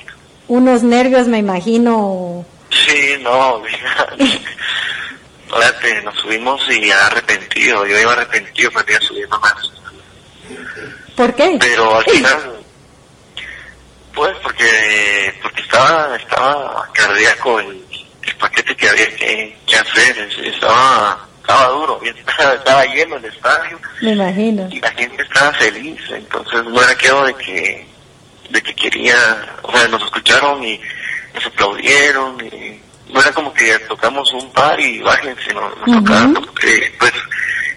unos 0.47 0.83
nervios 0.83 1.27
me 1.27 1.37
imagino. 1.39 2.45
sí, 2.69 3.15
no, 3.21 3.61
Fíjate, 5.49 6.01
nos 6.03 6.15
subimos 6.19 6.61
y 6.69 6.87
ya 6.87 7.07
arrepentido, 7.07 7.85
yo 7.87 7.99
iba 7.99 8.13
arrepentido 8.13 8.69
porque 8.71 8.91
iba 8.93 9.01
subiendo 9.01 9.39
más. 9.39 9.53
¿Por 11.15 11.33
qué? 11.35 11.57
Pero 11.59 11.97
al 11.97 12.05
final, 12.05 12.58
pues 14.19 14.37
porque 14.43 15.33
porque 15.41 15.61
estaba 15.61 16.15
estaba 16.17 16.89
cardíaco 16.93 17.59
el, 17.61 17.85
el 18.23 18.35
paquete 18.35 18.75
que 18.75 18.89
había 18.89 19.15
que, 19.15 19.57
que 19.65 19.75
hacer, 19.77 20.17
es- 20.19 20.53
estaba 20.53 21.25
estaba 21.41 21.67
duro, 21.69 22.01
estaba, 22.03 22.53
estaba 22.59 22.85
lleno 22.85 23.15
el 23.15 23.25
estadio. 23.25 23.79
Me 24.01 24.11
imagino. 24.11 24.67
y 24.69 24.79
la 24.81 24.91
gente 24.91 25.23
estaba 25.23 25.53
feliz, 25.53 26.01
entonces 26.09 26.63
no 26.65 26.81
era 26.81 26.95
quedo 26.97 27.25
de 27.25 27.33
que 27.35 27.87
de 28.49 28.61
que 28.61 28.75
quería, 28.75 29.15
o 29.61 29.71
sea, 29.71 29.87
nos 29.87 30.03
escucharon 30.03 30.61
y 30.63 30.81
nos 31.33 31.45
aplaudieron 31.45 32.37
y 32.45 32.81
no 33.13 33.21
era 33.21 33.31
como 33.31 33.53
que 33.53 33.77
tocamos 33.87 34.31
un 34.33 34.51
par 34.51 34.77
y 34.79 34.99
bájense, 34.99 35.53
no, 35.53 35.61
nos 35.85 36.03
tocaba 36.03 36.41
eh, 36.63 36.93
pues 36.99 37.13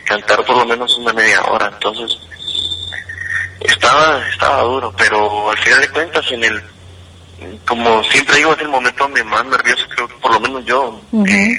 cantar 0.05 0.45
por 0.45 0.57
lo 0.57 0.64
menos 0.66 0.97
una 0.99 1.12
media 1.12 1.40
hora, 1.45 1.70
entonces 1.72 2.18
estaba 3.64 4.26
estaba 4.28 4.62
duro, 4.62 4.92
pero 4.96 5.50
al 5.50 5.58
final 5.58 5.80
de 5.80 5.88
cuentas 5.90 6.24
en 6.30 6.44
el 6.44 6.62
como 7.66 8.02
siempre 8.04 8.36
digo 8.36 8.52
es 8.52 8.60
el 8.60 8.68
momento 8.68 9.04
donde 9.04 9.24
más 9.24 9.44
nervioso 9.46 9.84
creo 9.88 10.08
que 10.08 10.14
por 10.14 10.32
lo 10.32 10.40
menos 10.40 10.64
yo 10.64 11.00
eh, 11.26 11.56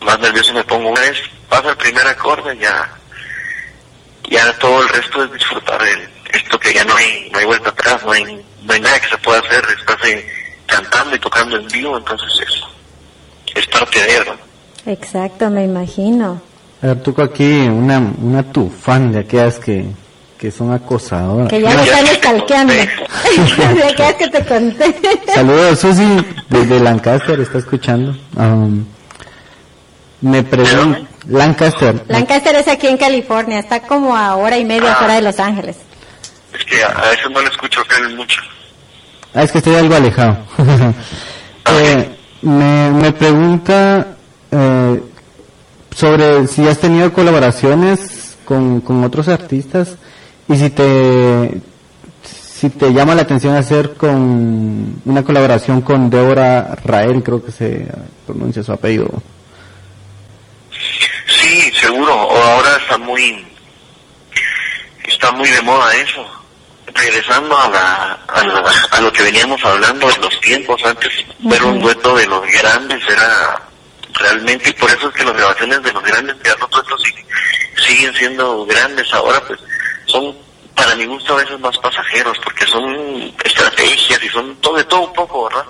más 0.00 0.18
nervioso 0.18 0.52
me 0.52 0.64
pongo. 0.64 0.90
Una 0.90 1.00
vez 1.00 1.18
pasa 1.48 1.70
el 1.70 1.76
primer 1.76 2.06
acorde 2.06 2.56
ya 2.58 2.90
ya 4.28 4.52
todo 4.58 4.82
el 4.82 4.88
resto 4.88 5.24
es 5.24 5.32
disfrutar 5.32 5.80
el, 5.82 6.08
esto 6.32 6.58
que 6.58 6.72
ya 6.74 6.84
no 6.84 6.96
hay 6.96 7.28
no 7.30 7.38
hay 7.38 7.44
vuelta 7.44 7.70
atrás 7.70 8.02
no 8.04 8.12
hay 8.12 8.24
no 8.62 8.72
hay 8.72 8.80
nada 8.80 9.00
que 9.00 9.08
se 9.08 9.18
pueda 9.18 9.40
hacer 9.40 9.64
estás 9.78 10.04
eh, 10.08 10.26
cantando 10.66 11.14
y 11.14 11.18
tocando 11.18 11.56
en 11.56 11.68
vivo 11.68 11.98
entonces 11.98 12.30
es 12.46 12.62
es 13.54 13.66
parte 13.68 14.00
de 14.00 14.16
eso 14.16 14.36
Exacto, 14.86 15.48
me 15.50 15.64
imagino. 15.64 16.40
A 16.82 16.86
ver, 16.88 17.02
toco 17.02 17.22
aquí 17.22 17.68
una, 17.68 17.98
una 17.98 18.42
tu 18.42 18.68
fan 18.68 19.12
de 19.12 19.20
aquellas 19.20 19.58
que, 19.58 19.86
que 20.42 20.50
son 20.50 20.72
acosadoras. 20.72 21.48
Que 21.48 21.62
ya 21.62 21.70
me 21.70 21.84
están 21.84 22.04
estalqueando. 22.04 22.72
De 23.76 23.84
aquellas 23.84 24.14
que 24.14 24.28
te 24.28 24.44
conté. 24.44 24.96
Saludos, 25.32 25.78
Susi, 25.78 26.16
desde 26.48 26.80
Lancaster, 26.80 27.38
está 27.38 27.58
escuchando. 27.58 28.16
Um, 28.34 28.84
me 30.20 30.42
pregunto, 30.42 31.06
Lancaster, 31.28 32.04
Lancaster 32.08 32.56
es 32.56 32.66
aquí 32.66 32.88
en 32.88 32.96
California, 32.96 33.60
está 33.60 33.82
como 33.82 34.16
a 34.16 34.34
hora 34.34 34.58
y 34.58 34.64
media 34.64 34.94
Ah. 34.94 34.96
fuera 34.96 35.14
de 35.14 35.22
Los 35.22 35.38
Ángeles. 35.38 35.76
es 36.52 36.64
que 36.64 36.82
a, 36.82 36.88
veces 36.88 37.30
no 37.30 37.40
le 37.40 37.48
escucho 37.48 37.80
a 37.80 37.98
él 37.98 38.16
mucho 38.16 38.40
Ah, 39.34 39.44
es 39.44 39.52
que 39.52 39.58
estoy 39.58 39.76
algo 39.76 39.94
alejado. 39.94 40.38
Eh, 41.64 42.16
me, 42.42 42.90
me 42.90 43.12
pregunta 43.12 44.16
eh, 44.50 45.02
sobre 45.94 46.48
si 46.48 46.66
has 46.66 46.78
tenido 46.78 47.12
colaboraciones 47.12 48.36
con, 48.44 48.80
con 48.80 49.04
otros 49.04 49.28
artistas 49.28 49.96
y 50.52 50.56
si 50.56 50.70
te 50.70 51.60
si 52.22 52.70
te 52.70 52.92
llama 52.92 53.14
la 53.16 53.22
atención 53.22 53.56
hacer 53.56 53.94
con 53.94 55.00
una 55.04 55.24
colaboración 55.24 55.80
con 55.82 56.08
Débora 56.10 56.76
Rael, 56.84 57.22
creo 57.22 57.44
que 57.44 57.50
se 57.50 57.88
pronuncia 58.26 58.62
su 58.62 58.70
apellido. 58.72 59.08
Sí, 61.26 61.72
seguro. 61.80 62.14
O 62.14 62.36
ahora 62.36 62.76
está 62.80 62.98
muy, 62.98 63.44
está 65.08 65.32
muy 65.32 65.48
de 65.48 65.62
moda 65.62 65.94
eso. 65.96 66.24
Regresando 66.94 67.56
a, 67.58 67.68
la, 67.70 68.12
a, 68.28 68.46
la- 68.46 68.72
a 68.92 69.00
lo 69.00 69.12
que 69.12 69.22
veníamos 69.22 69.64
hablando 69.64 70.06
de 70.08 70.18
los 70.18 70.40
tiempos 70.40 70.80
antes, 70.84 71.10
ver 71.40 71.62
un 71.64 71.80
dueto 71.80 72.14
de 72.16 72.26
los 72.26 72.42
grandes 72.60 73.02
era 73.08 73.60
realmente, 74.14 74.68
y 74.70 74.72
por 74.74 74.90
eso 74.90 75.08
es 75.08 75.14
que 75.14 75.24
las 75.24 75.34
grabaciones 75.34 75.82
de 75.82 75.92
los 75.92 76.02
grandes 76.04 76.38
de 76.42 76.50
los 76.60 76.70
duetos 76.70 77.02
siguen 77.86 78.12
siendo 78.14 78.66
grandes 78.66 79.12
ahora, 79.14 79.40
pues 79.46 79.58
son 80.06 80.36
para 80.74 80.94
mi 80.96 81.04
gusto 81.06 81.34
a 81.34 81.42
veces 81.42 81.58
más 81.60 81.76
pasajeros, 81.78 82.38
porque 82.42 82.66
son 82.66 83.34
estrategias 83.44 84.22
y 84.22 84.28
son 84.28 84.56
todo 84.56 84.76
de 84.76 84.84
todo 84.84 85.02
un 85.02 85.12
poco, 85.12 85.44
¿verdad? 85.44 85.66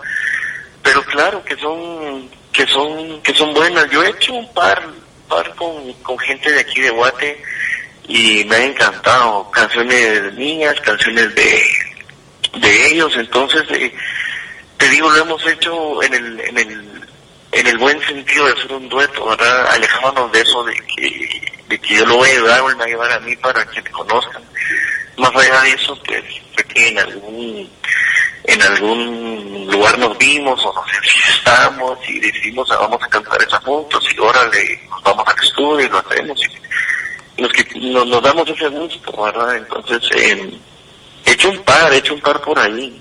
Pero 0.83 1.03
claro 1.05 1.45
que 1.45 1.57
son 1.57 2.29
que 2.53 2.67
son 2.67 3.21
que 3.23 3.35
son 3.35 3.53
buenas. 3.55 3.91
Yo 3.91 4.03
he 4.03 4.11
hecho 4.11 4.35
un 4.35 4.53
par 4.53 4.83
par 5.29 5.55
con, 5.55 5.93
con 6.03 6.19
gente 6.19 6.51
de 6.51 6.61
aquí 6.61 6.81
de 6.81 6.91
Guate 6.91 7.43
y 8.09 8.45
me 8.45 8.57
ha 8.57 8.65
encantado 8.65 9.51
canciones 9.51 10.35
mías, 10.35 10.81
canciones 10.81 11.35
de 11.35 11.63
de 12.61 12.87
ellos, 12.89 13.15
entonces 13.17 13.63
eh, 13.71 13.95
te 14.77 14.89
digo 14.91 15.11
lo 15.11 15.23
hemos 15.23 15.47
hecho 15.47 16.03
en 16.03 16.15
el 16.15 16.41
en 16.41 16.59
el 16.59 17.03
en 17.53 17.67
el 17.67 17.79
buen 17.79 18.01
sentido 18.07 18.47
de 18.47 18.53
hacer 18.53 18.73
un 18.73 18.89
dueto, 18.89 19.27
¿verdad? 19.27 19.67
Alejándonos 19.71 20.33
de 20.33 20.41
eso 20.41 20.65
de 20.65 20.75
que, 20.75 21.52
de 21.73 21.79
que 21.79 21.97
yo 21.97 22.05
lo 22.05 22.17
voy 22.17 22.29
a 22.29 22.33
ayudar 22.33 22.61
o 22.61 22.71
él 22.71 22.79
va 22.79 22.85
a 22.85 22.89
llevar 22.89 23.13
a 23.13 23.21
mí 23.21 23.35
para 23.37 23.65
que 23.65 23.81
me 23.81 23.91
conozcan. 23.91 24.43
Más 25.17 25.35
allá 25.35 25.63
de 25.63 25.71
eso, 25.71 25.99
pues, 26.07 26.23
fue 26.55 26.65
que 26.65 26.89
en 26.89 26.99
algún, 26.99 27.71
en 28.45 28.63
algún 28.63 29.69
lugar 29.71 29.99
nos 29.99 30.19
vimos 30.19 30.63
o 30.67 30.75
nos 30.75 30.87
estamos 31.35 31.99
y 32.09 32.21
decidimos, 32.21 32.71
ah, 32.73 32.77
vamos 32.81 33.03
a 33.03 33.09
cantar 33.09 33.43
esa 33.43 33.59
juntos 33.61 34.07
y 34.15 34.19
órale, 34.19 34.81
nos 34.91 35.03
vamos 35.03 35.25
al 35.27 35.45
estudio 35.45 35.87
y 35.87 35.89
lo 35.89 35.99
hacemos 35.99 36.41
y 37.37 37.43
nos, 37.43 37.53
nos, 37.77 38.07
nos 38.07 38.23
damos 38.23 38.49
ese 38.49 38.69
gusto, 38.69 39.23
¿verdad? 39.23 39.57
Entonces, 39.57 40.11
eh, 40.15 40.59
he 41.25 41.33
hecho 41.33 41.51
un 41.51 41.59
par, 41.63 41.91
he 41.93 41.97
hecho 41.97 42.15
un 42.15 42.21
par 42.21 42.39
por 42.43 42.59
ahí. 42.59 43.01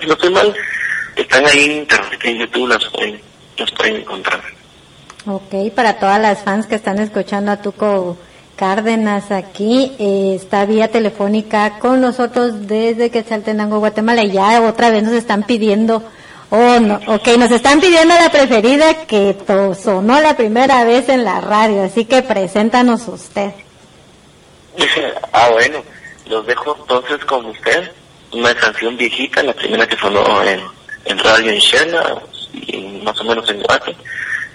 Si 0.00 0.06
no 0.06 0.14
estoy 0.14 0.30
mal, 0.30 0.54
están 1.14 1.46
ahí 1.46 1.64
en 1.64 1.72
internet, 1.78 2.20
en 2.24 2.38
YouTube, 2.38 2.68
las 2.68 2.82
las 3.56 3.70
pueden 3.72 3.96
encontrar. 3.96 4.42
Ok, 5.26 5.72
para 5.74 5.98
todas 5.98 6.20
las 6.20 6.42
fans 6.42 6.66
que 6.66 6.74
están 6.74 6.98
escuchando 6.98 7.52
a 7.52 7.58
Tuco 7.58 8.16
Cárdenas 8.56 9.30
aquí, 9.30 9.92
eh, 9.98 10.34
está 10.34 10.66
vía 10.66 10.90
telefónica 10.90 11.78
con 11.78 12.00
nosotros 12.00 12.66
desde 12.66 13.10
Quetzaltenango, 13.10 13.78
Guatemala. 13.78 14.24
Y 14.24 14.32
ya 14.32 14.60
otra 14.62 14.90
vez 14.90 15.04
nos 15.04 15.12
están 15.12 15.44
pidiendo, 15.44 16.02
oh 16.50 16.80
no, 16.80 17.00
ok, 17.06 17.28
nos 17.38 17.52
están 17.52 17.80
pidiendo 17.80 18.14
la 18.14 18.30
preferida 18.30 19.06
que 19.06 19.36
sonó 19.80 20.20
la 20.20 20.36
primera 20.36 20.84
vez 20.84 21.08
en 21.08 21.24
la 21.24 21.40
radio, 21.40 21.84
así 21.84 22.04
que 22.04 22.22
preséntanos 22.22 23.06
usted. 23.06 23.52
ah, 25.32 25.50
bueno, 25.52 25.82
los 26.26 26.44
dejo 26.46 26.76
entonces 26.80 27.24
con 27.26 27.46
usted. 27.46 27.92
Una 28.32 28.54
canción 28.54 28.96
viejita, 28.96 29.42
la 29.42 29.52
primera 29.52 29.86
que 29.86 29.96
sonó 29.96 30.24
en, 30.42 31.18
radio 31.18 31.52
en 31.52 31.58
Shela 31.58 32.22
y 32.54 33.00
más 33.04 33.20
o 33.20 33.24
menos 33.24 33.48
en 33.50 33.62
Guate. 33.62 33.94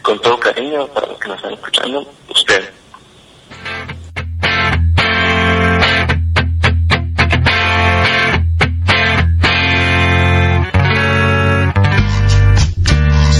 Con 0.08 0.22
todo 0.22 0.40
cariño 0.40 0.88
para 0.94 1.06
los 1.08 1.20
que 1.20 1.28
nos 1.28 1.36
están 1.36 1.54
escuchando, 1.54 2.08
usted. 2.30 2.64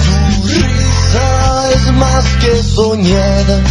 Su 0.04 0.48
risa 0.50 1.72
es 1.72 1.92
más 1.94 2.26
que 2.42 2.64
soñada. 2.64 3.62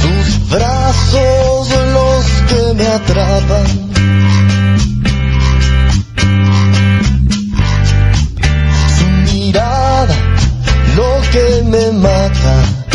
Sus 0.00 0.50
brazos 0.50 1.68
los 1.92 2.24
que 2.48 2.74
me 2.74 2.86
atrapan. 2.88 3.90
Me 12.30 12.44
mata. 12.44 12.89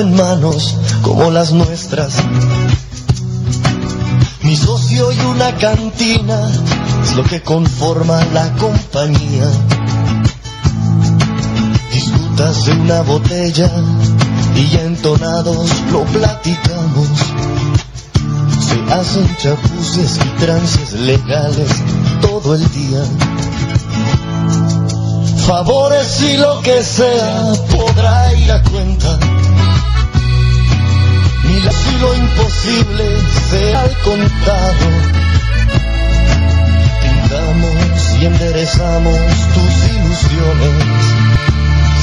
En 0.00 0.14
manos 0.14 0.76
como 1.02 1.30
las 1.30 1.52
nuestras. 1.52 2.14
Mi 4.42 4.56
socio 4.56 5.12
y 5.12 5.20
una 5.20 5.54
cantina 5.56 6.50
es 7.02 7.16
lo 7.16 7.24
que 7.24 7.42
conforma 7.42 8.24
la 8.32 8.52
compañía. 8.54 9.46
Disputas 11.92 12.66
de 12.66 12.72
una 12.72 13.02
botella 13.02 13.70
y 14.56 14.76
entonados 14.76 15.70
lo 15.92 16.04
platicamos. 16.04 17.08
Se 18.68 18.92
hacen 18.92 19.36
chapuces 19.36 20.18
y 20.18 20.40
trances 20.40 20.92
legales 20.92 21.70
todo 22.20 22.54
el 22.54 22.72
día. 22.72 23.02
Favores 25.46 26.22
y 26.22 26.36
lo 26.38 26.60
que 26.62 26.82
sea 26.82 27.52
podrá 27.70 28.32
ir 28.34 28.50
a 28.50 28.62
cuenta. 28.62 29.18
Ni 31.54 31.60
la 31.60 31.70
y 31.70 31.98
lo 32.00 32.14
imposible 32.16 33.04
al 33.76 33.98
contado. 34.02 34.86
Pintamos 37.00 38.20
y 38.20 38.24
enderezamos 38.24 39.18
tus 39.54 39.74
ilusiones. 39.94 40.84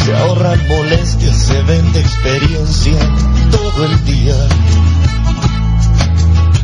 Se 0.05 0.15
ahorran 0.15 0.67
molestias, 0.69 1.35
se 1.35 1.61
vende 1.63 1.99
experiencia 1.99 2.97
todo 3.51 3.85
el 3.87 4.05
día. 4.05 4.35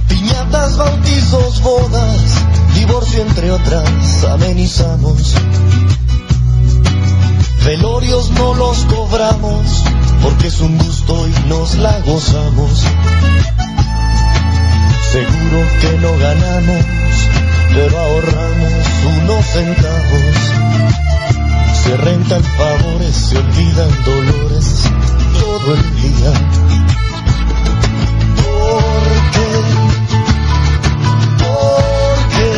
Piñatas, 0.07 0.77
bautizos, 0.77 1.61
bodas, 1.61 2.21
divorcio 2.73 3.21
entre 3.21 3.51
otras, 3.51 4.23
amenizamos. 4.31 5.35
Velorios 7.65 8.31
no 8.31 8.53
los 8.53 8.77
cobramos 8.85 9.86
porque 10.27 10.47
es 10.47 10.59
un 10.59 10.77
gusto 10.77 11.25
y 11.25 11.47
nos 11.47 11.75
la 11.77 11.99
gozamos. 12.01 12.71
Seguro 15.11 15.59
que 15.79 15.91
no 15.99 16.17
ganamos, 16.17 16.85
pero 17.73 17.97
ahorramos 17.97 18.83
unos 19.19 19.45
centavos. 19.45 20.35
Se 21.83 21.97
rentan 21.97 22.43
favores, 22.43 23.15
se 23.15 23.37
olvidan 23.37 24.03
dolores 24.03 24.83
todo 25.39 25.73
el 25.75 25.95
día. 25.95 26.31
Porque, 28.43 29.47
porque 31.45 32.51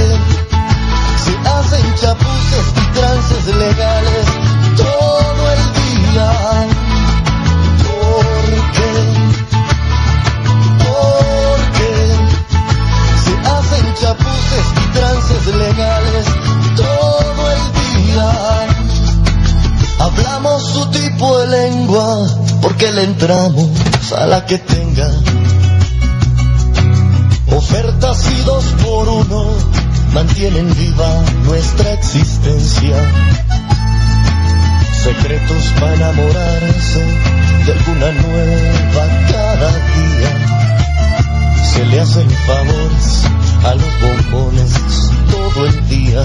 se 1.23 1.33
hacen 1.49 1.95
chapuces 2.01 2.65
y 2.81 2.99
trances 2.99 3.45
legales 3.55 4.25
todo 4.75 5.51
el 5.51 5.63
día. 5.73 6.78
Legales 15.57 16.25
todo 16.75 17.51
el 17.51 18.05
día. 18.05 18.31
Hablamos 19.99 20.63
su 20.63 20.85
tipo 20.91 21.39
de 21.39 21.47
lengua 21.47 22.27
porque 22.61 22.91
le 22.91 23.03
entramos 23.03 23.69
a 24.17 24.25
la 24.27 24.45
que 24.45 24.57
tenga. 24.57 25.09
Ofertas 27.55 28.31
y 28.31 28.41
dos 28.43 28.65
por 28.83 29.09
uno 29.09 29.45
mantienen 30.13 30.73
viva 30.75 31.23
nuestra 31.45 31.93
existencia. 31.93 32.95
Secretos 35.03 35.63
para 35.79 35.95
enamorarse 35.95 37.38
de 37.65 37.71
alguna 37.73 38.11
nueva 38.11 39.03
cada 39.31 39.69
día. 39.95 40.31
Se 41.73 41.85
le 41.85 41.99
hacen 42.01 42.29
favores 42.47 43.25
a 43.63 43.75
los 43.75 44.01
bombones 44.01 44.71
todo 45.31 45.65
el 45.65 45.89
día. 45.89 46.23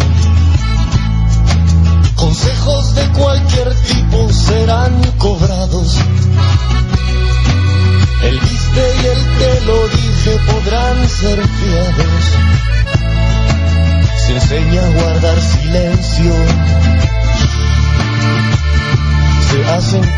Consejos 2.16 2.94
de 2.94 3.08
cualquier 3.08 3.74
tipo 3.74 4.32
serán 4.32 5.02
cobrados. 5.18 5.96
El 8.22 8.40
viste 8.40 8.94
y 9.02 9.06
el 9.06 9.22
que 9.38 9.66
lo 9.66 9.88
dije 9.88 10.38
podrán 10.50 11.08
ser 11.08 11.38
fiados. 11.46 12.24
Se 14.26 14.32
enseña 14.34 14.80
a 14.80 14.90
guardar 14.90 15.40
silencio. 15.40 16.83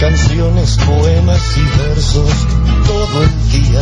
Canciones, 0.00 0.76
poemas 0.76 1.40
y 1.56 1.78
versos 1.78 2.30
todo 2.86 3.22
el 3.22 3.50
día. 3.50 3.80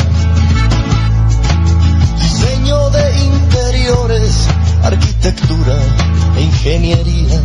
Diseño 2.21 2.91
de 2.91 3.25
interiores, 3.25 4.49
arquitectura 4.83 5.77
e 6.37 6.43
ingeniería. 6.43 7.41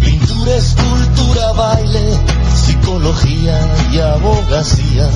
Pintura, 0.00 0.56
escultura, 0.56 1.52
baile, 1.52 2.18
psicología 2.54 3.58
y 3.92 3.98
abogacía. 3.98 5.08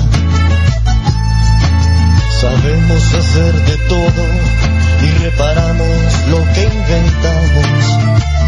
Sabemos 2.41 3.13
hacer 3.13 3.53
de 3.65 3.77
todo 3.89 4.23
y 5.03 5.23
reparamos 5.23 6.27
lo 6.29 6.53
que 6.53 6.63
inventamos. 6.63 8.38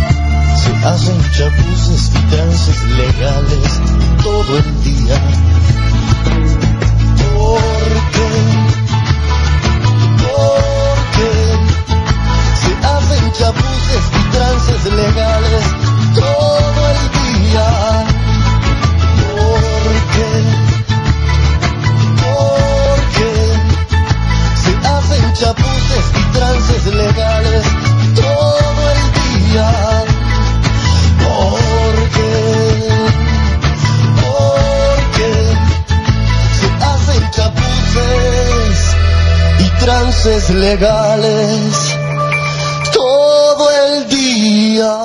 Se 0.62 0.72
hacen 0.86 1.20
chapuces 1.32 2.12
y 2.14 2.20
trances 2.30 2.84
legales 2.84 3.82
todo 4.22 4.58
el 4.60 4.84
día. 4.84 5.18
Porque, 7.36 8.28
porque 10.22 11.32
se 12.62 12.72
hacen 12.86 13.32
chapuces 13.34 14.04
y 14.14 14.24
trances 14.36 14.84
legales 14.94 15.66
todo 16.14 16.82
el 16.94 17.02
día. 17.18 17.68
Porque, 19.34 20.30
porque 22.22 23.32
se 24.62 24.74
hacen 24.88 25.34
chapuces 25.34 26.06
y 26.20 26.38
trances 26.38 26.86
legales 26.94 27.66
todo 28.14 28.82
el 28.92 29.02
día. 29.50 30.11
Trances 39.82 40.50
legales 40.52 41.98
todo 42.94 43.68
el 43.88 44.08
día. 44.10 44.98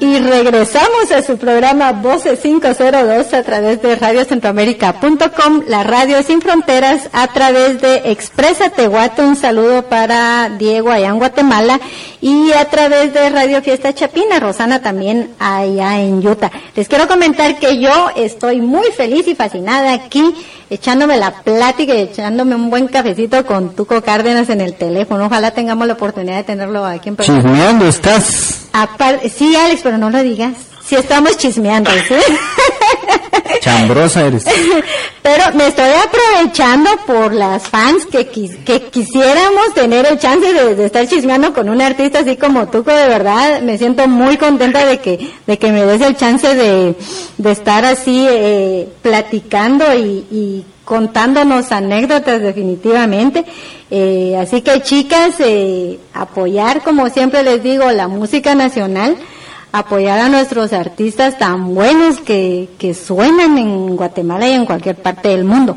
Y 0.00 0.18
regresamos 0.18 1.12
a 1.14 1.22
su 1.22 1.36
programa 1.36 1.92
Voces 1.92 2.40
502 2.40 3.34
a 3.34 3.42
través 3.42 3.82
de 3.82 3.94
radiocentroamérica.com, 3.94 5.62
la 5.68 5.84
radio 5.84 6.22
sin 6.22 6.40
fronteras, 6.40 7.08
a 7.12 7.28
través 7.28 7.80
de 7.80 8.10
Expresa 8.10 8.70
Tehuate, 8.70 9.22
un 9.22 9.36
saludo 9.36 9.82
para 9.82 10.48
Diego 10.58 10.90
allá 10.90 11.08
en 11.08 11.18
Guatemala, 11.18 11.78
y 12.20 12.50
a 12.52 12.64
través 12.64 13.12
de 13.12 13.30
Radio 13.30 13.62
Fiesta 13.62 13.94
Chapina, 13.94 14.40
Rosana 14.40 14.82
también 14.82 15.30
allá 15.38 16.00
en 16.00 16.26
Utah. 16.26 16.50
Les 16.74 16.88
quiero 16.88 17.06
comentar 17.06 17.58
que 17.58 17.78
yo 17.78 18.10
estoy 18.16 18.60
muy 18.60 18.90
feliz 18.92 19.28
y 19.28 19.34
fascinada 19.34 19.92
aquí, 19.92 20.34
echándome 20.70 21.16
la 21.16 21.42
plática 21.42 21.94
y 21.94 22.00
echándome 22.02 22.54
un 22.54 22.70
buen 22.70 22.88
cafecito 22.88 23.44
con 23.44 23.74
Tuco 23.74 24.00
Cárdenas 24.02 24.48
en 24.50 24.60
el 24.60 24.74
teléfono. 24.74 25.26
Ojalá 25.26 25.50
tengamos 25.50 25.86
la 25.86 25.92
oportunidad 25.94 26.36
de 26.36 26.44
tenerlo 26.44 26.84
aquí 26.86 27.08
en 27.08 27.16
persona. 27.16 27.42
Chismeando 27.42 27.86
estás. 27.88 28.66
Apar- 28.72 29.20
sí, 29.28 29.54
Alex, 29.56 29.80
pero 29.82 29.98
no 29.98 30.10
lo 30.10 30.22
digas. 30.22 30.54
Si 30.84 30.96
estamos 30.96 31.36
chismeando, 31.36 31.90
¿sí? 32.08 32.14
Chambrosa 33.60 34.26
eres. 34.26 34.44
Pero 35.22 35.44
me 35.54 35.66
estoy 35.68 35.90
aprovechando 35.90 36.90
por 37.06 37.34
las 37.34 37.68
fans 37.68 38.06
que, 38.06 38.26
que 38.26 38.82
quisiéramos 38.90 39.74
tener 39.74 40.06
el 40.06 40.18
chance 40.18 40.52
de, 40.52 40.74
de 40.74 40.86
estar 40.86 41.06
chismeando 41.06 41.52
con 41.52 41.68
un 41.68 41.80
artista 41.80 42.20
así 42.20 42.36
como 42.36 42.68
tú, 42.68 42.82
que 42.82 42.92
de 42.92 43.08
verdad 43.08 43.60
me 43.60 43.76
siento 43.76 44.08
muy 44.08 44.38
contenta 44.38 44.86
de 44.86 44.98
que, 44.98 45.32
de 45.46 45.58
que 45.58 45.72
me 45.72 45.84
des 45.84 46.00
el 46.00 46.16
chance 46.16 46.54
de, 46.54 46.94
de 47.36 47.50
estar 47.50 47.84
así 47.84 48.26
eh, 48.28 48.88
platicando 49.02 49.94
y, 49.94 50.26
y 50.30 50.64
contándonos 50.84 51.70
anécdotas 51.70 52.40
definitivamente. 52.40 53.44
Eh, 53.90 54.36
así 54.40 54.62
que 54.62 54.80
chicas, 54.82 55.34
eh, 55.40 55.98
apoyar 56.14 56.82
como 56.82 57.08
siempre 57.10 57.42
les 57.42 57.62
digo 57.62 57.90
la 57.90 58.08
música 58.08 58.54
nacional 58.54 59.16
apoyar 59.72 60.18
a 60.18 60.28
nuestros 60.28 60.72
artistas 60.72 61.38
tan 61.38 61.74
buenos 61.74 62.20
que, 62.20 62.68
que 62.78 62.94
suenan 62.94 63.58
en 63.58 63.96
Guatemala 63.96 64.48
y 64.48 64.52
en 64.52 64.66
cualquier 64.66 64.96
parte 64.96 65.28
del 65.28 65.44
mundo. 65.44 65.76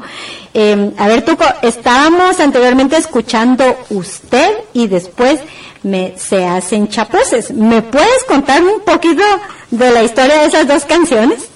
Eh, 0.53 0.91
a 0.97 1.07
ver, 1.07 1.23
Tuco, 1.23 1.45
estábamos 1.61 2.39
anteriormente 2.39 2.97
escuchando 2.97 3.77
usted 3.89 4.51
y 4.73 4.87
después 4.87 5.39
me, 5.83 6.17
se 6.17 6.45
hacen 6.45 6.87
chapuces. 6.87 7.51
¿Me 7.51 7.81
puedes 7.81 8.23
contar 8.25 8.63
un 8.63 8.81
poquito 8.81 9.23
de 9.71 9.91
la 9.91 10.03
historia 10.03 10.41
de 10.41 10.45
esas 10.47 10.67
dos 10.67 10.85
canciones? 10.85 11.49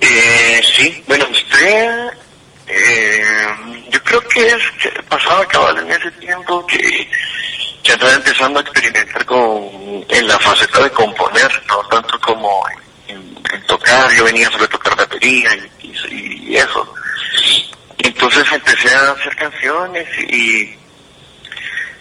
Eh, 0.00 0.62
sí, 0.76 1.02
bueno, 1.06 1.26
usted, 1.30 2.08
eh, 2.66 3.22
yo 3.90 4.02
creo 4.04 4.20
que 4.20 4.46
es 4.46 5.02
pasaba 5.08 5.44
cabal 5.46 5.78
en 5.78 5.90
ese 5.90 6.10
tiempo 6.12 6.64
que 6.66 7.08
ya 7.88 7.94
estaba 7.94 8.12
empezando 8.12 8.58
a 8.58 8.62
experimentar 8.62 9.24
con 9.24 9.48
en 10.08 10.28
la 10.28 10.38
faceta 10.38 10.82
de 10.82 10.90
componer, 10.90 11.62
no 11.68 11.78
tanto 11.88 12.20
como 12.20 12.62
en, 13.08 13.18
en 13.50 13.66
tocar, 13.66 14.12
yo 14.12 14.24
venía 14.24 14.50
sobre 14.50 14.68
tocar 14.68 14.94
batería 14.94 15.48
y, 15.80 15.86
y, 15.86 16.50
y 16.50 16.56
eso. 16.56 16.94
Entonces 17.96 18.44
empecé 18.52 18.94
a 18.94 19.12
hacer 19.12 19.34
canciones 19.36 20.06
y 20.30 20.76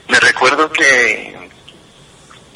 me 0.09 0.19
recuerdo 0.19 0.69
que 0.73 1.47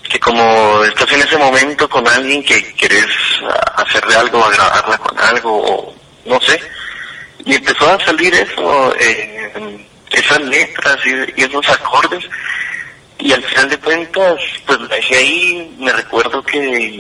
que 0.10 0.20
como 0.20 0.84
estás 0.84 1.10
en 1.14 1.22
ese 1.22 1.38
momento 1.38 1.90
con 1.90 2.06
alguien 2.06 2.44
que 2.44 2.62
quieres 2.74 3.08
hacerle 3.76 4.14
algo, 4.14 4.44
agradarla 4.44 4.98
con 4.98 5.18
algo, 5.18 5.62
o 5.64 5.96
no 6.26 6.42
sé, 6.42 6.60
y 7.46 7.56
empezó 7.56 7.90
a 7.90 8.06
salir 8.06 8.34
eso, 8.34 8.94
eh, 9.00 9.88
esas 10.12 10.42
letras 10.42 10.98
y, 11.06 11.42
esos 11.42 11.70
acordes, 11.70 12.26
y 13.22 13.32
al 13.34 13.44
final 13.44 13.70
de 13.70 13.78
cuentas, 13.78 14.36
pues 14.66 14.80
la 14.82 14.88
dejé 14.96 15.16
ahí, 15.16 15.76
me 15.78 15.92
recuerdo 15.92 16.42
que, 16.44 17.00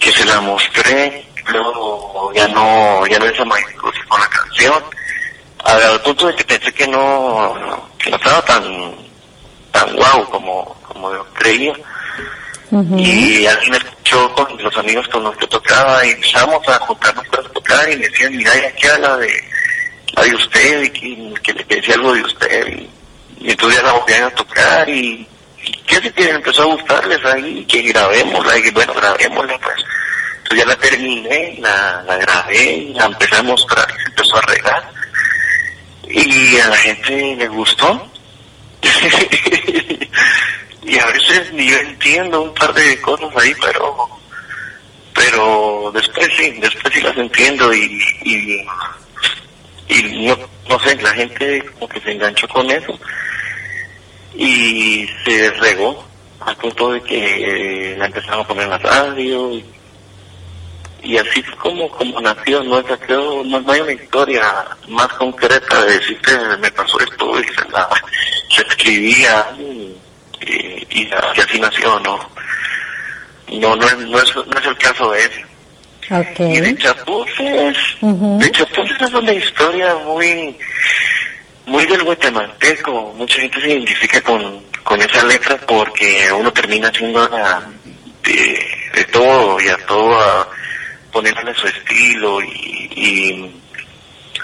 que 0.00 0.10
se 0.10 0.24
la 0.24 0.40
mostré, 0.40 1.24
luego 1.48 2.32
ya 2.34 2.48
no, 2.48 3.06
ya 3.06 3.18
no 3.18 3.30
hice 3.30 3.44
más 3.44 3.60
con 4.08 4.20
la 4.20 4.28
canción, 4.28 4.82
al 5.64 6.00
punto 6.02 6.26
de 6.26 6.34
que 6.34 6.44
pensé 6.44 6.72
que 6.72 6.86
no, 6.88 7.54
que 7.98 8.10
no 8.10 8.16
estaba 8.16 8.42
tan, 8.42 8.94
tan 9.70 9.94
guau 9.94 10.24
como, 10.30 10.76
como 10.82 11.12
yo 11.12 11.24
creía. 11.34 11.72
Y 12.96 13.46
alguien 13.46 13.70
me 13.70 13.76
escuchó 13.76 14.32
con 14.34 14.60
los 14.60 14.76
amigos 14.76 15.06
con 15.08 15.22
los 15.22 15.36
que 15.36 15.46
tocaba 15.46 16.04
y 16.04 16.10
empezamos 16.10 16.68
a 16.68 16.78
juntarnos 16.80 17.26
para 17.28 17.48
tocar 17.50 17.90
y 17.90 17.96
me 17.96 18.08
decían, 18.08 18.36
mira, 18.36 18.52
ya 18.54 18.72
que 18.72 18.88
habla 18.90 19.16
de, 19.18 19.44
la 20.14 20.22
de 20.24 20.34
usted 20.34 20.82
y 20.82 20.90
que, 20.90 21.34
que 21.42 21.52
le 21.52 21.64
decía 21.64 21.94
algo 21.94 22.12
de 22.12 22.22
usted. 22.22 22.66
Y, 22.68 22.95
y 23.40 23.50
entonces 23.50 23.80
ya 23.80 23.86
la 23.86 23.92
volvían 23.92 24.24
a 24.24 24.30
tocar 24.30 24.88
y, 24.88 25.26
y 25.62 25.72
qué 25.86 25.96
sé 25.96 26.12
que 26.12 26.30
empezó 26.30 26.62
a 26.62 26.74
gustarles 26.74 27.24
ahí, 27.24 27.64
que 27.66 27.82
grabémosla 27.82 28.58
y 28.58 28.70
bueno, 28.70 28.94
grabémosla 28.94 29.58
pues. 29.58 29.84
Entonces 30.38 30.58
ya 30.58 30.66
la 30.66 30.76
terminé, 30.76 31.56
la, 31.60 32.02
la 32.06 32.16
grabé, 32.18 32.92
la 32.94 33.06
empecé 33.06 33.36
a 33.36 33.42
mostrar 33.42 33.86
y 33.90 34.02
se 34.02 34.08
empezó 34.08 34.36
a 34.36 34.42
regar. 34.42 34.90
Y 36.08 36.58
a 36.58 36.68
la 36.68 36.76
gente 36.76 37.36
le 37.36 37.48
gustó. 37.48 38.10
y 40.82 40.98
a 40.98 41.06
veces 41.06 41.52
ni 41.52 41.68
yo 41.68 41.76
entiendo 41.78 42.42
un 42.42 42.54
par 42.54 42.72
de 42.72 43.00
cosas 43.00 43.30
ahí, 43.36 43.52
pero 43.60 44.08
pero 45.14 45.90
después 45.92 46.28
sí, 46.36 46.52
después 46.60 46.94
sí 46.94 47.00
las 47.00 47.16
entiendo 47.16 47.74
y 47.74 47.98
y, 48.22 48.64
y 49.88 50.26
no, 50.26 50.36
no 50.68 50.78
sé, 50.80 50.96
la 51.02 51.12
gente 51.12 51.64
como 51.74 51.88
que 51.88 52.00
se 52.00 52.12
enganchó 52.12 52.48
con 52.48 52.70
eso 52.70 52.98
y 54.34 55.08
se 55.24 55.50
regó 55.52 56.04
al 56.40 56.56
punto 56.56 56.92
de 56.92 57.02
que 57.02 57.92
eh, 57.92 57.96
la 57.96 58.06
empezaron 58.06 58.40
a 58.40 58.46
poner 58.46 58.64
en 58.64 58.70
la 58.70 58.78
radio 58.78 59.52
y, 61.02 61.16
así 61.18 61.40
fue 61.42 61.56
como 61.56 61.88
como 61.90 62.20
nació, 62.20 62.64
no 62.64 62.80
es 62.80 63.08
no, 63.08 63.44
no 63.44 63.72
hay 63.72 63.80
una 63.80 63.92
historia 63.92 64.42
más 64.88 65.08
concreta 65.14 65.84
de 65.84 65.98
decirte 65.98 66.32
me 66.58 66.70
pasó 66.72 66.98
esto 66.98 67.40
y 67.40 67.44
se 67.44 67.68
la 67.70 67.88
escribía 68.68 69.46
y 70.90 71.08
así 71.40 71.60
nació, 71.60 72.00
no 72.00 72.28
no 73.52 73.76
no 73.76 73.86
es, 73.86 73.96
no 73.98 74.18
es, 74.18 74.34
no 74.34 74.58
es 74.58 74.66
el 74.66 74.78
caso 74.78 75.10
de 75.12 75.24
él. 75.24 75.45
Y 76.56 76.60
de. 76.60 76.76
Chapuces, 76.76 77.76
de 78.38 78.50
Chapuces 78.52 78.96
es 79.00 79.12
una 79.14 79.32
historia 79.32 79.94
muy 80.04 80.56
muy 81.66 81.84
del 81.86 82.04
guatemalteco, 82.04 83.12
mucha 83.16 83.40
gente 83.40 83.60
se 83.60 83.70
identifica 83.72 84.20
con, 84.20 84.62
con 84.84 85.00
esa 85.02 85.24
letra 85.24 85.56
porque 85.66 86.28
uno 86.32 86.52
termina 86.52 86.88
haciendo 86.88 87.28
la- 87.28 87.62
de, 88.22 88.66
de 88.94 89.04
todo 89.12 89.60
y 89.60 89.68
a 89.68 89.76
todo 89.86 90.20
a 90.20 90.48
ponerle 91.12 91.52
su 91.54 91.66
estilo 91.66 92.40
y, 92.42 92.90
y 92.94 93.50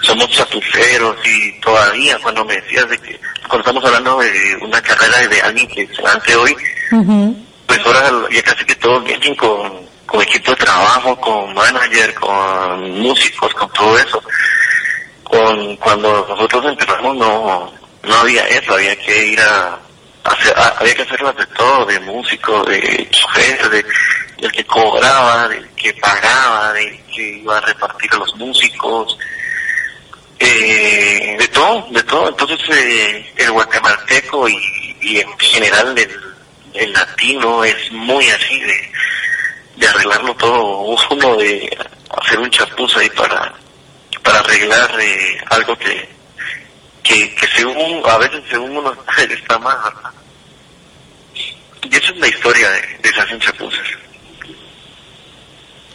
somos 0.01 0.29
chapuceros 0.31 1.15
y 1.25 1.59
todavía 1.61 2.17
cuando 2.19 2.43
me 2.43 2.55
decías 2.55 2.89
de 2.89 2.97
que 2.97 3.17
cuando 3.47 3.59
estamos 3.59 3.85
hablando 3.85 4.19
de 4.19 4.57
una 4.61 4.81
carrera 4.81 5.25
de 5.27 5.41
alguien 5.41 5.67
que 5.69 5.87
se 5.95 6.01
lance 6.01 6.35
hoy, 6.35 6.53
pues 7.65 7.79
ahora 7.85 8.11
ya 8.31 8.43
casi 8.43 8.65
que 8.65 8.75
todos 8.75 9.01
vienen 9.05 9.33
con, 9.35 9.79
con 10.05 10.21
equipo 10.21 10.51
de 10.51 10.57
trabajo, 10.57 11.19
con 11.19 11.53
manager, 11.53 12.13
con 12.15 13.01
músicos, 13.01 13.53
con 13.53 13.69
todo 13.71 13.97
eso. 13.97 14.23
Con, 15.23 15.75
cuando 15.77 16.25
nosotros 16.27 16.65
empezamos 16.65 17.15
no, 17.17 17.73
no 18.03 18.15
había 18.15 18.47
eso, 18.47 18.73
había 18.73 18.95
que 18.97 19.27
ir 19.27 19.39
a, 19.39 19.79
hacer, 20.23 20.53
había 20.79 20.95
que 20.95 21.01
hacerlas 21.03 21.35
de 21.35 21.45
todo, 21.47 21.85
de 21.85 21.99
músico, 22.01 22.63
de 22.65 23.09
chofer, 23.09 23.69
de, 23.69 23.85
del 24.37 24.51
que 24.51 24.65
cobraba, 24.65 25.47
del 25.47 25.67
que 25.69 25.93
pagaba, 25.93 26.73
del 26.73 27.01
que 27.05 27.37
iba 27.37 27.57
a 27.57 27.61
repartir 27.61 28.11
a 28.13 28.17
los 28.17 28.35
músicos, 28.35 29.17
eh, 30.39 31.35
de 31.39 31.47
todo, 31.47 31.87
de 31.89 32.03
todo. 32.03 32.29
Entonces 32.29 32.59
eh, 32.69 33.33
el 33.37 33.51
guatemalteco 33.51 34.47
y, 34.49 34.97
y 35.01 35.19
en 35.19 35.39
general 35.39 35.97
el, 35.97 36.11
el 36.73 36.93
latino 36.93 37.63
es 37.63 37.91
muy 37.91 38.29
así 38.29 38.59
de, 38.59 38.91
de 39.75 39.87
arreglarlo 39.87 40.35
todo, 40.35 40.97
uno 41.11 41.35
de 41.37 41.77
hacer 42.21 42.39
un 42.39 42.49
chapuz 42.49 42.95
ahí 42.97 43.09
para, 43.11 43.53
para 44.23 44.39
arreglar 44.39 44.99
eh, 44.99 45.43
algo 45.49 45.75
que, 45.77 46.09
que, 47.01 47.35
que 47.35 47.47
según, 47.47 48.01
a 48.09 48.17
veces 48.17 48.43
según 48.49 48.77
uno 48.77 48.95
está 49.17 49.57
mal. 49.59 49.93
Y 51.35 51.95
esa 51.95 52.11
es 52.11 52.17
la 52.17 52.27
historia 52.27 52.69
de, 52.71 52.81
de 53.01 53.13
Se 53.13 53.21
hacen 53.21 53.39
chapuzas. 53.39 53.87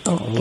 Ok, 0.09 0.39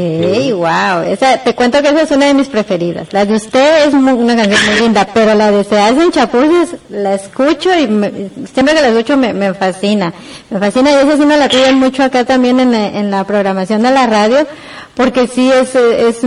wow. 0.53 1.01
Esa, 1.11 1.37
te 1.43 1.53
cuento 1.55 1.81
que 1.81 1.89
esa 1.89 2.01
es 2.03 2.11
una 2.11 2.27
de 2.27 2.33
mis 2.33 2.47
preferidas. 2.47 3.11
La 3.11 3.25
de 3.25 3.35
usted 3.35 3.87
es 3.87 3.93
muy- 3.93 4.13
una 4.13 4.35
canción 4.35 4.59
muy 4.65 4.79
linda, 4.79 5.07
pero 5.13 5.33
la 5.35 5.51
de 5.51 5.63
Se 5.63 5.79
hacen 5.79 6.11
chapuces 6.11 6.75
la 6.89 7.13
escucho 7.15 7.73
y 7.77 7.87
me- 7.87 8.11
siempre 8.53 8.75
que 8.75 8.81
la 8.81 8.87
escucho 8.89 9.17
me, 9.17 9.33
me 9.33 9.53
fascina. 9.53 10.13
Me 10.49 10.59
fascina 10.59 10.91
y 10.91 10.95
esa 10.95 11.17
sí 11.17 11.25
me 11.25 11.37
la 11.37 11.49
piden 11.49 11.77
mucho 11.79 12.03
acá 12.03 12.23
también 12.25 12.59
en, 12.59 12.71
la- 12.71 12.87
en 12.87 13.11
la 13.11 13.23
programación 13.25 13.81
de 13.83 13.91
la 13.91 14.07
radio, 14.07 14.47
porque 14.95 15.27
sí 15.27 15.51
es, 15.51 15.75
es 15.75 16.17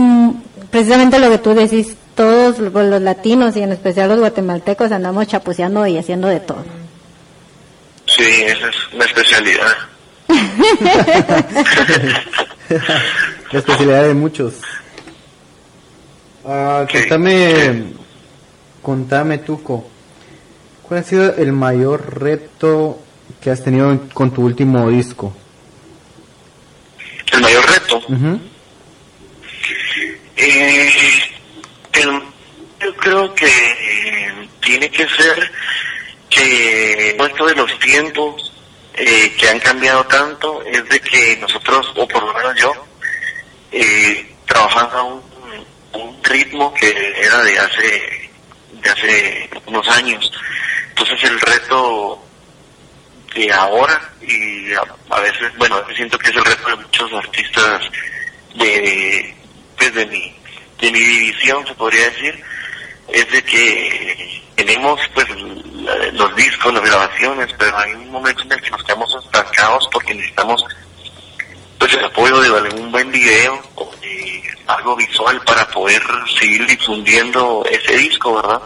precisamente 0.69 1.19
lo 1.19 1.29
que 1.29 1.37
tú 1.39 1.53
decís. 1.53 1.95
Todos 2.13 2.59
los 2.59 2.73
los 2.73 3.01
latinos 3.01 3.55
y 3.55 3.61
en 3.63 3.71
especial 3.71 4.09
los 4.09 4.19
guatemaltecos 4.19 4.91
andamos 4.91 5.27
chapuceando 5.27 5.87
y 5.87 5.97
haciendo 5.97 6.27
de 6.27 6.41
todo. 6.41 6.63
Sí, 8.05 8.23
esa 8.45 8.67
es 8.67 8.75
una 8.93 9.05
especialidad. 9.05 9.73
La 13.51 13.59
especialidad 13.59 14.03
de 14.03 14.13
muchos. 14.13 14.53
Sí. 16.89 16.97
contame, 16.99 17.83
contame, 18.81 19.37
Tuco. 19.39 19.87
¿Cuál 20.83 21.01
ha 21.01 21.03
sido 21.03 21.35
el 21.35 21.51
mayor 21.53 22.19
reto 22.21 22.99
que 23.41 23.51
has 23.51 23.63
tenido 23.63 23.99
con 24.13 24.31
tu 24.31 24.41
último 24.43 24.89
disco? 24.89 25.33
El 27.31 27.41
mayor 27.41 27.65
reto 27.65 27.97
Ujú. 28.09 28.39
Eh, 30.35 30.91
el- 31.93 32.21
yo 32.81 32.95
creo 32.97 33.33
que 33.35 33.45
eh, 33.47 34.47
tiene 34.61 34.89
que 34.89 35.07
ser 35.07 35.51
que 36.29 37.09
esto 37.11 37.45
de 37.45 37.55
los 37.55 37.79
tiempos 37.79 38.51
eh, 38.95 39.33
que 39.37 39.47
han 39.49 39.59
cambiado 39.59 40.03
tanto 40.05 40.63
es 40.65 40.87
de 40.89 40.99
que 40.99 41.37
nosotros, 41.39 41.87
o 41.95 42.07
por 42.07 42.23
lo 42.23 42.33
menos 42.33 42.55
yo, 42.59 42.73
eh, 43.71 44.35
trabajaba 44.45 44.99
a 44.99 45.03
un, 45.03 45.21
ritmo 46.23 46.73
que 46.73 46.87
era 47.17 47.41
de 47.41 47.59
hace, 47.59 48.29
de 48.71 48.89
hace 48.89 49.49
unos 49.65 49.85
años. 49.89 50.31
Entonces 50.89 51.21
el 51.23 51.37
reto 51.41 52.23
de 53.35 53.51
ahora 53.51 53.99
y 54.21 54.73
a, 54.73 55.19
veces, 55.19 55.51
bueno, 55.57 55.83
siento 55.93 56.17
que 56.17 56.29
es 56.29 56.35
el 56.37 56.45
reto 56.45 56.69
de 56.69 56.75
muchos 56.77 57.13
artistas 57.13 57.81
de, 58.55 59.35
pues 59.77 59.93
de 59.93 60.05
mi, 60.05 60.33
de 60.79 60.91
mi 60.91 60.99
división, 60.99 61.67
se 61.67 61.73
podría 61.73 62.09
decir, 62.11 62.41
es 63.09 63.29
de 63.29 63.43
que 63.43 64.41
tenemos 64.55 65.01
pues 65.13 65.27
los 66.13 66.35
discos, 66.35 66.73
las 66.73 66.83
grabaciones, 66.83 67.53
pero 67.57 67.77
hay 67.77 67.91
un 67.93 68.11
momento 68.11 68.43
en 68.43 68.53
el 68.53 68.61
que 68.61 68.71
nos 68.71 68.83
quedamos 68.83 69.17
estancados 69.25 69.87
porque 69.91 70.13
necesitamos 70.13 70.63
pues 71.81 71.95
el 71.95 72.05
apoyo 72.05 72.39
de 72.39 72.59
algún 72.59 72.91
buen 72.91 73.11
video 73.11 73.59
o 73.73 73.91
algo 74.67 74.95
visual 74.95 75.41
para 75.41 75.67
poder 75.69 76.03
seguir 76.39 76.63
difundiendo 76.67 77.65
ese 77.71 77.97
disco, 77.97 78.35
¿verdad? 78.35 78.61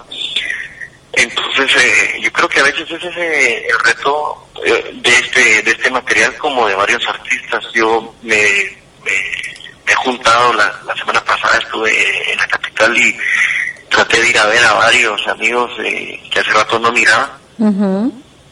Entonces, 1.14 1.82
eh, 1.82 2.20
yo 2.22 2.30
creo 2.34 2.50
que 2.50 2.60
a 2.60 2.64
veces 2.64 2.92
ese 2.92 3.08
es 3.08 3.16
eh, 3.16 3.68
el 3.70 3.80
reto 3.80 4.50
eh, 4.66 4.92
de 4.96 5.10
este 5.10 5.62
de 5.62 5.72
este 5.72 5.90
material 5.90 6.36
como 6.36 6.68
de 6.68 6.76
varios 6.76 7.08
artistas. 7.08 7.64
Yo 7.74 8.14
me, 8.22 8.36
me, 9.06 9.18
me 9.86 9.96
juntado, 9.96 10.52
la, 10.52 10.78
la 10.86 10.96
semana 10.98 11.24
pasada 11.24 11.58
estuve 11.58 12.34
en 12.34 12.38
la 12.38 12.48
capital 12.48 12.98
y 12.98 13.18
traté 13.88 14.20
de 14.20 14.30
ir 14.30 14.38
a 14.38 14.46
ver 14.48 14.64
a 14.66 14.74
varios 14.74 15.26
amigos 15.30 15.72
eh, 15.80 16.22
que 16.30 16.40
hace 16.42 16.52
rato 16.52 16.78
no 16.80 16.92
miraba 16.92 17.40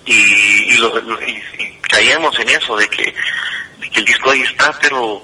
y, 0.05 0.73
y, 0.73 0.77
lo, 0.77 1.21
y, 1.21 1.41
caíamos 1.81 2.37
en 2.39 2.49
eso 2.49 2.75
de 2.75 2.87
que, 2.89 3.13
el 3.93 4.05
disco 4.05 4.31
ahí 4.31 4.41
está, 4.41 4.71
pero 4.81 5.21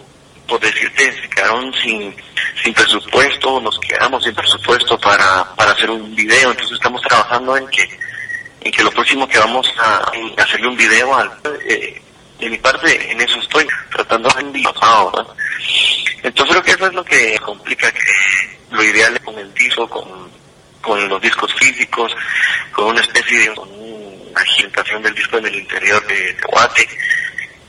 por 0.47 0.59
decirte, 0.59 1.11
se 1.21 1.29
quedaron 1.29 1.73
sin, 1.81 2.13
presupuesto, 2.73 3.59
nos 3.61 3.79
quedamos 3.79 4.23
sin 4.23 4.35
presupuesto 4.35 4.97
para, 4.99 5.43
para 5.55 5.71
hacer 5.71 5.89
un 5.89 6.15
video, 6.15 6.51
entonces 6.51 6.75
estamos 6.75 7.01
trabajando 7.01 7.57
en 7.57 7.67
que, 7.67 7.89
en 8.61 8.71
que 8.71 8.83
lo 8.83 8.91
próximo 8.91 9.27
que 9.27 9.39
vamos 9.39 9.71
a, 9.77 10.11
hacerle 10.37 10.67
un 10.67 10.77
video 10.77 11.15
al, 11.15 11.31
eh, 11.67 12.01
de 12.39 12.49
mi 12.49 12.57
parte 12.57 13.11
en 13.11 13.19
eso 13.21 13.39
estoy, 13.39 13.67
tratando 13.91 14.29
de 14.29 14.43
¿no? 14.43 15.35
Entonces 16.23 16.55
creo 16.55 16.63
que 16.63 16.71
eso 16.71 16.87
es 16.87 16.93
lo 16.93 17.03
que 17.03 17.37
complica 17.39 17.91
que 17.91 17.99
lo 18.71 18.83
ideal 18.83 19.19
con 19.21 19.37
el 19.37 19.53
disco, 19.53 19.89
con, 19.89 20.29
con 20.81 21.09
los 21.09 21.21
discos 21.21 21.53
físicos, 21.55 22.11
con 22.71 22.87
una 22.87 23.01
especie 23.01 23.39
de 23.39 23.49
agitación 24.35 25.01
del 25.01 25.15
disco 25.15 25.37
en 25.37 25.47
el 25.47 25.55
interior 25.55 26.05
de 26.07 26.35
Guate, 26.49 26.87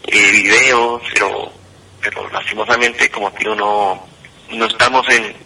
eh, 0.06 0.30
videos, 0.30 1.02
pero 1.12 1.52
pero 2.00 2.30
lastimosamente 2.30 3.11
como 3.11 3.30
tío 3.32 3.54
no 3.54 4.06
no 4.50 4.66
estamos 4.66 5.06
en, 5.08 5.36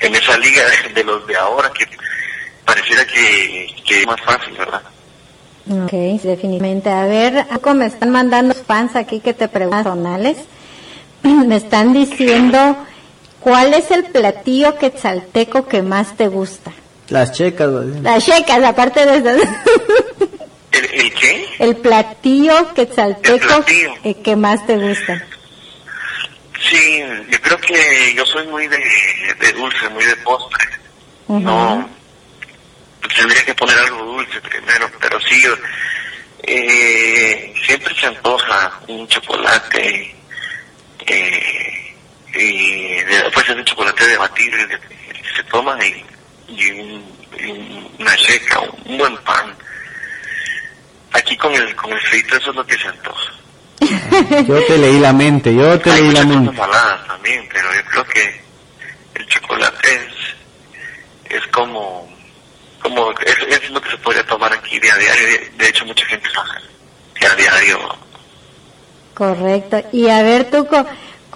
en, 0.00 0.14
esa 0.14 0.36
liga 0.38 0.62
de 0.94 1.04
los 1.04 1.26
de 1.26 1.36
ahora 1.36 1.70
que 1.70 1.86
pareciera 2.64 3.06
que, 3.06 3.68
que 3.86 4.00
es 4.00 4.06
más 4.06 4.20
fácil, 4.22 4.56
¿verdad? 4.56 4.82
Ok, 5.68 5.90
definitivamente. 5.90 6.90
A 6.90 7.06
ver, 7.06 7.46
me 7.74 7.86
están 7.86 8.10
mandando 8.10 8.54
fans 8.54 8.94
aquí 8.94 9.20
que 9.20 9.34
te 9.34 9.48
preguntan 9.48 10.02
Me 11.22 11.56
están 11.56 11.92
diciendo, 11.92 12.76
¿cuál 13.40 13.74
es 13.74 13.90
el 13.90 14.04
platillo 14.04 14.78
quetzalteco 14.78 15.66
que 15.66 15.82
más 15.82 16.16
te 16.16 16.28
gusta? 16.28 16.72
Las 17.08 17.32
checas. 17.32 17.68
Las 18.02 18.24
checas, 18.24 18.64
aparte 18.64 19.06
de 19.06 19.16
eso. 19.18 19.48
¿El, 20.72 21.14
qué? 21.14 21.46
El 21.58 21.76
platillo 21.76 22.74
quetzalteco 22.74 23.64
que 24.24 24.36
más 24.36 24.66
te 24.66 24.76
gusta. 24.76 25.24
Sí, 26.68 27.02
yo 27.30 27.40
creo 27.40 27.58
que 27.58 28.14
yo 28.14 28.24
soy 28.26 28.46
muy 28.48 28.66
de, 28.66 28.78
de 29.40 29.52
dulce, 29.52 29.88
muy 29.90 30.04
de 30.04 30.16
postre. 30.16 30.68
No, 31.28 31.88
tendría 33.16 33.44
que 33.44 33.54
poner 33.54 33.78
algo 33.78 34.04
dulce 34.04 34.40
primero, 34.40 34.90
pero 35.00 35.18
sí, 35.20 35.40
eh, 36.42 37.54
siempre 37.64 37.94
se 37.98 38.06
antoja 38.06 38.80
un 38.88 39.06
chocolate, 39.08 40.14
eh, 41.06 41.94
y 42.34 43.02
después 43.04 43.48
es 43.48 43.56
un 43.56 43.64
chocolate 43.64 44.06
de 44.06 44.16
batir, 44.16 44.52
se 45.36 45.42
toma 45.44 45.76
y, 45.84 46.04
y, 46.48 46.70
una 47.98 48.16
checa, 48.16 48.60
un 48.84 48.98
buen 48.98 49.16
pan. 49.18 49.54
Aquí 51.12 51.36
con 51.36 51.52
el, 51.54 51.74
con 51.76 51.92
el 51.92 52.00
frito 52.00 52.36
eso 52.36 52.50
es 52.50 52.56
lo 52.56 52.66
que 52.66 52.76
se 52.76 52.88
antoja. 52.88 53.32
yo 54.46 54.64
te 54.66 54.78
leí 54.78 54.98
la 54.98 55.12
mente, 55.12 55.54
yo 55.54 55.78
te 55.80 55.90
leí 55.90 56.10
la 56.10 56.24
mente. 56.24 56.56
saladas 56.56 57.06
también, 57.06 57.48
pero 57.52 57.68
yo 57.74 57.84
creo 57.90 58.04
que 58.04 58.40
el 59.14 59.26
chocolate 59.26 59.94
es, 59.94 61.36
es 61.36 61.46
como 61.48 62.06
como 62.82 63.10
es, 63.12 63.36
es, 63.48 63.70
lo 63.70 63.80
que 63.80 63.90
se 63.90 63.98
podría 63.98 64.24
tomar 64.26 64.52
aquí 64.52 64.78
día 64.78 64.94
a 64.94 64.98
diario. 64.98 65.26
De 65.56 65.68
hecho, 65.68 65.84
mucha 65.84 66.06
gente 66.06 66.28
lo 66.34 66.42
hace 66.42 67.26
a 67.26 67.34
diario. 67.34 67.78
Correcto. 69.14 69.82
Y 69.92 70.08
a 70.08 70.22
ver, 70.22 70.50
Tuco, 70.50 70.86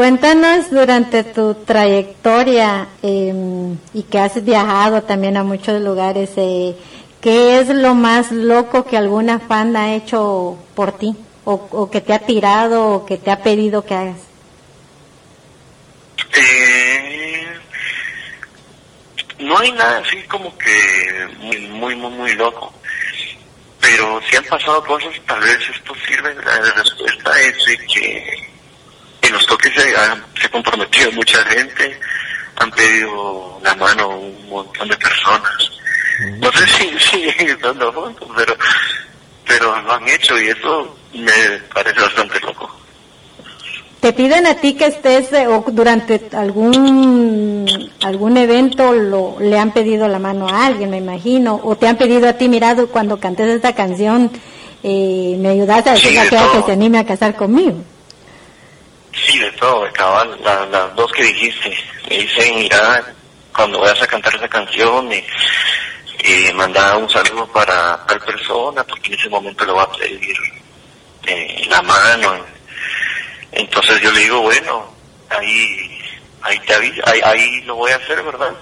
cuéntanos 0.00 0.70
durante 0.70 1.24
tu 1.24 1.54
trayectoria 1.54 2.88
eh, 3.02 3.34
y 3.92 4.02
que 4.04 4.18
has 4.18 4.42
viajado 4.42 5.02
también 5.02 5.36
a 5.36 5.44
muchos 5.44 5.78
lugares, 5.82 6.30
eh, 6.38 6.74
¿qué 7.20 7.60
es 7.60 7.68
lo 7.68 7.94
más 7.94 8.32
loco 8.32 8.86
que 8.86 8.96
alguna 8.96 9.40
fan 9.40 9.76
ha 9.76 9.94
hecho 9.94 10.56
por 10.74 10.96
ti? 10.96 11.14
O, 11.44 11.90
que 11.90 12.00
te 12.00 12.14
ha 12.14 12.18
tirado 12.18 12.94
o 12.94 13.04
que 13.04 13.18
te 13.18 13.30
ha 13.30 13.42
pedido 13.42 13.84
que 13.84 13.94
hagas? 13.94 14.16
no 19.38 19.58
hay 19.58 19.72
nada 19.72 19.98
así 19.98 20.22
como 20.22 20.56
que 20.56 21.28
muy, 21.40 21.58
muy, 21.68 21.94
muy, 21.96 22.10
muy 22.12 22.32
loco. 22.36 22.72
Pero 23.82 24.18
si 24.30 24.36
han 24.36 24.44
pasado 24.44 24.82
cosas, 24.82 25.12
tal 25.26 25.40
vez 25.40 25.58
esto 25.68 25.92
sirve, 26.06 26.34
la 26.36 26.72
respuesta 26.72 27.38
es 27.42 27.54
que 27.92 28.49
en 29.30 29.34
los 29.34 29.46
toques 29.46 29.72
se, 29.74 29.94
ha 29.96 30.48
comprometido 30.50 31.12
mucha 31.12 31.38
gente, 31.44 31.98
han 32.56 32.70
pedido 32.72 33.60
la 33.62 33.74
mano 33.76 34.08
un 34.08 34.48
montón 34.48 34.88
de 34.88 34.96
personas. 34.96 35.70
No 36.38 36.50
sé 36.52 36.66
si 36.66 36.98
siguen 37.10 37.50
estando 37.50 37.92
juntos, 37.92 38.28
pero, 38.36 38.56
pero 39.46 39.82
lo 39.82 39.92
han 39.92 40.08
hecho 40.08 40.38
y 40.38 40.48
eso 40.48 40.96
me 41.14 41.58
parece 41.72 42.00
bastante 42.00 42.40
loco. 42.40 42.70
Te 44.00 44.12
piden 44.14 44.46
a 44.46 44.54
ti 44.54 44.74
que 44.74 44.86
estés 44.86 45.32
eh, 45.32 45.46
o 45.46 45.62
durante 45.70 46.20
algún 46.32 47.66
algún 48.02 48.36
evento 48.38 48.94
lo 48.94 49.36
le 49.38 49.58
han 49.58 49.72
pedido 49.72 50.08
la 50.08 50.18
mano 50.18 50.48
a 50.48 50.66
alguien 50.66 50.88
me 50.88 50.96
imagino 50.96 51.60
o 51.62 51.76
te 51.76 51.86
han 51.86 51.98
pedido 51.98 52.26
a 52.26 52.32
ti 52.32 52.48
mirado 52.48 52.88
cuando 52.88 53.20
cantes 53.20 53.48
esta 53.48 53.74
canción 53.74 54.30
eh, 54.82 55.36
me 55.38 55.50
ayudaste 55.50 55.90
a 55.90 55.92
decir 55.92 56.18
a 56.18 56.22
que 56.22 56.62
se 56.64 56.72
anime 56.72 56.98
a 56.98 57.04
casar 57.04 57.36
conmigo 57.36 57.84
sí 59.12 59.38
de 59.38 59.50
todo 59.52 59.90
cabal 59.92 60.38
las 60.42 60.94
dos 60.94 61.10
que 61.12 61.24
dijiste 61.24 61.76
me 62.08 62.18
dicen 62.18 62.56
mira 62.56 63.04
cuando 63.54 63.80
vayas 63.80 64.02
a 64.02 64.06
cantar 64.06 64.34
esa 64.34 64.48
canción 64.48 65.08
me 65.08 65.24
eh, 66.22 66.52
manda 66.52 66.96
un 66.96 67.08
saludo 67.08 67.46
para 67.48 68.04
tal 68.06 68.20
persona 68.20 68.84
porque 68.84 69.12
en 69.12 69.18
ese 69.18 69.28
momento 69.28 69.64
le 69.64 69.72
va 69.72 69.82
a 69.82 69.92
pedir 69.92 70.36
eh, 71.26 71.66
la 71.68 71.82
mano 71.82 72.44
entonces 73.52 74.00
yo 74.00 74.10
le 74.12 74.20
digo, 74.20 74.42
bueno, 74.42 74.94
ahí 75.28 75.98
ahí 76.42 76.58
te 76.60 76.74
ahí, 76.74 77.20
ahí 77.24 77.60
lo 77.62 77.76
voy 77.76 77.92
a 77.92 77.96
hacer, 77.96 78.22
¿verdad? 78.22 78.54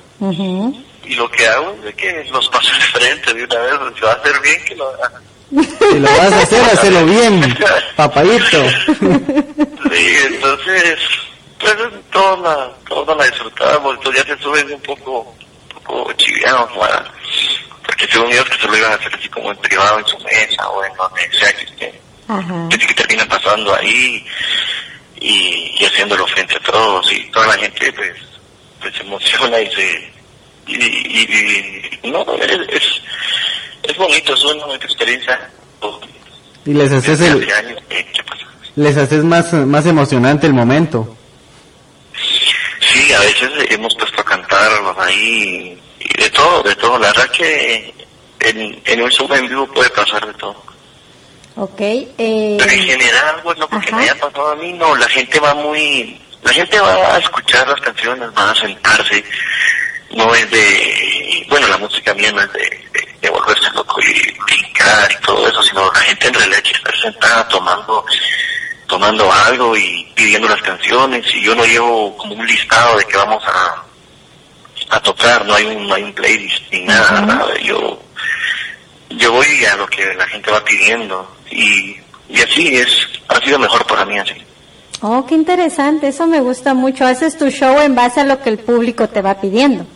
Y 1.05 1.15
lo 1.15 1.31
que 1.31 1.47
hago 1.47 1.77
es 1.87 1.95
que 1.95 2.25
los 2.31 2.49
paso 2.49 2.73
de 2.75 2.81
frente 2.81 3.35
de 3.35 3.45
una 3.45 3.59
vez, 3.59 3.95
si 3.95 4.01
va 4.01 4.13
a 4.13 4.15
hacer 4.15 4.41
bien, 4.41 4.65
que 4.65 4.77
lo 4.77 4.89
haga. 4.89 5.21
Si 5.51 5.99
lo 5.99 6.09
vas 6.09 6.33
a 6.33 6.43
hacer, 6.43 6.61
hazlo 6.63 7.07
bien, 7.07 7.59
papadito. 7.97 8.71
sí, 9.91 10.17
entonces, 10.27 10.99
pues 11.59 11.75
toda 12.11 12.37
la, 12.37 12.71
toda 12.87 13.15
la 13.15 13.25
disfrutamos, 13.25 13.97
entonces 13.97 14.25
ya 14.27 14.37
se 14.37 14.43
suben 14.43 14.73
un 14.73 14.83
poco, 14.83 15.35
un 15.77 15.83
poco 15.85 16.13
chivianos, 16.15 16.69
porque 17.85 18.07
según 18.09 18.31
ellos 18.31 18.45
que 18.45 18.59
se 18.59 18.67
lo 18.67 18.77
iban 18.77 18.93
a 18.93 18.97
hacer 18.97 19.15
así 19.15 19.29
como 19.31 19.51
en 19.51 19.57
privado, 19.59 19.99
en 19.99 20.07
su 20.07 20.19
mesa, 20.19 20.69
o 20.69 20.85
en 20.85 20.95
donde 20.95 21.33
sea 21.33 21.53
que 21.55 21.65
estén. 21.65 22.09
Ajá. 22.29 22.69
que 22.69 22.95
termina 22.95 23.27
pasando 23.27 23.75
ahí 23.75 24.23
y, 25.19 25.85
haciéndolo 25.85 26.27
frente 26.27 26.57
a 26.57 26.61
todos 26.61 27.11
y 27.11 27.23
toda 27.31 27.47
la 27.47 27.55
gente 27.55 27.91
pues, 27.95 28.13
pues 28.81 28.95
se 28.95 29.03
emociona 29.03 29.59
y 29.61 29.71
se 29.71 30.13
y, 30.67 32.03
y, 32.03 32.11
no 32.11 32.27
es, 32.35 32.69
es, 32.69 33.03
bonito 33.97 34.35
es 34.35 34.45
una 34.45 34.67
bonita 34.67 34.87
experiencia. 34.87 35.51
Y 36.65 36.75
les 36.75 36.93
haces 36.93 37.21
el, 37.21 37.49
les 38.77 38.97
haces 38.97 39.25
más 39.25 39.53
más 39.53 39.87
emocionante 39.87 40.47
el 40.47 40.55
momento. 40.55 41.17
Sí 42.81 43.13
a 43.13 43.21
veces 43.21 43.51
hemos 43.71 43.95
puesto 43.97 44.21
a 44.21 44.25
cantar 44.25 44.71
ahí 44.99 45.81
y 46.01 46.21
de 46.21 46.31
todo 46.31 46.63
de 46.63 46.75
todo. 46.77 46.99
La 46.99 47.09
verdad 47.09 47.31
que 47.31 47.95
en, 48.41 48.81
en 48.85 49.03
un 49.03 49.11
show 49.11 49.33
en 49.35 49.49
vivo 49.49 49.67
puede 49.69 49.91
pasar 49.91 50.27
de 50.27 50.35
todo. 50.35 50.69
Ok. 51.59 51.81
Eh... 51.81 52.57
Pero 52.59 52.71
en 52.71 52.83
general, 52.83 53.41
bueno, 53.43 53.69
porque 53.69 53.91
me 53.91 54.03
haya 54.03 54.15
pasado 54.15 54.53
a 54.53 54.57
mí, 54.57 54.73
no, 54.75 54.95
la 54.95 55.09
gente 55.09 55.41
va 55.41 55.55
muy... 55.55 56.21
La 56.45 56.53
gente 56.53 56.79
va 56.79 57.17
a 57.17 57.19
escuchar 57.19 57.67
las 57.67 57.81
canciones, 57.81 58.29
va 58.31 58.53
a 58.53 58.55
sentarse, 58.55 59.25
no 60.15 60.35
es 60.35 60.51
de... 60.51 61.47
Bueno, 61.49 61.69
la 61.69 61.79
música 61.79 62.15
mía 62.15 62.31
no 62.33 62.43
es 62.43 62.53
de, 62.53 62.89
de, 63.21 63.31
volverse 63.31 63.71
loco 63.75 64.01
y 64.03 64.33
brincar 64.45 65.11
y 65.11 65.25
todo 65.25 65.49
eso, 65.49 65.63
sino 65.63 65.91
la 65.93 66.01
gente 66.01 66.29
en 66.29 66.35
realidad 66.35 66.63
quiere 66.63 66.79
estar 66.79 66.97
sentada 67.01 67.49
tomando 67.49 68.05
tomando 68.87 69.31
algo 69.31 69.77
y 69.77 70.11
pidiendo 70.15 70.49
las 70.49 70.63
canciones 70.63 71.27
y 71.35 71.43
yo 71.43 71.55
no 71.55 71.65
llevo 71.65 72.17
como 72.17 72.35
un 72.35 72.47
listado 72.47 72.97
de 72.97 73.05
que 73.05 73.17
vamos 73.19 73.43
a 73.47 73.85
a 74.91 75.01
tocar, 75.01 75.45
no 75.45 75.55
hay 75.55 75.67
un, 75.67 75.87
no 75.87 75.95
hay 75.95 76.03
un 76.03 76.13
playlist 76.15 76.63
ni 76.73 76.81
nada, 76.85 77.21
nada, 77.21 77.59
yo 77.61 78.01
yo 79.11 79.33
voy 79.33 79.65
a 79.65 79.77
lo 79.77 79.87
que 79.87 80.15
la 80.15 80.27
gente 80.27 80.51
va 80.51 80.65
pidiendo 80.65 81.37
y, 81.51 81.97
y 82.29 82.41
así 82.41 82.77
es, 82.77 82.89
ha 83.29 83.41
sido 83.41 83.59
mejor 83.59 83.87
para 83.87 84.05
mí 84.05 84.19
así. 84.19 84.35
Oh, 85.01 85.25
qué 85.27 85.35
interesante, 85.35 86.09
eso 86.09 86.27
me 86.27 86.41
gusta 86.41 86.75
mucho. 86.75 87.07
Haces 87.07 87.39
tu 87.39 87.51
show 87.51 87.81
en 87.81 87.95
base 87.95 88.21
a 88.21 88.25
lo 88.25 88.41
que 88.43 88.51
el 88.51 88.59
público 88.59 89.09
te 89.09 89.23
va 89.23 89.41
pidiendo. 89.41 89.87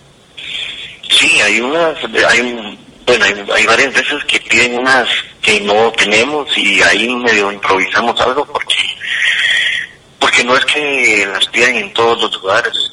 Sí, 1.19 1.41
hay 1.41 1.61
unas, 1.61 1.97
hay 2.29 2.79
bueno, 3.07 3.25
hay, 3.55 3.67
varias 3.67 3.93
veces 3.93 4.25
que 4.25 4.41
piden 4.41 4.79
unas 4.79 5.09
que 5.41 5.61
no 5.61 5.91
tenemos 5.93 6.47
y 6.57 6.81
ahí 6.83 7.09
medio 7.09 7.51
improvisamos 7.51 8.19
algo 8.21 8.45
porque 8.47 8.77
porque 10.19 10.45
no 10.45 10.57
es 10.57 10.65
que 10.67 11.27
las 11.27 11.47
pidan 11.49 11.77
en 11.77 11.93
todos 11.93 12.23
los 12.23 12.43
lugares. 12.43 12.93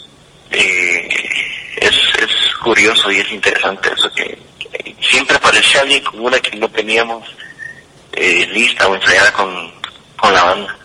Eh, 0.52 1.08
es, 1.78 1.96
es 2.20 2.56
curioso 2.56 3.12
y 3.12 3.20
es 3.20 3.32
interesante 3.32 3.92
eso 3.96 4.12
que, 4.14 4.38
siempre 5.00 5.38
aparece 5.38 5.80
alguien 5.80 6.04
con 6.04 6.20
una 6.20 6.40
que 6.40 6.58
no 6.58 6.68
teníamos 6.70 7.26
eh, 8.14 8.48
lista 8.52 8.88
o 8.88 8.96
ensayada 8.96 9.32
con, 9.32 9.72
con 10.18 10.34
la 10.34 10.44
banda. 10.44 10.78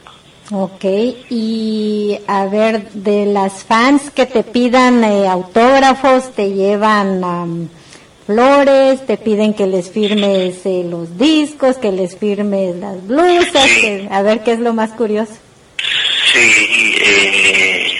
Ok, 0.50 0.84
y 1.30 2.18
a 2.26 2.44
ver, 2.46 2.90
de 2.92 3.24
las 3.26 3.64
fans 3.64 4.10
que 4.10 4.26
te 4.26 4.42
pidan 4.42 5.02
eh, 5.02 5.26
autógrafos, 5.26 6.34
te 6.34 6.50
llevan 6.52 7.24
am, 7.24 7.68
flores, 8.26 9.06
te 9.06 9.16
piden 9.16 9.54
que 9.54 9.66
les 9.66 9.90
firmes 9.90 10.66
eh, 10.66 10.84
los 10.88 11.16
discos, 11.16 11.76
que 11.78 11.92
les 11.92 12.16
firmes 12.18 12.76
las 12.76 13.06
blusas, 13.06 13.68
Sí. 13.70 13.80
que- 13.80 14.08
a 14.10 14.20
ver 14.22 14.42
qué 14.44 14.52
es 14.52 14.58
lo 14.60 14.74
más 14.74 14.90
curioso. 14.92 15.32
Sí, 16.32 16.94
eh, 17.00 17.92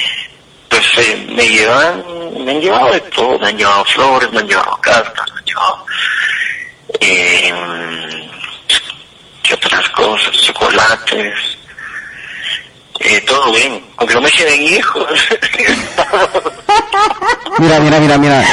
pues 0.68 0.82
eh, 0.99 1.26
me 1.34 1.49
llevan, 1.49 2.05
me 2.45 2.51
han 2.53 2.61
llevado 2.61 2.92
de 2.92 3.01
todo, 3.01 3.38
me 3.38 3.49
han 3.49 3.57
llevado 3.57 3.84
flores, 3.86 4.30
me 4.32 4.40
han 4.40 4.49
llevado 4.49 4.76
cartas, 4.82 5.32
me 5.32 5.38
han 5.38 5.45
llevado 5.47 5.86
eh, 7.01 7.53
¿qué 9.42 9.55
otras 9.55 9.88
cosas? 9.90 10.32
Chocolates, 10.42 11.54
eh, 13.01 13.20
todo 13.26 13.53
bien, 13.53 13.84
aunque 13.97 14.14
no 14.14 14.20
me 14.22 14.30
queden 14.30 14.62
hijos. 14.62 15.07
Mira, 17.59 17.78
mira, 17.80 18.01
mira, 18.01 18.18
mira. 18.18 18.45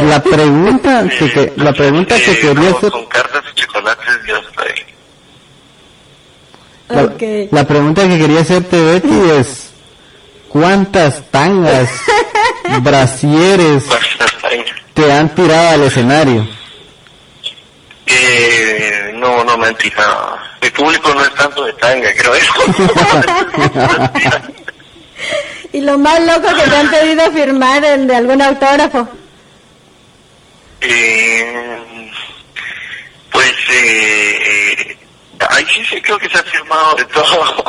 La 0.00 0.22
pregunta 0.22 1.04
que, 1.18 1.30
que- 1.30 1.52
la 1.56 1.72
pregunta 1.72 2.16
que 2.16 2.30
Eh, 2.32 2.38
quería 2.40 2.70
hacer, 2.70 2.90
Con 2.90 3.06
cartas 3.06 3.42
y 3.50 3.54
chocolates 3.60 4.14
yo 4.26 4.36
estoy. 4.36 4.84
la, 6.88 7.02
Ok. 7.04 7.22
la 7.52 7.64
pregunta 7.66 8.06
que 8.08 8.18
quería 8.18 8.40
hacerte 8.40 8.80
Betty 8.82 9.30
es 9.40 9.70
¿cuántas 10.48 11.22
tangas, 11.30 11.88
brasieres 12.82 13.84
te 14.94 15.12
han 15.12 15.34
tirado 15.34 15.68
al 15.70 15.82
escenario? 15.84 16.46
Eh, 18.10 19.10
no, 19.14 19.44
no 19.44 19.56
me 19.58 19.66
han 19.66 19.74
tirado. 19.76 20.38
Mi 20.62 20.70
público 20.70 21.12
no 21.14 21.20
es 21.22 21.34
tanto 21.34 21.64
de 21.64 21.72
tanga, 21.74 22.08
creo 22.16 22.34
eso. 22.34 22.52
Y 25.72 25.80
lo 25.82 25.98
más 25.98 26.18
loco 26.24 26.48
que 26.56 26.62
te 26.70 26.76
han 26.76 26.90
pedido 26.90 27.30
firmar 27.30 27.84
en- 27.84 28.06
de 28.06 28.16
algún 28.16 28.40
autógrafo. 28.40 29.06
eh, 30.80 32.10
pues, 33.30 33.52
eh, 33.70 34.86
eh, 34.90 34.96
ay, 35.50 35.66
sí, 35.72 35.84
sí, 35.84 36.00
creo 36.00 36.18
que 36.18 36.28
se 36.30 36.38
ha 36.38 36.42
firmado 36.44 36.94
de 36.96 37.04
todo. 37.06 37.64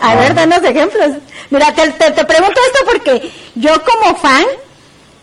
A 0.00 0.14
ver, 0.14 0.34
danos 0.34 0.62
ejemplos. 0.64 1.10
Mira, 1.50 1.72
te, 1.74 1.90
te, 1.90 2.10
te 2.12 2.24
pregunto 2.24 2.58
esto 2.72 2.84
porque 2.86 3.30
yo 3.56 3.82
como 3.84 4.16
fan, 4.16 4.44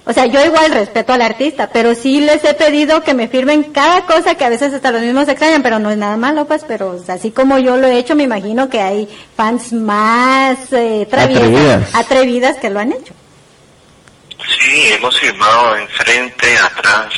o 0.08 0.14
sea, 0.14 0.26
yo 0.26 0.44
igual 0.46 0.72
respeto 0.72 1.14
al 1.14 1.22
artista, 1.22 1.70
pero 1.72 1.94
sí 1.94 2.22
les 2.22 2.44
he 2.44 2.54
pedido 2.54 3.04
que 3.04 3.14
me 3.14 3.28
firmen 3.28 3.64
cada 3.66 4.06
cosa 4.06 4.36
que 4.36 4.46
a 4.46 4.50
veces 4.50 4.74
hasta 4.74 4.92
los 4.92 5.02
mismos 5.02 5.28
extrañan, 5.28 5.62
pero 5.62 5.80
no 5.80 5.90
es 5.92 5.98
nada 5.98 6.18
malo, 6.18 6.46
pues, 6.46 6.64
pero 6.68 6.92
o 6.92 7.00
sea, 7.00 7.16
así 7.16 7.32
como 7.32 7.58
yo 7.60 7.78
lo 7.78 7.88
he 7.88 7.98
hecho, 7.98 8.16
me 8.16 8.24
imagino 8.24 8.70
que 8.70 8.80
hay 8.82 9.08
fans 9.36 9.74
más 9.74 10.58
eh, 10.72 11.06
traviesas, 11.10 11.44
Atrevidas. 11.48 11.96
atrevidas 11.96 12.58
que 12.58 12.70
lo 12.70 12.80
han 12.80 12.92
hecho. 12.94 13.14
Sí, 14.62 14.84
hemos 14.94 15.20
firmado 15.20 15.76
enfrente, 15.78 16.58
atrás, 16.58 17.14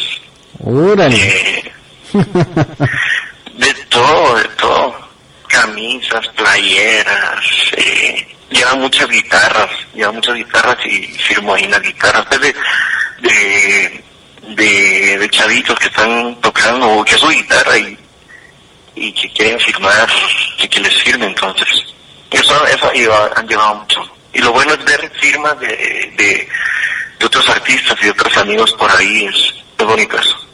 Órale. 0.64 1.16
eh, 1.16 1.72
de 2.14 3.74
todo, 3.90 4.36
de 4.36 4.44
todo. 4.58 4.96
Camisas, 5.48 6.28
playeras, 6.36 7.40
eh, 7.78 8.28
llevan 8.50 8.80
muchas 8.80 9.08
guitarras, 9.10 9.70
llevan 9.94 10.16
muchas 10.16 10.36
guitarras 10.36 10.78
y 10.86 11.02
firmo 11.20 11.54
ahí 11.54 11.68
las 11.68 11.82
guitarras 11.82 12.26
pues, 12.28 12.42
de, 12.42 12.56
de, 13.22 14.04
de, 15.18 15.30
chavitos 15.30 15.78
que 15.80 15.88
están 15.88 16.36
tocando 16.42 17.04
que 17.06 17.14
es 17.16 17.20
su 17.20 17.28
guitarra 17.30 17.78
y, 17.78 17.98
y 18.96 19.12
que 19.14 19.30
quieren 19.34 19.60
firmar 19.60 20.08
que 20.70 20.80
les 20.80 21.02
firme 21.04 21.26
entonces. 21.26 21.68
Eso, 22.32 22.66
eso 22.68 22.92
lleva- 22.94 23.32
han 23.36 23.48
llevado 23.48 23.76
mucho. 23.76 24.00
Y 24.34 24.40
lo 24.40 24.52
bueno 24.52 24.74
es 24.74 24.84
ver 24.86 25.12
firmas 25.20 25.60
de, 25.60 25.68
de, 25.68 26.48
de 27.20 27.26
otros 27.26 27.48
artistas 27.50 27.98
y 28.04 28.10
otros 28.10 28.36
amigos 28.38 28.72
por 28.74 28.90
ahí, 28.92 29.26
es, 29.26 29.54
es 29.78 29.86
bonito 29.86 30.18
eso. 30.18 30.49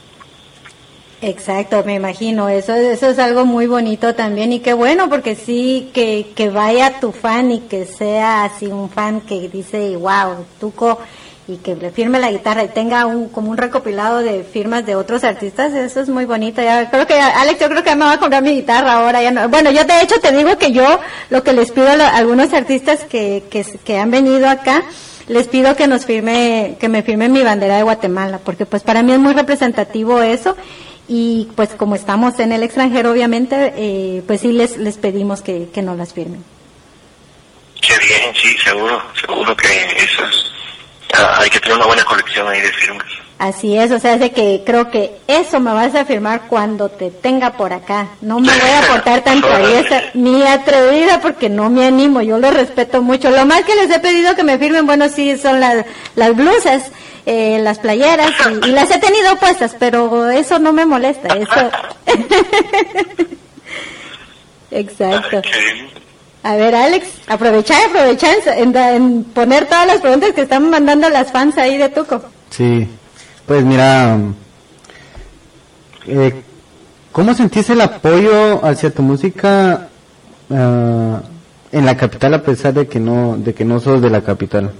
Exacto, 1.28 1.82
me 1.84 1.95
imagino, 1.95 2.49
eso, 2.49 2.76
eso 2.76 3.09
es 3.09 3.17
algo 3.17 3.45
muy 3.45 3.65
bonito 3.65 4.13
también 4.13 4.53
y 4.53 4.59
qué 4.59 4.73
bueno 4.73 5.09
porque 5.09 5.36
sí 5.36 5.89
que, 5.91 6.28
que 6.36 6.49
vaya 6.51 6.99
tu 6.99 7.11
fan 7.11 7.51
y 7.51 7.61
que 7.61 7.86
sea 7.88 8.43
así 8.43 8.67
un 8.67 8.91
fan 8.91 9.21
que 9.21 9.49
dice, 9.49 9.97
wow, 9.97 10.45
Tuco, 10.59 10.99
y 11.47 11.55
que 11.57 11.76
le 11.76 11.89
firme 11.89 12.19
la 12.19 12.30
guitarra 12.32 12.63
y 12.63 12.67
tenga 12.67 13.07
un, 13.07 13.30
como 13.30 13.49
un 13.49 13.57
recopilado 13.57 14.19
de 14.19 14.43
firmas 14.43 14.86
de 14.86 14.93
otros 14.95 15.23
artistas, 15.23 15.73
eso 15.73 15.99
es 15.99 16.09
muy 16.09 16.26
bonito. 16.26 16.61
Ya, 16.61 16.91
creo 16.91 17.07
que, 17.07 17.19
Alex, 17.19 17.59
yo 17.59 17.69
creo 17.69 17.84
que 17.84 17.95
me 17.95 18.05
voy 18.05 18.13
a 18.13 18.19
comprar 18.19 18.43
mi 18.43 18.53
guitarra 18.53 18.93
ahora. 18.93 19.23
Ya 19.23 19.32
no, 19.32 19.49
bueno, 19.49 19.71
yo 19.71 19.84
de 19.84 20.01
hecho 20.03 20.19
te 20.21 20.32
digo 20.32 20.59
que 20.59 20.73
yo 20.73 20.99
lo 21.32 21.41
que 21.41 21.53
les 21.53 21.71
pido 21.71 21.89
a, 21.89 21.95
lo- 21.97 22.03
algunos 22.05 22.53
artistas 22.53 23.03
que, 23.03 23.45
que, 23.49 23.63
que 23.84 23.97
han 23.97 24.11
venido 24.11 24.47
acá, 24.47 24.84
les 25.28 25.47
pido 25.47 25.76
que 25.76 25.88
nos 25.88 26.05
firme, 26.05 26.78
que 26.80 26.88
me 26.88 27.01
firmen 27.01 27.32
mi 27.32 27.41
bandera 27.41 27.78
de 27.78 27.84
Guatemala, 27.84 28.39
porque 28.43 28.67
pues 28.67 28.84
para 28.84 29.01
mí 29.01 29.11
es 29.11 29.17
muy 29.19 29.34
representativo 29.34 30.21
eso 30.21 30.55
y 31.08 31.49
pues 31.56 31.70
como 31.70 31.95
estamos 31.95 32.39
en 32.39 32.51
el 32.51 32.64
extranjero 32.64 33.12
obviamente, 33.12 33.74
eh, 33.76 34.24
pues 34.26 34.41
sí 34.41 34.51
les, 34.51 34.78
les 34.78 34.97
pedimos 34.97 35.42
que, 35.42 35.70
que 35.74 35.82
nos 35.82 35.97
las 35.97 36.13
firmen. 36.13 36.43
Qué 37.82 37.93
bien, 38.00 38.34
sí, 38.36 38.58
seguro, 38.63 39.01
seguro 39.20 39.55
que 39.55 39.67
eso 39.97 40.25
es, 40.25 40.51
ah, 41.13 41.39
hay 41.42 41.50
que 41.50 41.59
tener 41.59 41.78
una 41.78 41.86
buena 41.86 42.04
colección 42.04 42.47
ahí 42.47 42.62
de 42.62 42.71
firmas. 42.71 43.08
Así 43.37 43.78
es, 43.78 43.91
o 43.91 43.99
sea, 43.99 44.13
es 44.13 44.21
de 44.21 44.32
que 44.32 44.63
creo 44.66 44.89
que 44.89 45.17
eso 45.28 45.59
me 45.59 45.74
vas 45.74 45.93
a 45.93 46.05
firmar 46.05 46.43
cuando 46.47 46.87
te 46.87 47.12
tenga 47.12 47.51
por 47.51 47.74
acá. 47.74 48.07
No 48.21 48.39
me 48.39 48.47
voy 48.47 48.70
a 48.70 48.87
portar 48.87 49.25
tan 49.25 49.41
traviesa 49.41 50.03
ni 50.13 50.41
atrevida 50.43 51.20
porque 51.20 51.49
no 51.49 51.70
me 51.70 51.86
animo, 51.86 52.21
yo 52.21 52.37
lo 52.37 52.49
respeto 52.51 53.01
mucho. 53.01 53.29
Lo 53.32 53.45
más 53.45 53.63
que 53.63 53.75
les 53.75 53.91
he 53.91 53.99
pedido 53.99 54.36
que 54.36 54.43
me 54.43 54.57
firmen, 54.57 54.86
bueno, 54.86 55.09
sí, 55.09 55.37
son 55.37 55.59
las, 55.59 55.86
las 56.16 56.33
blusas, 56.33 56.91
eh, 57.25 57.59
las 57.62 57.79
playeras 57.79 58.32
y, 58.63 58.70
y 58.70 58.71
las 58.71 58.89
he 58.89 58.99
tenido 58.99 59.36
puestas, 59.36 59.75
pero 59.78 60.29
eso 60.29 60.57
no 60.57 60.71
me 60.71 60.86
molesta, 60.86 61.36
eso. 61.36 61.71
Exacto. 64.71 65.41
A 66.43 66.55
ver, 66.55 66.74
Alex, 66.74 67.07
aprovechar, 67.28 67.89
aprovechar 67.89 68.36
en, 68.55 68.75
en 68.78 69.24
poner 69.25 69.66
todas 69.66 69.87
las 69.87 69.99
preguntas 69.99 70.32
que 70.32 70.41
están 70.41 70.70
mandando 70.70 71.09
las 71.09 71.32
fans 71.33 71.57
ahí 71.57 71.78
de 71.78 71.89
Tuco. 71.89 72.21
Sí, 72.49 72.87
pues 73.46 73.63
mira, 73.63 74.17
eh, 76.08 76.42
¿cómo 77.12 77.34
sentís 77.34 77.70
el 77.70 77.82
apoyo 77.82 78.66
hacia 78.66 78.92
tu 78.92 79.04
música 79.04 79.89
ah, 80.51 81.22
en 81.72 81.86
la 81.86 81.97
capital 81.97 82.34
a 82.34 82.42
pesar 82.42 82.74
de 82.74 82.88
que 82.88 83.00
no, 83.00 83.38
de 83.38 83.54
que 83.54 83.66
no 83.66 83.80
sos 83.80 84.01
de 84.01 84.09
la 84.09 84.22
capital? 84.22 84.74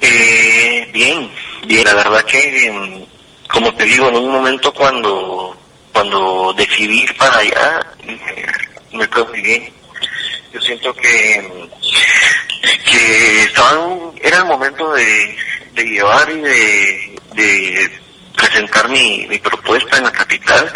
Eh, 0.00 0.88
bien, 0.92 1.28
bien, 1.66 1.84
la 1.84 1.94
verdad 1.94 2.24
que, 2.24 2.70
mm, 2.70 3.48
como 3.48 3.74
te 3.74 3.84
digo, 3.84 4.08
en 4.08 4.16
un 4.16 4.30
momento 4.30 4.72
cuando, 4.72 5.56
cuando 5.92 6.54
decidí 6.56 7.02
ir 7.02 7.16
para 7.16 7.38
allá, 7.38 7.80
me, 8.92 9.08
quedó 9.08 9.26
muy 9.26 9.42
bien. 9.42 9.68
Yo 10.52 10.60
siento 10.60 10.94
que, 10.94 11.42
mm, 11.42 12.90
que 12.90 13.42
estaban, 13.42 14.12
era 14.22 14.38
el 14.38 14.44
momento 14.44 14.92
de, 14.92 15.36
de 15.76 15.84
llevar 15.84 16.28
y 16.30 16.40
de, 16.40 17.20
de 17.34 18.00
presentar 18.34 18.88
mi, 18.88 19.26
mi 19.28 19.38
propuesta 19.38 19.98
en 19.98 20.04
la 20.04 20.12
capital. 20.12 20.72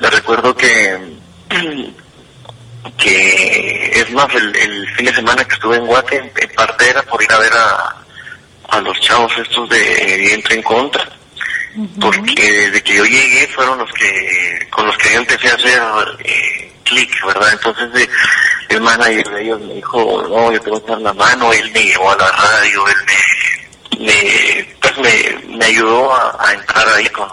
Me 0.00 0.10
recuerdo 0.10 0.54
que, 0.54 0.96
que 2.98 3.90
es 4.00 4.10
más, 4.12 4.32
el, 4.34 4.54
el 4.54 4.94
fin 4.94 5.06
de 5.06 5.14
semana 5.14 5.44
que 5.44 5.54
estuve 5.54 5.76
en 5.76 5.86
Guate, 5.86 6.18
en, 6.18 6.32
en 6.36 6.54
parte 6.54 6.88
era 6.88 7.02
por 7.02 7.22
ir 7.22 7.32
a 7.32 7.38
ver 7.38 7.52
a, 7.52 7.96
a 8.68 8.80
los 8.80 8.98
chavos 9.00 9.32
estos 9.38 9.68
de 9.68 10.16
vientre 10.18 10.54
en 10.56 10.62
contra 10.62 11.08
porque 12.00 12.52
desde 12.52 12.82
que 12.82 12.96
yo 12.96 13.04
llegué 13.04 13.46
fueron 13.48 13.78
los 13.78 13.92
que 13.92 14.66
con 14.70 14.86
los 14.86 14.96
que 14.96 15.12
yo 15.12 15.18
empecé 15.18 15.48
a 15.48 15.54
hacer 15.54 15.82
eh, 16.24 16.72
clic 16.84 17.10
verdad 17.26 17.52
entonces 17.52 18.08
el 18.68 18.80
manager 18.80 19.28
de 19.28 19.42
ellos 19.42 19.60
me 19.60 19.74
dijo 19.74 20.26
no 20.28 20.52
yo 20.52 20.60
te 20.60 20.70
voy 20.70 20.82
a 20.86 20.90
dar 20.90 21.00
la 21.02 21.12
mano 21.12 21.52
él 21.52 21.70
me 21.72 21.82
llevó 21.82 22.10
a 22.10 22.16
la 22.16 22.30
radio 22.32 22.88
él 22.88 22.96
me, 23.06 23.12
me 23.98 24.76
pues 24.80 24.98
me, 24.98 25.56
me 25.56 25.64
ayudó 25.64 26.14
a, 26.14 26.52
entrar 26.52 26.88
ahí 26.88 27.08
con 27.10 27.28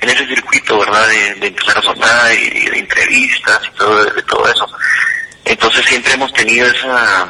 en 0.00 0.08
ese 0.10 0.26
circuito 0.26 0.78
verdad 0.78 1.08
de, 1.08 1.34
de 1.36 1.46
empezar 1.48 1.78
a 1.78 2.34
y, 2.34 2.36
y 2.36 2.66
de 2.66 2.78
entrevistas 2.78 3.60
y 3.66 3.76
todo 3.76 4.04
de 4.04 4.22
todo 4.22 4.48
eso. 4.52 4.66
Entonces 5.44 5.84
siempre 5.86 6.12
hemos 6.12 6.32
tenido 6.32 6.66
esa 6.68 7.28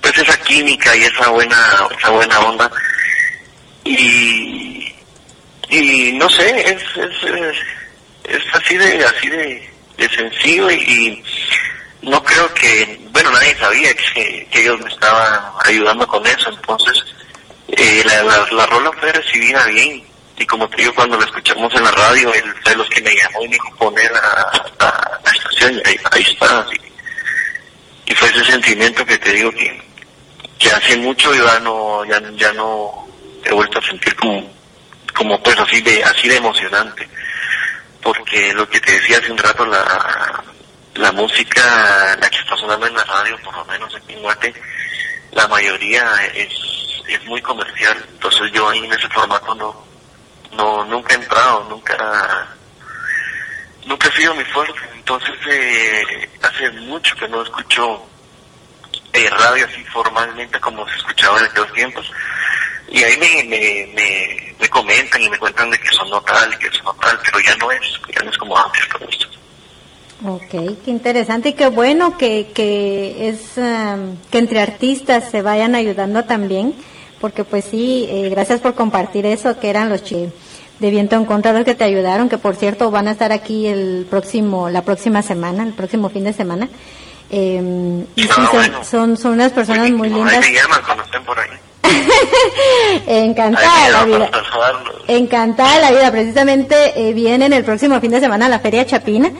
pues 0.00 0.18
esa 0.18 0.36
química 0.38 0.94
y 0.96 1.04
esa 1.04 1.28
buena 1.28 1.88
esa 1.98 2.10
buena 2.10 2.40
onda. 2.40 2.70
Y 3.84 4.94
y 5.68 6.12
no 6.12 6.28
sé 6.28 6.60
es 6.60 6.82
es, 6.96 7.56
es, 8.24 8.42
así 8.54 8.76
de 8.76 9.04
así 9.04 9.28
de 9.28 9.72
de 9.96 10.08
sencillo 10.08 10.70
y, 10.70 11.22
no 12.02 12.22
creo 12.24 12.52
que, 12.54 13.00
bueno, 13.12 13.30
nadie 13.30 13.54
sabía 13.56 13.94
que, 13.94 14.48
ellos 14.52 14.80
me 14.80 14.90
estaban 14.90 15.40
ayudando 15.64 16.06
con 16.06 16.26
eso, 16.26 16.50
entonces 16.50 17.04
eh, 17.68 18.02
la, 18.04 18.22
la, 18.50 18.66
rola 18.66 18.90
fue 18.92 19.12
recibida 19.12 19.66
bien. 19.66 20.04
Y 20.36 20.46
como 20.46 20.68
te 20.68 20.78
digo, 20.78 20.94
cuando 20.94 21.18
la 21.18 21.24
escuchamos 21.24 21.72
en 21.74 21.84
la 21.84 21.90
radio, 21.90 22.32
él 22.34 22.54
fue 22.62 22.74
los 22.74 22.88
que 22.88 23.02
me 23.02 23.10
llamó 23.14 23.44
y 23.44 23.48
me 23.48 23.54
dijo 23.54 23.76
poner 23.76 24.10
la, 24.10 24.70
la, 24.78 25.30
estación 25.30 25.74
y 25.74 25.88
ahí, 25.88 26.22
está. 26.22 26.66
Y, 28.06 28.14
fue 28.14 28.28
ese 28.28 28.44
sentimiento 28.44 29.06
que 29.06 29.18
te 29.18 29.32
digo 29.32 29.50
que, 29.52 29.82
que 30.58 30.70
hace 30.70 30.96
mucho 30.98 31.32
ya 31.34 31.58
no, 31.60 32.04
ya, 32.04 32.20
ya 32.36 32.52
no 32.52 33.08
he 33.44 33.52
vuelto 33.52 33.78
a 33.78 33.82
sentir 33.82 34.14
como, 34.16 34.52
como 35.14 35.42
pues 35.42 35.58
así 35.58 35.80
de, 35.80 36.02
así 36.04 36.28
de 36.28 36.36
emocionante. 36.36 37.08
Porque 38.02 38.52
lo 38.52 38.68
que 38.68 38.80
te 38.80 38.92
decía 38.92 39.18
hace 39.18 39.30
un 39.30 39.38
rato, 39.38 39.64
la, 39.64 40.42
la 40.94 41.12
música, 41.12 42.16
la 42.20 42.28
que 42.28 42.38
está 42.38 42.56
sonando 42.56 42.86
en 42.86 42.94
la 42.94 43.04
radio, 43.04 43.38
por 43.42 43.56
lo 43.56 43.64
menos 43.64 43.94
aquí 43.94 44.12
en 44.12 44.22
Guate, 44.22 44.54
la 45.32 45.48
mayoría 45.48 46.04
es, 46.34 46.50
es 47.08 47.24
muy 47.26 47.40
comercial, 47.42 48.04
entonces 48.08 48.50
yo 48.52 48.68
ahí 48.68 48.78
en 48.84 48.92
ese 48.92 49.08
formato 49.08 49.54
no, 49.54 49.84
no 50.52 50.84
nunca 50.84 51.14
he 51.14 51.18
entrado, 51.18 51.64
nunca, 51.68 52.48
nunca 53.86 54.08
he 54.08 54.12
sido 54.12 54.34
mi 54.34 54.44
fuerte, 54.44 54.80
entonces 54.94 55.34
eh, 55.48 56.30
hace 56.42 56.70
mucho 56.72 57.14
que 57.16 57.28
no 57.28 57.42
escucho 57.42 58.06
eh, 59.12 59.28
radio 59.30 59.66
así 59.66 59.84
formalmente 59.84 60.58
como 60.60 60.88
se 60.88 60.96
escuchaba 60.96 61.38
en 61.38 61.44
aquellos 61.46 61.72
tiempos. 61.72 62.10
Y 62.88 63.02
ahí 63.02 63.16
me, 63.16 63.44
me, 63.44 64.54
me, 64.58 64.68
comentan 64.68 65.22
y 65.22 65.28
me 65.28 65.38
cuentan 65.38 65.70
de 65.70 65.78
que 65.78 65.88
son 65.88 66.08
tal, 66.24 66.58
que 66.58 66.70
son 66.70 66.98
tal, 66.98 67.18
pero 67.24 67.40
ya 67.40 67.54
no 67.56 67.70
es, 67.70 68.00
ya 68.14 68.22
no 68.22 68.30
es 68.30 68.38
como 68.38 68.58
antes 68.58 68.88
todo 68.88 69.08
esto. 69.08 69.28
Ok, 70.24 70.50
qué 70.84 70.90
interesante 70.90 71.50
y 71.50 71.52
qué 71.54 71.66
bueno 71.66 72.16
que, 72.16 72.48
que 72.54 73.28
es 73.28 73.56
um, 73.56 74.16
que 74.30 74.38
entre 74.38 74.60
artistas 74.60 75.30
se 75.30 75.42
vayan 75.42 75.74
ayudando 75.74 76.24
también, 76.24 76.74
porque 77.20 77.42
pues 77.42 77.64
sí, 77.64 78.06
eh, 78.08 78.28
gracias 78.28 78.60
por 78.60 78.74
compartir 78.74 79.26
eso, 79.26 79.58
que 79.58 79.68
eran 79.68 79.88
los 79.88 80.04
che 80.04 80.30
de 80.78 80.90
viento 80.90 81.16
en 81.16 81.24
contra 81.24 81.52
los 81.52 81.64
que 81.64 81.74
te 81.74 81.84
ayudaron, 81.84 82.28
que 82.28 82.38
por 82.38 82.56
cierto 82.56 82.90
van 82.90 83.08
a 83.08 83.12
estar 83.12 83.32
aquí 83.32 83.66
el 83.66 84.06
próximo, 84.10 84.68
la 84.68 84.82
próxima 84.82 85.22
semana, 85.22 85.62
el 85.62 85.72
próximo 85.72 86.08
fin 86.08 86.24
de 86.24 86.32
semana. 86.32 86.68
Eh, 87.30 88.04
y 88.16 88.22
sí, 88.22 88.28
son, 88.28 88.84
son, 88.84 89.16
son, 89.16 89.32
unas 89.32 89.52
personas 89.52 89.90
muy 89.90 90.08
lindas. 90.08 90.40
me 90.40 90.52
llaman 90.52 90.80
cuando 90.84 91.04
estén 91.04 91.24
por 91.24 91.38
ahí. 91.38 91.48
Encantada 93.06 93.90
la 93.90 94.04
vida. 94.04 94.30
Encantada 95.08 95.78
la 95.78 95.90
vida. 95.90 96.10
Precisamente 96.10 96.92
eh, 96.96 97.12
viene 97.12 97.46
el 97.46 97.64
próximo 97.64 98.00
fin 98.00 98.10
de 98.10 98.20
semana 98.20 98.48
la 98.48 98.58
Feria 98.58 98.84
Chapina. 98.84 99.32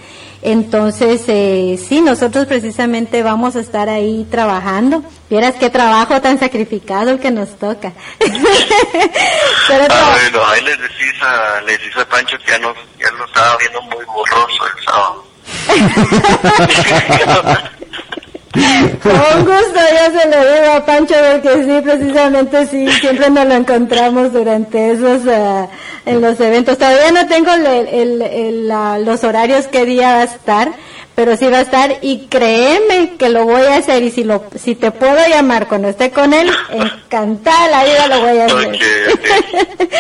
Entonces, 0.43 1.23
eh, 1.29 1.79
sí, 1.89 2.01
nosotros 2.01 2.47
precisamente 2.47 3.23
vamos 3.23 3.55
a 3.55 3.61
estar 3.61 3.89
ahí 3.89 4.27
trabajando. 4.29 5.05
Vieras 5.31 5.55
qué 5.55 5.71
trabajo 5.71 6.21
tan 6.21 6.41
sacrificado 6.41 7.11
el 7.11 7.21
que 7.21 7.31
nos 7.31 7.57
toca. 7.59 7.93
Pero 8.19 9.87
ah, 9.89 10.19
bueno, 10.21 10.45
ahí 10.47 10.63
les 10.63 10.81
decís 10.81 11.23
a, 11.23 11.61
les 11.63 11.79
decís 11.79 11.97
a 11.97 12.05
Pancho 12.07 12.37
que 12.39 12.51
ya, 12.51 12.59
no, 12.59 12.75
ya 12.99 13.11
lo 13.13 13.25
estaba 13.25 13.57
viendo 13.59 13.83
muy 13.83 14.05
borroso 14.05 14.65
el 14.67 14.85
sábado. 14.85 15.25
Con 18.53 19.45
gusto, 19.45 19.81
ya 19.93 20.11
se 20.11 20.29
lo 20.29 20.53
digo 20.53 20.73
a 20.77 20.85
Pancho, 20.85 21.15
porque 21.33 21.65
sí, 21.65 21.81
precisamente 21.83 22.67
sí, 22.67 22.87
siempre 23.01 23.31
nos 23.31 23.47
lo 23.47 23.55
encontramos 23.55 24.33
durante 24.33 24.93
esos, 24.93 25.25
uh, 25.25 25.69
en 26.05 26.21
los 26.21 26.39
eventos. 26.39 26.77
Todavía 26.77 27.13
no 27.13 27.27
tengo 27.27 27.51
el, 27.53 27.67
el, 27.67 28.23
el, 28.23 29.05
los 29.05 29.25
horarios 29.25 29.69
que 29.69 29.87
día 29.87 30.13
va 30.13 30.21
a 30.21 30.25
estar, 30.25 30.73
pero 31.15 31.37
sí 31.37 31.47
va 31.47 31.59
a 31.59 31.63
estar 31.63 31.97
y 32.03 32.27
créeme 32.29 33.17
que 33.19 33.31
lo 33.31 33.45
voy 33.45 33.63
a 33.63 33.77
hacer 33.77 34.03
y 34.03 34.11
si 34.11 34.25
lo, 34.25 34.45
si 34.55 34.75
te 34.75 34.91
puedo 34.91 35.17
llamar 35.29 35.67
cuando 35.67 35.89
esté 35.89 36.11
con 36.11 36.35
él, 36.35 36.51
encantada 36.71 37.69
la 37.69 37.85
vida 37.85 38.07
lo 38.09 38.21
voy 38.21 38.39
a 38.39 38.45
hacer. 38.47 38.79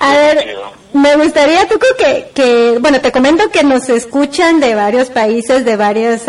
a 0.00 0.12
ver, 0.16 0.56
me 0.92 1.16
gustaría, 1.16 1.68
Tuco, 1.68 1.86
que, 1.98 2.30
que, 2.34 2.78
bueno, 2.80 3.00
te 3.00 3.12
comento 3.12 3.50
que 3.50 3.62
nos 3.62 3.88
escuchan 3.88 4.58
de 4.58 4.74
varios 4.74 5.08
países, 5.10 5.64
de 5.64 5.76
varias, 5.76 6.22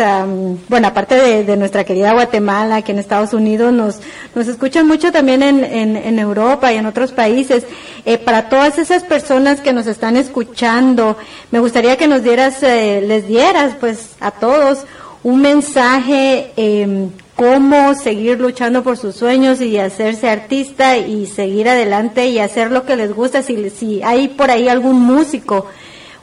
bueno, 0.68 0.88
aparte 0.88 1.44
de, 1.44 1.56
nuestra 1.56 1.84
querida 1.84 2.12
Guatemala, 2.12 2.76
aquí 2.76 2.92
en 2.92 2.98
Estados 2.98 3.32
Unidos, 3.32 3.72
nos, 3.72 4.00
nos 4.34 4.48
escuchan 4.48 4.86
mucho 4.86 5.12
también 5.12 5.42
en, 5.42 5.64
en, 5.64 6.18
Europa 6.18 6.72
y 6.72 6.76
en 6.76 6.86
otros 6.86 7.12
países. 7.12 7.64
Eh, 8.04 8.18
para 8.18 8.48
todas 8.48 8.78
esas 8.78 9.02
personas 9.02 9.60
que 9.60 9.72
nos 9.72 9.86
están 9.86 10.16
escuchando, 10.16 11.16
me 11.50 11.58
gustaría 11.58 11.96
que 11.96 12.06
nos 12.06 12.22
dieras, 12.22 12.62
eh, 12.62 13.02
les 13.06 13.26
dieras, 13.26 13.74
pues, 13.80 14.10
a 14.20 14.30
todos 14.30 14.84
un 15.22 15.40
mensaje 15.42 16.52
eh, 16.56 17.08
cómo 17.40 17.94
seguir 17.94 18.38
luchando 18.38 18.82
por 18.82 18.98
sus 18.98 19.16
sueños 19.16 19.62
y 19.62 19.78
hacerse 19.78 20.28
artista 20.28 20.98
y 20.98 21.24
seguir 21.24 21.70
adelante 21.70 22.26
y 22.26 22.38
hacer 22.38 22.70
lo 22.70 22.84
que 22.84 22.96
les 22.96 23.14
gusta. 23.14 23.42
Si, 23.42 24.02
hay 24.04 24.28
por 24.28 24.50
ahí 24.50 24.68
algún 24.68 25.00
músico, 25.00 25.64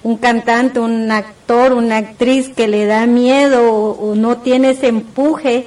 un 0.03 0.18
cantante, 0.18 0.80
un 0.80 1.10
actor, 1.10 1.73
una 1.73 1.98
actriz 1.98 2.49
que 2.49 2.68
le 2.68 2.85
da 2.85 3.07
miedo 3.07 3.73
o, 3.73 4.14
no 4.14 4.38
tiene 4.38 4.69
ese 4.69 4.89
empuje, 4.89 5.65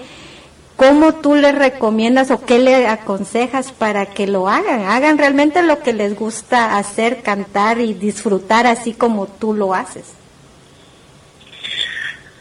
¿cómo 0.76 1.14
tú 1.14 1.34
les 1.34 1.52
recomiendas 1.52 2.30
o 2.30 2.40
qué 2.40 2.60
le 2.60 2.86
aconsejas 2.86 3.72
para 3.72 4.06
que 4.06 4.28
lo 4.28 4.48
hagan? 4.48 4.82
Hagan 4.82 5.18
realmente 5.18 5.62
lo 5.62 5.80
que 5.80 5.92
les 5.92 6.16
gusta 6.16 6.78
hacer, 6.78 7.22
cantar 7.22 7.80
y 7.80 7.92
disfrutar 7.92 8.68
así 8.68 8.92
como 8.92 9.26
tú 9.26 9.52
lo 9.52 9.74
haces. 9.74 10.19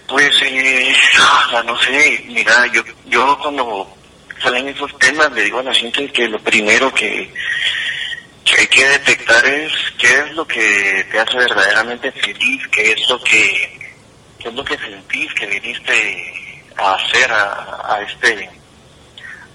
Pues, 0.09 0.35
eh, 0.41 0.95
no 1.65 1.77
sé, 1.77 2.23
mira, 2.27 2.65
yo, 2.73 2.81
yo 3.05 3.37
cuando 3.37 3.95
salen 4.41 4.67
esos 4.69 4.97
temas 4.97 5.31
le 5.33 5.43
digo 5.43 5.59
a 5.59 5.63
la 5.63 5.73
gente 5.73 6.11
que 6.11 6.27
lo 6.27 6.39
primero 6.39 6.91
que, 6.93 7.31
hay 8.57 8.67
que 8.67 8.85
detectar 8.89 9.45
es 9.45 9.71
qué 9.99 10.07
es 10.07 10.31
lo 10.33 10.47
que 10.47 11.05
te 11.11 11.19
hace 11.19 11.37
verdaderamente 11.37 12.11
feliz, 12.11 12.67
qué 12.71 12.93
es 12.93 13.07
lo 13.07 13.21
que, 13.21 13.91
qué 14.39 14.49
es 14.49 14.55
lo 14.55 14.65
que 14.65 14.77
sentís 14.79 15.31
que 15.35 15.45
viniste 15.45 16.33
a 16.77 16.95
hacer 16.95 17.31
a, 17.31 18.01
este 18.07 18.49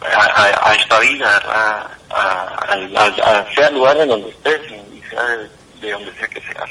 a, 0.03 0.75
esta 0.79 1.01
vida, 1.01 1.37
a, 1.49 1.91
a, 2.11 3.55
sea 3.57 3.69
el 3.69 3.75
lugar 3.75 3.97
en 3.97 4.09
donde 4.09 4.31
estés 4.31 4.61
y 4.71 5.03
sea 5.11 5.25
de, 5.25 5.49
de 5.81 5.91
donde 5.91 6.15
sea 6.15 6.29
que 6.29 6.41
seas 6.41 6.71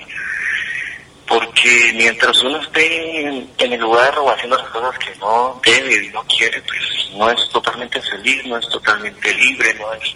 porque 1.34 1.94
mientras 1.96 2.38
uno 2.44 2.62
esté 2.62 3.22
en, 3.22 3.50
el 3.58 3.80
lugar 3.80 4.18
o 4.20 4.30
haciendo 4.30 4.56
las 4.56 4.70
cosas 4.70 4.98
que 5.00 5.16
no 5.16 5.60
debe 5.66 6.06
y 6.06 6.10
no 6.10 6.24
quiere, 6.26 6.62
pues 6.62 7.10
no 7.16 7.30
es 7.32 7.50
totalmente 7.50 8.00
feliz, 8.02 8.46
no 8.46 8.58
es 8.58 8.70
totalmente 8.70 9.34
libre, 9.34 9.74
no 9.76 9.94
es, 9.94 10.16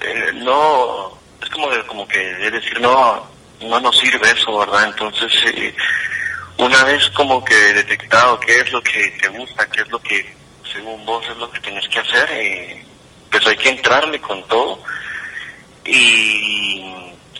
eh, 0.00 0.32
no, 0.34 1.18
es 1.42 1.48
como, 1.50 1.68
como 1.88 2.06
que 2.06 2.18
decir, 2.18 2.80
no, 2.80 3.28
no 3.62 3.80
nos 3.80 3.98
sirve 3.98 4.30
eso, 4.30 4.58
¿verdad? 4.58 4.86
Entonces, 4.86 5.32
eh, 5.46 5.74
una 6.58 6.84
vez 6.84 7.08
como 7.10 7.44
que 7.44 7.54
detectado 7.54 8.38
qué 8.38 8.60
es 8.60 8.70
lo 8.70 8.80
que 8.82 9.10
te 9.20 9.28
gusta, 9.28 9.68
qué 9.70 9.82
es 9.82 9.88
lo 9.88 10.00
que 10.00 10.34
según 10.72 11.04
vos 11.04 11.26
es 11.28 11.36
lo 11.38 11.50
que 11.50 11.60
tienes 11.60 11.88
que 11.88 11.98
hacer, 11.98 12.28
eh, 12.30 12.84
pues 13.30 13.44
hay 13.46 13.56
que 13.56 13.70
entrarle 13.70 14.20
con 14.20 14.46
todo 14.46 14.82
y 15.84 16.84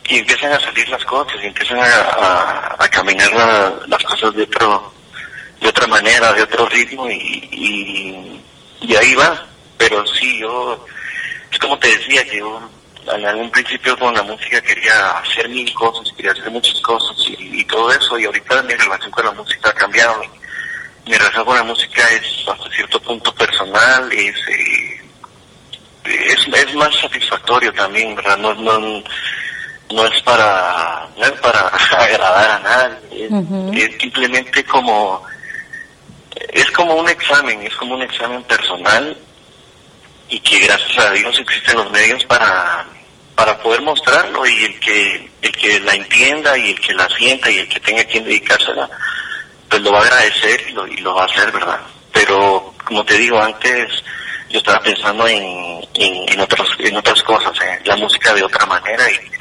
y 0.09 0.19
empiezan 0.19 0.53
a 0.53 0.61
salir 0.61 0.89
las 0.89 1.05
cosas 1.05 1.37
y 1.43 1.47
empiezan 1.47 1.79
a, 1.79 2.77
a, 2.79 2.89
caminar 2.89 3.31
las 3.87 4.03
cosas 4.05 4.35
de 4.35 4.43
otro 4.43 4.93
de 5.61 5.69
otra 5.69 5.87
manera, 5.87 6.33
de 6.33 6.43
otro 6.43 6.67
ritmo 6.67 7.11
y, 7.11 8.41
y, 8.81 8.97
ahí 8.97 9.15
va. 9.15 9.45
Pero 9.77 10.07
sí, 10.07 10.39
yo, 10.39 10.87
es 11.51 11.59
como 11.59 11.79
te 11.79 11.89
decía, 11.89 12.25
que 12.25 12.39
yo 12.39 12.61
en 13.13 13.27
algún 13.27 13.51
principio 13.51 13.99
con 13.99 14.15
la 14.15 14.23
música 14.23 14.61
quería 14.61 15.11
hacer 15.19 15.49
mil 15.49 15.73
cosas, 15.75 16.13
quería 16.17 16.33
hacer 16.33 16.51
muchas 16.51 16.81
cosas 16.81 17.17
y, 17.27 17.65
todo 17.65 17.93
eso 17.93 18.19
y 18.19 18.25
ahorita 18.25 18.63
mi 18.63 18.75
relación 18.75 19.11
con 19.11 19.25
la 19.27 19.33
música 19.33 19.71
ha 19.71 19.75
cambiado. 19.75 20.23
Mi 21.07 21.15
relación 21.15 21.45
con 21.45 21.57
la 21.57 21.65
música 21.65 22.07
es 22.09 22.49
hasta 22.49 22.71
cierto 22.71 23.01
punto 23.01 23.35
personal, 23.35 24.13
es, 24.13 24.37
eh, 24.49 25.01
es, 26.05 26.49
es 26.55 26.75
más 26.75 26.95
satisfactorio 27.01 27.73
también, 27.73 28.15
¿verdad? 28.15 28.39
No, 28.39 28.55
no, 28.55 29.03
no 29.91 30.07
es 30.07 30.23
para 30.23 31.09
no 31.17 31.25
es 31.25 31.33
para 31.41 31.61
agradar 31.99 32.51
a 32.51 32.59
nadie 32.61 33.29
es, 33.73 34.01
simplemente 34.01 34.65
como 34.65 35.25
es 36.51 36.71
como 36.73 36.95
un 36.95 37.09
examen 37.09 37.63
es 37.63 37.75
como 37.77 37.95
un 37.95 38.03
examen 38.03 38.43
personal 38.45 39.17
y 40.29 40.41
que 40.41 40.59
gracias 40.59 40.99
a 40.99 41.11
Dios 41.13 41.39
existen 41.39 41.77
los 41.77 41.91
medios 41.91 42.25
para 42.25 42.87
para 43.35 43.57
poder 43.59 43.81
mostrarlo 43.83 44.47
y 44.47 44.65
el 44.65 44.81
que 44.81 45.31
el 45.41 45.53
que 45.53 45.81
la 45.81 45.95
entienda 45.95 46.57
y 46.59 46.71
el 46.71 46.81
que 46.81 46.93
la 46.93 47.09
sienta 47.11 47.51
y 47.51 47.59
el 47.59 47.69
que 47.69 47.81
tenga 47.81 48.05
quien 48.05 48.25
dedicársela 48.25 48.89
pues 49.71 49.83
lo 49.83 49.93
va 49.93 50.01
a 50.01 50.03
agradecer 50.03 50.65
y 50.69 50.73
lo, 50.73 50.87
y 50.87 50.97
lo 50.99 51.15
va 51.15 51.23
a 51.23 51.27
hacer 51.27 51.51
verdad 51.51 51.81
pero 52.13 52.75
como 52.85 53.05
te 53.05 53.17
digo 53.17 53.41
antes 53.41 54.03
yo 54.51 54.59
estaba 54.59 54.81
pensando 54.81 55.27
en, 55.29 55.81
en, 55.95 56.29
en 56.33 56.41
otros 56.41 56.69
en 56.79 56.97
otras 56.97 57.23
cosas 57.23 57.53
en 57.63 57.87
la 57.87 57.97
música 57.97 58.35
de 58.35 58.45
otra 58.45 58.67
manera 58.67 59.11
y 59.11 59.38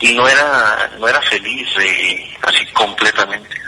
y 0.00 0.14
no 0.14 0.26
era 0.26 0.90
no 0.98 1.08
era 1.08 1.20
feliz 1.22 1.68
eh, 1.80 2.36
así 2.42 2.66
completamente. 2.72 3.60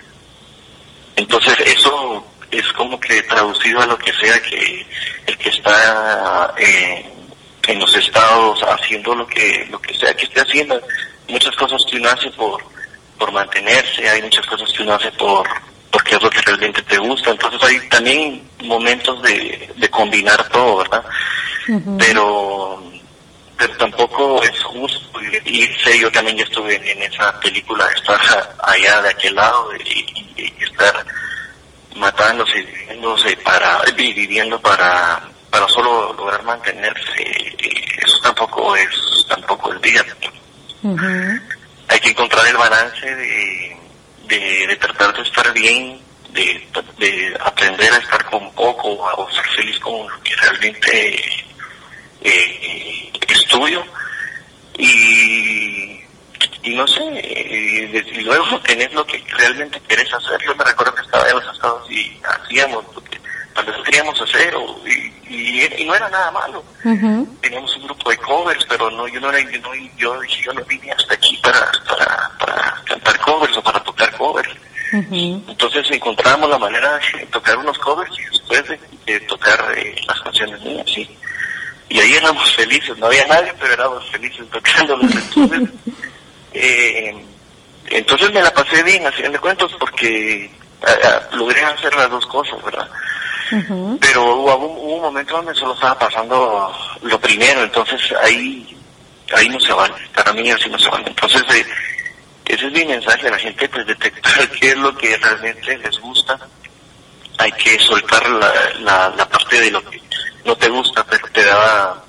Entonces 1.17 1.55
eso 1.61 2.27
es 2.51 2.67
como 2.73 2.99
que 2.99 3.23
traducido 3.23 3.81
a 3.81 3.87
lo 3.87 3.99
que 3.99 4.13
sea 4.15 4.41
que 4.43 4.87
el 5.27 5.39
que 5.39 5.49
está 5.51 6.55
eh, 6.59 7.11
en 7.69 7.79
los 7.79 7.95
estados 7.95 8.63
haciendo 8.63 9.15
lo 9.15 9.27
que 9.27 9.67
lo 9.71 9.81
que 9.81 9.95
sea 9.95 10.15
que 10.15 10.25
esté 10.25 10.41
haciendo. 10.41 10.81
Muchas 11.29 11.55
cosas 11.57 11.81
que 11.89 11.97
uno 11.97 12.09
hace 12.11 12.31
por 12.31 12.63
por 13.19 13.33
mantenerse 13.33 14.09
hay 14.09 14.23
muchas 14.23 14.47
cosas 14.47 14.73
que 14.73 14.83
uno 14.83 14.95
hace 14.95 15.13
por 15.13 15.49
porque 15.91 16.17
es 16.17 16.23
lo 16.23 16.31
que 16.31 16.41
realmente 16.41 16.83
te 16.83 16.99
gusta. 16.99 17.31
Entonces 17.31 17.63
hay 17.63 17.89
también 17.89 18.49
momentos 18.65 19.21
de, 19.23 19.71
de 19.77 19.91
combinar 19.91 20.49
todo 20.49 20.79
verdad 20.79 21.05
pero 21.99 22.83
pero 23.63 23.77
tampoco 23.77 24.43
es 24.43 24.63
justo. 24.63 25.21
Irse 25.45 25.99
yo 25.99 26.11
también 26.11 26.39
ya 26.39 26.45
estuve 26.45 26.75
en, 26.75 27.03
esa 27.03 27.39
película 27.41 27.87
estar 27.95 28.21
allá 28.63 29.03
de 29.03 29.09
aquel 29.11 29.35
lado 29.35 29.69
y, 29.77 30.33
y 30.37 30.65
estar 30.65 31.07
matándose 31.95 32.59
y 32.59 32.63
viviéndose 32.65 33.37
para 33.39 33.83
viviendo 33.97 34.61
para 34.61 35.23
para 35.51 35.69
solo 35.69 36.13
lograr 36.15 36.43
mantenerse. 36.43 37.23
Eso 38.05 38.19
tampoco 38.23 38.75
es 38.75 39.27
tampoco 39.29 39.73
es 39.73 39.81
vida. 39.81 40.05
Hay 41.89 42.01
que 42.01 42.09
encontrar 42.09 42.45
el 42.47 42.57
balance 42.57 43.15
de, 43.15 43.77
de, 44.27 44.77
tratar 44.77 45.15
de 45.15 45.23
estar 45.23 45.53
bien 45.53 46.01
de, 46.31 46.67
de, 46.99 47.37
aprender 47.39 47.93
a 47.93 47.99
estar 47.99 48.25
con 48.31 48.51
poco 48.55 48.89
o 48.89 49.31
ser 49.31 49.45
feliz 49.55 49.79
con 49.79 50.09
lo 50.09 50.23
que 50.23 50.35
realmente 50.37 51.45
eh, 52.25 53.13
estudio 53.29 53.85
y 54.79 55.93
y 56.63 56.75
no 56.75 56.87
sé, 56.87 57.03
y, 57.03 58.21
luego 58.21 58.61
tenés 58.65 58.93
lo 58.93 59.05
que 59.05 59.23
realmente 59.37 59.81
querés 59.89 60.13
hacer. 60.15 60.41
Yo 60.47 60.55
me 60.55 60.65
recuerdo 60.65 60.95
que 60.95 61.03
estaba 61.03 61.29
en 61.29 61.35
los 61.37 61.55
estados 61.55 61.91
y 61.91 62.21
hacíamos 62.25 62.85
lo 62.95 63.03
que 63.05 63.19
queríamos 63.85 64.21
hacer 64.21 64.55
y, 65.29 65.85
no 65.85 65.95
era 65.95 66.09
nada 66.09 66.31
malo. 66.31 66.65
Teníamos 67.41 67.77
un 67.77 67.85
grupo 67.85 68.11
de 68.11 68.17
covers, 68.19 68.65
pero 68.67 68.91
no 68.91 69.09
yo 69.09 69.21
no 69.21 69.31
era, 69.31 69.41
yo, 69.51 69.61
no, 69.61 69.75
yo 69.97 70.23
yo 70.23 70.53
no 70.53 70.65
vine 70.65 70.93
hasta 70.93 71.15
aquí 71.15 71.37
para, 71.43 71.71
para, 71.89 72.31
para 72.39 72.83
cantar 72.85 73.19
covers 73.21 73.57
o 73.57 73.63
para 73.63 73.83
tocar 73.83 74.17
covers. 74.17 74.51
Entonces 74.93 75.91
encontrábamos 75.91 76.51
la 76.51 76.59
manera 76.59 77.01
de 77.19 77.27
tocar 77.27 77.57
unos 77.59 77.79
covers 77.79 78.17
y 78.19 78.23
después 78.25 78.63
de, 79.07 79.21
tocar 79.21 79.75
eh, 79.77 79.97
las 80.07 80.21
canciones 80.21 80.61
mías, 80.61 80.87
sí. 80.87 81.19
Y 81.93 82.01
ahí 82.01 82.15
éramos 82.15 82.57
felices, 82.57 82.97
no 82.97 83.05
había 83.07 83.27
nadie, 83.27 83.53
pero 83.61 83.75
éramos 83.75 84.11
felices 84.11 84.47
tocando 84.51 84.97
los 84.97 85.15
Entonces, 85.15 85.69
eh, 86.55 87.15
entonces 87.91 88.33
me 88.33 88.41
la 88.41 88.51
pasé 88.55 88.83
bien, 88.83 89.07
haciendo 89.07 89.39
cuentos, 89.39 89.77
porque 89.79 90.51
uh, 90.81 91.37
logré 91.37 91.63
hacer 91.63 91.95
las 91.95 92.09
dos 92.09 92.25
cosas, 92.27 92.65
¿verdad? 92.65 92.89
Pero 94.01 94.37
hubo, 94.37 94.57
un 94.57 95.03
momento 95.03 95.37
donde 95.37 95.55
solo 95.55 95.75
estaba 95.75 95.99
pasando 95.99 96.75
lo 97.03 97.21
primero, 97.21 97.63
entonces 97.63 98.01
ahí 98.23 98.75
ahí 99.35 99.51
no 99.51 99.61
se 99.61 99.75
vale, 99.75 99.95
para 100.15 100.33
mí 100.33 100.51
así 100.51 100.71
no 100.71 100.79
se 100.79 100.89
vale. 100.89 101.05
Entonces, 101.09 101.43
eh, 101.55 101.67
ese 102.47 102.67
es 102.69 102.73
mi 102.73 102.87
mensaje 102.87 103.29
a 103.29 103.33
la 103.33 103.39
gente, 103.39 103.69
pues 103.69 103.87
detectar 103.87 104.49
qué 104.53 104.71
es 104.71 104.79
lo 104.79 104.97
que 104.97 105.15
realmente 105.19 105.77
les 105.77 105.99
gusta. 106.01 106.39
Hay 107.37 107.53
que 107.53 107.79
soltar 107.81 108.27
la, 108.81 109.11
la 109.11 109.29
parte 109.29 109.61
de 109.61 109.71
lo 109.71 109.85
que 109.85 110.01
no 110.45 110.57
te 110.57 110.69
gusta, 110.69 111.05
pero 111.09 111.27
te 111.33 111.45
da 111.45 112.03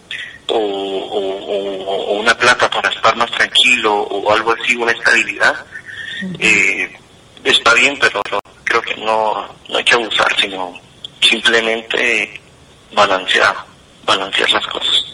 o, 0.48 0.58
o, 0.58 2.20
una 2.20 2.36
plata 2.36 2.70
para 2.70 2.90
estar 2.90 3.16
más 3.16 3.32
tranquilo 3.32 4.02
o 4.02 4.32
algo 4.32 4.54
así, 4.54 4.76
una 4.76 4.92
estabilidad, 4.92 5.56
eh, 6.40 6.92
está 7.44 7.74
bien, 7.74 7.98
pero 8.00 8.22
creo 8.64 8.82
que 8.82 8.96
no, 8.96 9.48
no 9.70 9.78
hay 9.78 9.84
que 9.84 9.96
abusar, 9.96 10.36
sino 10.40 10.74
simplemente 11.22 12.40
balancear, 12.94 13.56
balancear 14.06 14.52
las 14.52 14.68
cosas. 14.68 15.14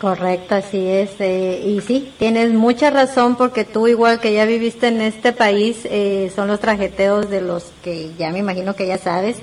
Correcto, 0.00 0.54
así 0.54 0.86
es. 0.86 1.10
Eh, 1.18 1.60
y 1.66 1.80
sí, 1.80 2.12
tienes 2.18 2.52
mucha 2.52 2.90
razón 2.90 3.36
porque 3.36 3.64
tú 3.64 3.88
igual 3.88 4.20
que 4.20 4.32
ya 4.32 4.44
viviste 4.44 4.88
en 4.88 5.00
este 5.00 5.32
país, 5.32 5.80
eh, 5.84 6.30
son 6.34 6.46
los 6.46 6.60
trajeteos 6.60 7.28
de 7.28 7.40
los 7.40 7.72
que 7.82 8.12
ya 8.16 8.30
me 8.30 8.38
imagino 8.38 8.76
que 8.76 8.86
ya 8.86 8.98
sabes. 8.98 9.38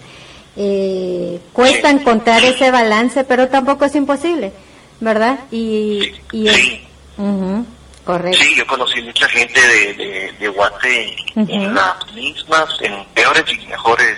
Eh, 0.58 1.40
cuesta 1.54 1.90
encontrar 1.90 2.44
ese 2.44 2.72
balance, 2.72 3.24
pero 3.24 3.50
tampoco 3.50 3.86
es 3.86 3.96
imposible. 3.96 4.54
¿verdad? 5.00 5.40
Y, 5.52 6.14
y 6.32 6.48
sí. 6.48 6.88
correcto. 8.04 8.38
Sí, 8.38 8.56
yo 8.56 8.66
conocí 8.68 9.02
mucha 9.02 9.28
gente 9.30 9.60
de, 9.60 9.94
de, 9.94 10.32
de 10.40 10.48
Guate 10.48 11.16
en 11.36 11.74
las 11.74 12.14
mismas, 12.14 12.70
en 12.82 13.04
peores 13.14 13.44
y 13.52 13.68
mejores 13.68 14.18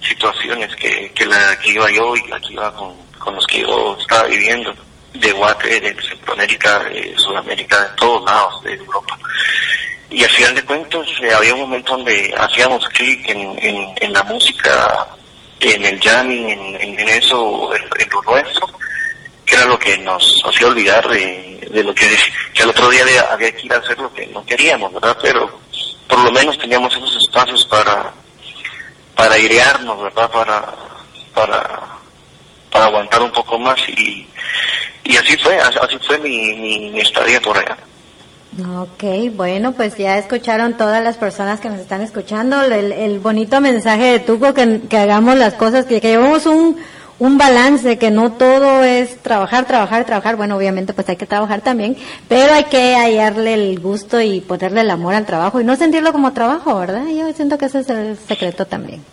situaciones 0.00 0.74
que, 0.76 1.10
que 1.14 1.24
la 1.26 1.58
que 1.58 1.70
iba 1.70 1.90
yo 1.90 2.14
y 2.16 2.26
la 2.28 2.38
que 2.40 2.52
iba 2.52 2.74
con, 2.74 2.94
con 3.18 3.34
los 3.34 3.46
que 3.46 3.60
yo 3.60 3.96
estaba 3.98 4.24
viviendo 4.24 4.74
de 5.14 5.32
Guate, 5.32 5.80
de 5.80 5.96
Centroamérica, 6.02 6.80
de 6.84 7.14
Sudamérica, 7.16 7.80
de 7.82 7.96
todos 7.96 8.24
lados, 8.24 8.62
de 8.64 8.74
Europa. 8.74 9.18
Y 10.10 10.22
al 10.22 10.30
final 10.30 10.54
de 10.54 10.64
cuentas 10.64 11.06
eh, 11.22 11.32
había 11.32 11.54
un 11.54 11.60
momento 11.60 11.96
donde 11.96 12.34
hacíamos 12.36 12.86
clic 12.88 13.28
en, 13.30 13.58
en, 13.58 13.94
en, 14.00 14.12
la 14.12 14.22
música, 14.24 15.08
en 15.72 15.84
el 15.84 16.00
jamming, 16.00 16.48
en, 16.48 17.00
en, 17.00 17.08
eso, 17.08 17.74
en, 17.74 18.08
lo 18.10 18.22
nuestro, 18.22 18.68
que 19.44 19.54
era 19.54 19.66
lo 19.66 19.78
que 19.78 19.96
nos 19.98 20.40
hacía 20.44 20.66
olvidar 20.66 21.08
de, 21.08 21.68
de 21.70 21.84
lo 21.84 21.94
que, 21.94 22.06
que 22.52 22.62
al 22.62 22.70
otro 22.70 22.88
día 22.90 23.04
había, 23.30 23.52
que 23.52 23.66
ir 23.66 23.72
a 23.72 23.78
hacer 23.78 23.98
lo 23.98 24.12
que 24.12 24.26
no 24.28 24.44
queríamos, 24.44 24.92
¿verdad? 24.92 25.16
Pero 25.22 25.60
por 26.08 26.18
lo 26.20 26.30
menos 26.30 26.58
teníamos 26.58 26.94
esos 26.94 27.16
espacios 27.16 27.64
para, 27.66 28.12
para 29.14 29.34
airearnos, 29.34 30.02
¿verdad? 30.02 30.30
Para, 30.30 30.74
para, 31.34 31.80
para 32.70 32.84
aguantar 32.86 33.22
un 33.22 33.32
poco 33.32 33.58
más 33.58 33.78
y, 33.88 34.28
y 35.04 35.16
así 35.16 35.36
fue, 35.36 35.58
así 35.58 35.98
fue 36.06 36.18
mi, 36.18 36.54
mi, 36.90 37.00
estadía 37.00 37.40
por 37.40 37.56
allá. 37.56 37.76
Ok, 38.56 39.34
bueno, 39.34 39.72
pues 39.72 39.96
ya 39.96 40.16
escucharon 40.16 40.76
todas 40.76 41.02
las 41.02 41.16
personas 41.16 41.58
que 41.58 41.68
nos 41.68 41.80
están 41.80 42.02
escuchando 42.02 42.62
el, 42.62 42.92
el 42.92 43.18
bonito 43.18 43.60
mensaje 43.60 44.04
de 44.04 44.18
Tuco 44.20 44.54
que, 44.54 44.82
que 44.88 44.96
hagamos 44.96 45.36
las 45.36 45.54
cosas, 45.54 45.86
que, 45.86 46.00
que 46.00 46.10
llevamos 46.10 46.46
un, 46.46 46.76
un 47.18 47.36
balance, 47.36 47.98
que 47.98 48.12
no 48.12 48.32
todo 48.32 48.84
es 48.84 49.20
trabajar, 49.22 49.66
trabajar, 49.66 50.04
trabajar. 50.04 50.36
Bueno, 50.36 50.56
obviamente 50.56 50.92
pues 50.92 51.08
hay 51.08 51.16
que 51.16 51.26
trabajar 51.26 51.62
también, 51.62 51.96
pero 52.28 52.54
hay 52.54 52.64
que 52.64 52.94
hallarle 52.94 53.54
el 53.54 53.80
gusto 53.80 54.20
y 54.20 54.40
ponerle 54.40 54.82
el 54.82 54.90
amor 54.90 55.14
al 55.14 55.26
trabajo 55.26 55.60
y 55.60 55.64
no 55.64 55.74
sentirlo 55.74 56.12
como 56.12 56.32
trabajo, 56.32 56.78
¿verdad? 56.78 57.06
Yo 57.06 57.32
siento 57.32 57.58
que 57.58 57.66
ese 57.66 57.80
es 57.80 57.90
el 57.90 58.16
secreto 58.16 58.66
también. 58.66 59.04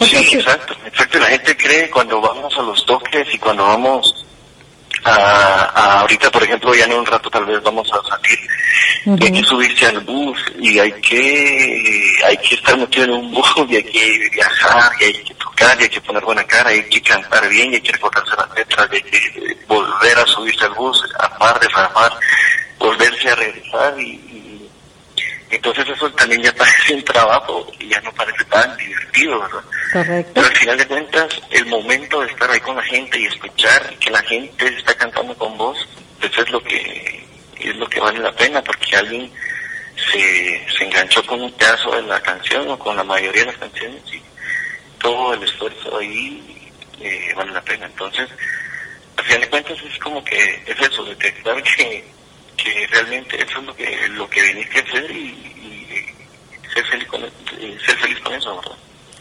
sí, 0.00 0.16
exacto, 0.16 0.74
exacto. 0.86 1.18
La 1.18 1.26
gente 1.26 1.54
cree 1.54 1.90
cuando 1.90 2.18
vamos 2.18 2.56
a 2.58 2.62
los 2.62 2.84
toques 2.86 3.26
y 3.34 3.38
cuando 3.38 3.64
vamos 3.64 4.24
a, 5.04 6.00
ahorita, 6.00 6.30
por 6.30 6.42
ejemplo, 6.42 6.74
ya 6.74 6.84
en 6.86 6.94
un 6.94 7.06
rato 7.06 7.30
tal 7.30 7.44
vez 7.44 7.62
vamos 7.62 7.88
a 7.92 8.08
salir, 8.08 8.38
hay 9.22 9.32
que 9.32 9.42
subirse 9.44 9.86
al 9.86 10.00
bus 10.00 10.38
y 10.58 10.78
hay 10.78 10.92
que, 10.92 12.08
hay 12.24 12.36
que 12.38 12.54
estar 12.54 12.76
metido 12.78 13.04
en 13.04 13.10
un 13.12 13.32
bus 13.32 13.54
y 13.68 13.76
hay 13.76 13.84
que 13.84 14.28
viajar 14.32 14.92
y 15.00 15.04
hay 15.04 15.24
que 15.24 15.34
tocar 15.34 15.78
y 15.80 15.84
hay 15.84 15.88
que 15.90 16.00
poner 16.00 16.24
buena 16.24 16.44
cara 16.44 16.74
y 16.74 16.78
hay 16.78 16.88
que 16.88 17.02
cantar 17.02 17.48
bien 17.48 17.72
y 17.72 17.76
hay 17.76 17.80
que 17.82 17.92
recordarse 17.92 18.36
las 18.36 18.54
letras 18.54 18.88
y 18.92 18.96
hay 18.96 19.02
que 19.02 19.56
volver 19.68 20.18
a 20.18 20.26
subirse 20.26 20.64
al 20.64 20.74
bus, 20.74 21.04
armar, 21.18 21.60
desarmar, 21.60 22.12
volverse 22.78 23.28
a 23.28 23.34
regresar 23.34 24.00
y, 24.00 24.33
entonces 25.54 25.88
eso 25.88 26.10
también 26.12 26.42
ya 26.42 26.52
parece 26.54 26.94
un 26.94 27.04
trabajo 27.04 27.66
y 27.78 27.88
ya 27.88 28.00
no 28.00 28.12
parece 28.12 28.44
tan 28.44 28.76
divertido, 28.76 29.40
¿verdad? 29.40 29.64
Correcto. 29.92 30.32
Pero 30.34 30.46
al 30.46 30.56
final 30.56 30.78
de 30.78 30.86
cuentas, 30.86 31.42
el 31.50 31.66
momento 31.66 32.20
de 32.20 32.26
estar 32.28 32.50
ahí 32.50 32.60
con 32.60 32.76
la 32.76 32.82
gente 32.82 33.18
y 33.18 33.26
escuchar 33.26 33.98
que 33.98 34.10
la 34.10 34.22
gente 34.22 34.66
está 34.66 34.94
cantando 34.94 35.34
con 35.36 35.56
vos, 35.56 35.76
pues 36.20 36.32
es 36.38 36.50
lo 36.50 36.62
que 36.62 37.24
es 37.60 37.76
lo 37.76 37.88
que 37.88 38.00
vale 38.00 38.18
la 38.18 38.32
pena, 38.32 38.62
porque 38.62 38.96
alguien 38.96 39.30
se, 40.12 40.66
se 40.76 40.84
enganchó 40.84 41.24
con 41.24 41.40
un 41.40 41.52
pedazo 41.52 41.92
de 41.92 42.02
la 42.02 42.20
canción 42.20 42.68
o 42.68 42.78
con 42.78 42.96
la 42.96 43.04
mayoría 43.04 43.42
de 43.42 43.52
las 43.52 43.58
canciones 43.58 44.02
y 44.12 44.22
todo 44.98 45.34
el 45.34 45.42
esfuerzo 45.42 45.98
ahí 45.98 46.70
eh, 47.00 47.32
vale 47.34 47.52
la 47.52 47.62
pena. 47.62 47.86
Entonces, 47.86 48.28
al 49.16 49.24
final 49.24 49.40
de 49.42 49.48
cuentas 49.48 49.78
es 49.82 49.98
como 49.98 50.24
que 50.24 50.62
es 50.66 50.80
eso, 50.80 51.04
detectar 51.04 51.62
que 51.62 52.04
que 52.56 52.86
realmente 52.90 53.36
eso 53.42 53.58
es 53.60 53.64
lo 53.66 53.74
que 53.74 54.08
lo 54.08 54.28
que 54.28 54.42
viniste 54.42 54.78
a 54.78 54.82
hacer 54.82 55.10
y, 55.10 55.34
ser, 56.72 56.84
feliz 56.86 57.08
con, 57.08 57.20
ser 57.20 57.96
feliz 57.98 58.18
con 58.20 58.34
eso, 58.34 58.56
¿verdad? 58.56 58.76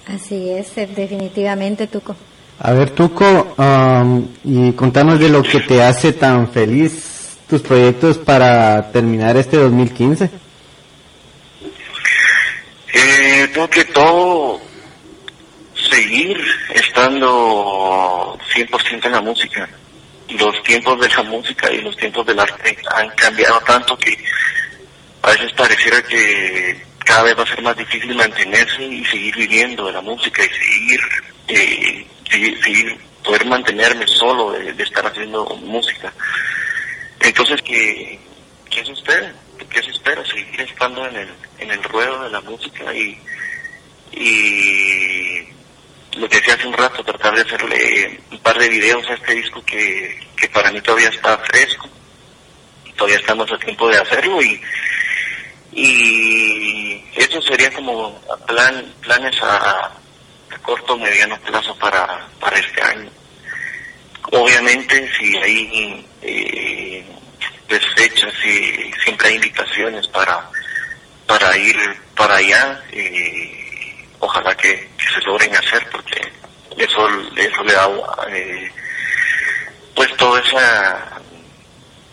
Así 0.07 0.49
es, 0.49 0.77
eh, 0.77 0.87
definitivamente, 0.93 1.87
Tuco. 1.87 2.15
A 2.59 2.71
ver, 2.73 2.91
Tuco, 2.91 3.55
um, 3.57 4.27
y 4.43 4.71
contanos 4.73 5.19
de 5.19 5.29
lo 5.29 5.41
que 5.41 5.59
te 5.61 5.81
hace 5.81 6.13
tan 6.13 6.51
feliz 6.51 7.37
tus 7.47 7.61
proyectos 7.61 8.17
para 8.17 8.91
terminar 8.91 9.37
este 9.37 9.57
2015. 9.57 10.29
Eh, 12.93 13.49
tengo 13.53 13.69
que 13.69 13.85
todo 13.85 14.59
seguir 15.89 16.37
estando 16.73 18.37
100% 18.55 19.05
en 19.05 19.11
la 19.11 19.21
música 19.21 19.69
los 20.37 20.61
tiempos 20.63 20.99
de 20.99 21.09
la 21.09 21.23
música 21.23 21.71
y 21.71 21.81
los 21.81 21.95
tiempos 21.97 22.25
del 22.25 22.39
arte 22.39 22.77
han 22.95 23.09
cambiado 23.11 23.59
tanto 23.61 23.97
que 23.97 24.17
a 25.21 25.31
veces 25.31 25.53
pareciera 25.53 26.01
que, 26.03 26.81
cada 27.03 27.23
vez 27.23 27.37
va 27.37 27.43
a 27.43 27.47
ser 27.47 27.61
más 27.61 27.77
difícil 27.77 28.15
mantenerse 28.15 28.83
y 28.83 29.05
seguir 29.05 29.35
viviendo 29.35 29.85
de 29.85 29.93
la 29.93 30.01
música 30.01 30.43
y 30.43 30.49
seguir, 30.49 30.99
eh, 31.47 32.07
seguir, 32.29 32.97
poder 33.23 33.45
mantenerme 33.45 34.07
solo 34.07 34.51
de, 34.51 34.71
estar 34.81 35.05
haciendo 35.05 35.45
música. 35.63 36.11
Entonces, 37.19 37.61
¿qué, 37.61 38.19
qué 38.69 38.85
se 38.85 38.91
espera? 38.91 39.33
¿Qué 39.69 39.81
se 39.81 39.91
espera? 39.91 40.25
Seguir 40.25 40.61
estando 40.61 41.07
en 41.07 41.15
el, 41.15 41.29
en 41.59 41.71
el 41.71 41.83
ruedo 41.83 42.23
de 42.23 42.29
la 42.29 42.41
música 42.41 42.93
y, 42.93 43.17
y 44.11 45.47
lo 46.15 46.29
que 46.29 46.37
decía 46.37 46.55
hace 46.55 46.67
un 46.67 46.73
rato, 46.73 47.03
tratar 47.03 47.35
de 47.35 47.41
hacerle 47.41 48.19
un 48.31 48.39
par 48.39 48.57
de 48.57 48.69
videos 48.69 49.07
a 49.09 49.13
este 49.13 49.35
disco 49.35 49.63
que, 49.65 50.19
que 50.35 50.47
para 50.49 50.71
mí 50.71 50.81
todavía 50.81 51.09
está 51.09 51.37
fresco. 51.39 51.89
Todavía 52.95 53.17
estamos 53.17 53.51
a 53.51 53.57
tiempo 53.57 53.89
de 53.89 53.97
hacerlo 53.97 54.41
y 54.41 54.61
y 55.75 57.03
eso 57.15 57.41
sería 57.41 57.71
como 57.71 58.19
plan, 58.47 58.93
planes 59.01 59.35
a, 59.41 59.91
corto 60.61 60.93
o 60.93 60.97
mediano 60.97 61.37
plazo 61.39 61.75
para, 61.77 62.27
para 62.39 62.57
este 62.57 62.81
año. 62.81 63.09
Obviamente 64.31 65.09
si 65.17 65.35
hay 65.37 66.05
eh, 66.21 67.05
pues, 67.67 67.81
fechas 67.95 68.33
y 68.45 68.91
siempre 69.03 69.29
hay 69.29 69.35
invitaciones 69.35 70.07
para, 70.07 70.47
para 71.27 71.57
ir 71.57 71.75
para 72.15 72.37
allá, 72.37 72.81
eh, 72.91 73.52
ojalá 74.23 74.55
que, 74.55 74.89
se 74.97 75.21
logren 75.25 75.55
hacer 75.55 75.85
porque 75.91 76.21
eso, 76.77 77.07
eso 77.35 77.63
le 77.63 77.73
da 77.73 77.89
eh, 78.29 78.71
pues 79.95 80.15
toda 80.17 80.39
esa 80.41 81.21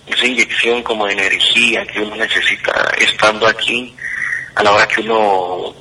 esa 0.07 0.27
inyección 0.27 0.83
como 0.83 1.07
de 1.07 1.13
energía 1.13 1.87
que 1.87 2.01
uno 2.01 2.17
necesita 2.17 2.73
estando 2.99 3.47
aquí, 3.47 3.95
a 4.55 4.63
la 4.63 4.73
hora 4.73 4.89
que 4.89 5.01
uno 5.03 5.75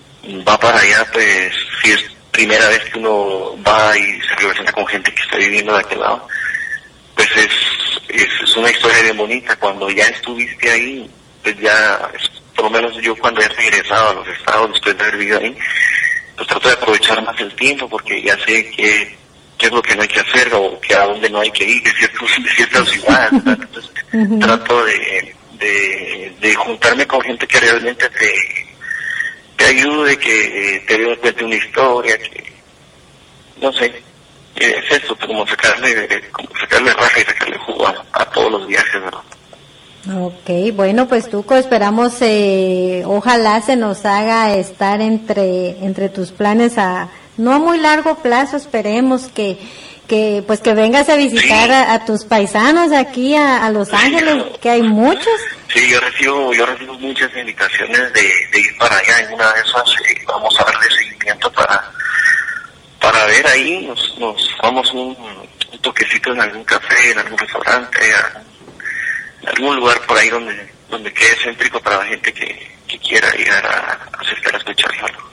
va 0.48 0.60
para 0.60 0.80
allá, 0.80 1.06
pues 1.12 1.54
si 1.82 1.92
es 1.92 2.06
primera 2.32 2.68
vez 2.68 2.84
que 2.86 3.00
uno 3.00 3.56
va 3.68 3.98
y 3.98 4.22
se 4.22 4.36
relaciona 4.36 4.72
con 4.72 4.88
gente 4.88 5.14
que 5.14 5.22
está 5.22 5.38
viviendo 5.38 5.74
de 5.74 5.80
aquel 5.80 6.00
lado, 6.00 6.28
pues 7.16 7.30
es, 7.36 7.52
es, 8.08 8.56
una 8.56 8.70
historia 8.70 9.02
bien 9.04 9.18
bonita. 9.18 9.56
Cuando 9.56 9.90
ya 9.90 10.06
estuviste 10.06 10.70
ahí, 10.70 11.10
pues 11.44 11.58
ya, 11.60 12.10
por 12.56 12.66
lo 12.66 12.72
menos 12.72 12.96
yo 13.02 13.16
cuando 13.18 13.42
he 13.42 13.48
regresado 13.50 14.10
a 14.10 14.14
los 14.14 14.28
estados 14.28 14.72
después 14.72 14.98
de 14.98 15.04
haber 15.04 15.18
vivido 15.18 15.40
ahí, 15.40 15.58
pues 16.40 16.48
trato 16.48 16.70
de 16.70 16.76
aprovechar 16.76 17.22
más 17.24 17.40
el 17.42 17.54
tiempo 17.54 17.90
porque 17.90 18.22
ya 18.22 18.38
sé 18.46 18.70
que 18.72 19.18
qué 19.58 19.66
es 19.66 19.72
lo 19.74 19.82
que 19.82 19.94
no 19.94 20.04
hay 20.04 20.08
que 20.08 20.22
hacer 20.22 20.50
o 20.54 20.80
que 20.80 20.96
a 20.96 21.04
dónde 21.04 21.30
no 21.30 21.42
hay 21.42 21.52
que 21.52 21.66
ir 21.66 21.84
de, 21.84 21.92
ciertos, 21.92 22.32
de 22.42 22.50
ciertas 22.52 22.90
ciudades. 22.90 23.32
Entonces, 23.34 23.92
trato 24.40 24.86
de, 24.86 25.36
de, 26.40 26.56
juntarme 26.56 27.06
con 27.06 27.20
gente 27.22 27.46
que 27.46 27.60
realmente 27.60 28.10
te, 28.10 28.34
te 29.58 29.66
ayude, 29.66 30.18
que 30.18 30.84
te 30.88 31.18
cuente 31.18 31.44
una 31.44 31.56
historia, 31.56 32.18
que 32.18 32.54
no 33.62 33.74
sé, 33.74 34.02
es 34.56 35.04
eso, 35.04 35.18
como 35.18 35.46
sacarle, 35.46 36.30
como 36.32 36.50
sacarle 36.58 36.94
raja 36.94 37.20
y 37.20 37.24
sacarle 37.24 37.58
jugo 37.58 37.86
a, 38.14 38.26
todos 38.32 38.52
los 38.52 38.68
viajes, 38.68 39.02
¿verdad? 39.02 39.24
Ok, 40.08 40.74
bueno, 40.76 41.10
pues 41.10 41.30
Tuco, 41.30 41.56
esperamos, 41.56 42.14
eh, 42.22 43.04
ojalá 43.06 43.62
se 43.62 43.76
nos 43.76 44.06
haga 44.06 44.54
estar 44.54 45.02
entre, 45.02 45.84
entre 45.84 46.08
tus 46.08 46.32
planes 46.32 46.78
a 46.78 47.10
no 47.36 47.54
a 47.54 47.60
muy 47.60 47.80
largo 47.80 48.16
plazo, 48.16 48.56
esperemos 48.56 49.28
que, 49.28 49.58
que 50.08 50.42
pues 50.48 50.62
que 50.62 50.74
vengas 50.74 51.10
a 51.10 51.16
visitar 51.16 51.70
a, 51.72 52.06
tus 52.06 52.24
paisanos 52.24 52.94
aquí 52.94 53.36
a, 53.36 53.70
Los 53.72 53.94
Ángeles, 53.94 54.46
que 54.62 54.70
hay 54.70 54.84
muchos. 54.84 55.34
Sí, 55.74 55.90
yo 55.90 56.00
recibo, 56.00 56.54
yo 56.54 56.66
recibo 56.66 56.94
muchas 56.96 57.30
invitaciones 57.36 58.14
de, 58.14 58.22
ir 58.60 58.78
para 58.78 58.98
allá. 58.98 59.20
En 59.20 59.34
una 59.34 59.52
de 59.54 59.62
esas 59.62 59.90
eh, 60.10 60.22
vamos 60.26 60.54
a 60.60 60.64
darle 60.64 60.88
seguimiento 60.92 61.52
para, 61.52 61.92
para 63.02 63.26
ver 63.26 63.48
ahí, 63.48 63.86
nos, 63.86 64.18
nos 64.18 64.50
vamos 64.64 64.94
un, 64.94 65.16
un 65.72 65.80
toquecito 65.82 66.32
en 66.32 66.42
algún 66.42 66.64
café, 66.64 67.12
en 67.12 67.20
algún 67.20 67.38
restaurante, 67.38 68.00
en 68.06 68.49
algún 69.46 69.76
lugar 69.78 70.00
por 70.06 70.18
ahí 70.18 70.30
donde, 70.30 70.72
donde 70.90 71.14
quede 71.14 71.36
céntrico 71.44 71.80
para 71.82 71.98
la 71.98 72.06
gente 72.06 72.34
que, 72.34 72.78
que 72.88 73.00
quiera 73.00 73.28
ir 73.40 73.50
a, 73.52 73.58
a 73.58 74.20
a 74.22 74.58
escuchar 74.58 74.92
algo 75.02 75.30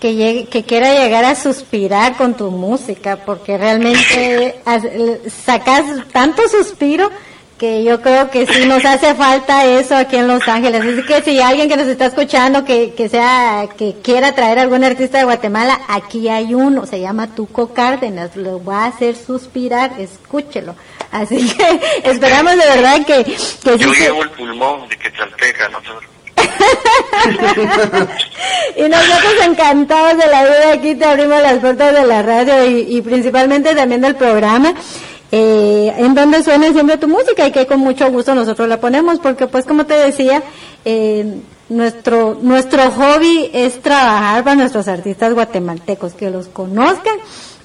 que, 0.00 0.46
que 0.50 0.64
quiera 0.64 0.92
llegar 0.92 1.24
a 1.24 1.34
suspirar 1.34 2.16
con 2.16 2.34
tu 2.34 2.50
música, 2.50 3.16
porque 3.24 3.56
realmente 3.56 4.60
sacas 5.44 5.84
tanto 6.12 6.48
suspiro 6.48 7.10
que 7.58 7.84
yo 7.84 8.00
creo 8.02 8.30
que 8.30 8.46
sí 8.46 8.66
nos 8.66 8.84
hace 8.84 9.14
falta 9.14 9.64
eso 9.64 9.96
aquí 9.96 10.16
en 10.16 10.28
Los 10.28 10.46
Ángeles. 10.46 10.82
Así 10.82 11.02
que 11.04 11.22
si 11.22 11.40
alguien 11.40 11.68
que 11.68 11.76
nos 11.76 11.86
está 11.86 12.06
escuchando 12.06 12.64
que, 12.64 12.92
que 12.94 13.08
sea, 13.08 13.68
que 13.76 13.96
quiera 14.02 14.34
traer 14.34 14.58
algún 14.58 14.84
artista 14.84 15.18
de 15.18 15.24
Guatemala, 15.24 15.80
aquí 15.88 16.28
hay 16.28 16.54
uno, 16.54 16.86
se 16.86 17.00
llama 17.00 17.34
Tuco 17.34 17.72
Cárdenas, 17.72 18.36
lo 18.36 18.62
va 18.62 18.84
a 18.84 18.88
hacer 18.88 19.16
suspirar, 19.16 19.92
escúchelo. 19.98 20.74
Así 21.10 21.48
que 21.48 21.80
esperamos 22.10 22.52
de 22.52 22.66
verdad 22.66 23.06
que... 23.06 23.24
que 23.24 23.78
yo 23.78 23.92
llevo 23.92 24.22
el 24.22 24.30
pulmón 24.30 24.88
de 24.88 24.98
que 24.98 25.10
no 25.70 25.80
y 28.76 28.82
nosotros 28.82 29.34
encantados 29.44 30.18
de 30.18 30.26
la 30.26 30.44
vida 30.44 30.72
aquí 30.74 30.94
te 30.94 31.04
abrimos 31.04 31.42
las 31.42 31.58
puertas 31.58 31.94
de 31.94 32.06
la 32.06 32.22
radio 32.22 32.66
y, 32.66 33.00
principalmente 33.02 33.74
también 33.74 34.00
del 34.00 34.16
programa. 34.16 34.74
Eh, 35.32 35.92
en 35.96 36.14
donde 36.14 36.42
suena 36.44 36.72
siempre 36.72 36.98
tu 36.98 37.08
música 37.08 37.46
y 37.48 37.50
que 37.50 37.66
con 37.66 37.80
mucho 37.80 38.08
gusto 38.12 38.34
nosotros 38.34 38.68
la 38.68 38.78
ponemos 38.78 39.18
porque 39.18 39.48
pues 39.48 39.64
como 39.64 39.84
te 39.84 39.94
decía 39.94 40.40
eh, 40.84 41.40
nuestro 41.68 42.38
nuestro 42.40 42.92
hobby 42.92 43.50
es 43.52 43.82
trabajar 43.82 44.44
para 44.44 44.54
nuestros 44.54 44.86
artistas 44.86 45.34
guatemaltecos 45.34 46.14
que 46.14 46.30
los 46.30 46.46
conozcan 46.46 47.18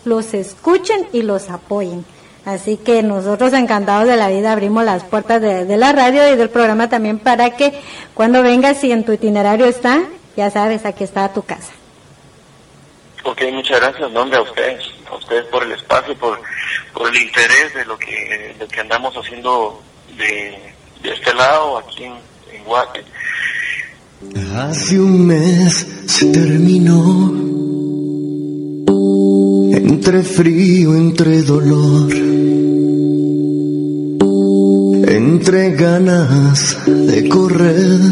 los 0.05 0.33
escuchen 0.33 1.07
y 1.13 1.21
los 1.21 1.49
apoyen. 1.49 2.05
Así 2.45 2.77
que 2.77 3.03
nosotros 3.03 3.53
encantados 3.53 4.07
de 4.07 4.17
la 4.17 4.29
vida 4.29 4.51
abrimos 4.51 4.83
las 4.83 5.03
puertas 5.03 5.41
de, 5.41 5.77
la 5.77 5.91
radio 5.91 6.27
y 6.33 6.35
del 6.35 6.49
programa 6.49 6.89
también 6.89 7.19
para 7.19 7.51
que 7.51 7.73
cuando 8.15 8.41
vengas 8.41 8.83
y 8.83 8.91
en 8.91 9.03
tu 9.03 9.11
itinerario 9.11 9.67
está, 9.67 10.01
ya 10.35 10.49
sabes, 10.49 10.85
aquí 10.85 11.03
está 11.03 11.31
tu 11.31 11.43
casa. 11.43 11.71
Ok, 13.23 13.43
muchas 13.53 13.79
gracias, 13.79 14.11
nombre 14.11 14.39
a 14.39 14.41
ustedes, 14.41 14.83
ustedes 15.15 15.45
por 15.45 15.63
el 15.63 15.71
espacio, 15.73 16.15
por, 16.17 16.39
por 16.93 17.09
el 17.09 17.21
interés 17.21 17.73
de 17.73 17.85
lo 17.85 17.97
que, 17.97 18.55
de 18.59 18.67
que 18.67 18.79
andamos 18.79 19.13
haciendo 19.15 19.81
de, 20.17 20.73
de 21.01 21.13
este 21.13 21.33
lado, 21.33 21.77
aquí 21.77 22.03
en, 22.03 22.13
en 22.53 22.63
Guate. 22.63 23.03
Hace 24.55 24.99
un 24.99 25.25
mes 25.25 25.87
se 26.05 26.27
terminó. 26.27 27.51
Entre 29.73 30.23
frío, 30.23 30.95
entre 30.95 31.41
dolor, 31.41 32.11
entre 35.07 35.71
ganas 35.71 36.77
de 36.85 37.29
correr, 37.29 38.11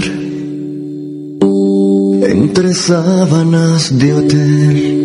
entre 2.31 2.73
sábanas 2.73 3.97
de 3.97 4.13
hotel 4.13 4.98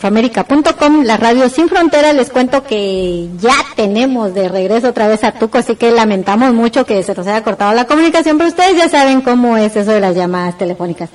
radiocentroamérica.com, 0.00 1.04
la 1.04 1.16
radio 1.16 1.48
sin 1.48 1.68
fronteras. 1.68 2.14
Les 2.14 2.30
cuento 2.30 2.62
que 2.64 3.28
ya 3.38 3.54
tenemos 3.74 4.34
de 4.34 4.48
regreso 4.48 4.88
otra 4.88 5.08
vez 5.08 5.24
a 5.24 5.32
Tuco, 5.32 5.58
así 5.58 5.76
que 5.76 5.90
lamentamos 5.90 6.52
mucho 6.54 6.84
que 6.84 7.02
se 7.02 7.14
nos 7.14 7.26
haya 7.26 7.42
cortado 7.42 7.72
la 7.74 7.86
comunicación, 7.86 8.38
pero 8.38 8.48
ustedes 8.48 8.76
ya 8.76 8.88
saben 8.88 9.20
cómo 9.20 9.56
es 9.56 9.76
eso 9.76 9.92
de 9.92 10.00
las 10.00 10.14
llamadas 10.14 10.58
telefónicas. 10.58 11.10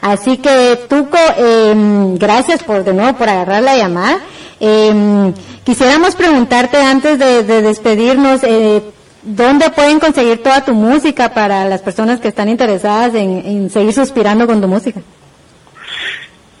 Así 0.00 0.38
que 0.38 0.78
Tuco, 0.88 1.18
eh, 1.36 1.74
gracias 2.18 2.62
por 2.62 2.84
de 2.84 2.92
nuevo 2.92 3.16
por 3.16 3.28
agarrar 3.28 3.62
la 3.62 3.76
llamada. 3.76 4.18
Eh, 4.60 5.32
quisiéramos 5.64 6.14
preguntarte 6.14 6.78
antes 6.78 7.18
de, 7.18 7.42
de 7.42 7.62
despedirnos, 7.62 8.42
eh, 8.44 8.82
¿Dónde 9.24 9.70
pueden 9.70 10.00
conseguir 10.00 10.42
toda 10.42 10.62
tu 10.62 10.74
música 10.74 11.32
para 11.32 11.64
las 11.64 11.80
personas 11.80 12.20
que 12.20 12.28
están 12.28 12.50
interesadas 12.50 13.14
en, 13.14 13.70
seguir 13.70 13.94
suspirando 13.94 14.46
con 14.46 14.60
tu 14.60 14.68
música? 14.68 15.00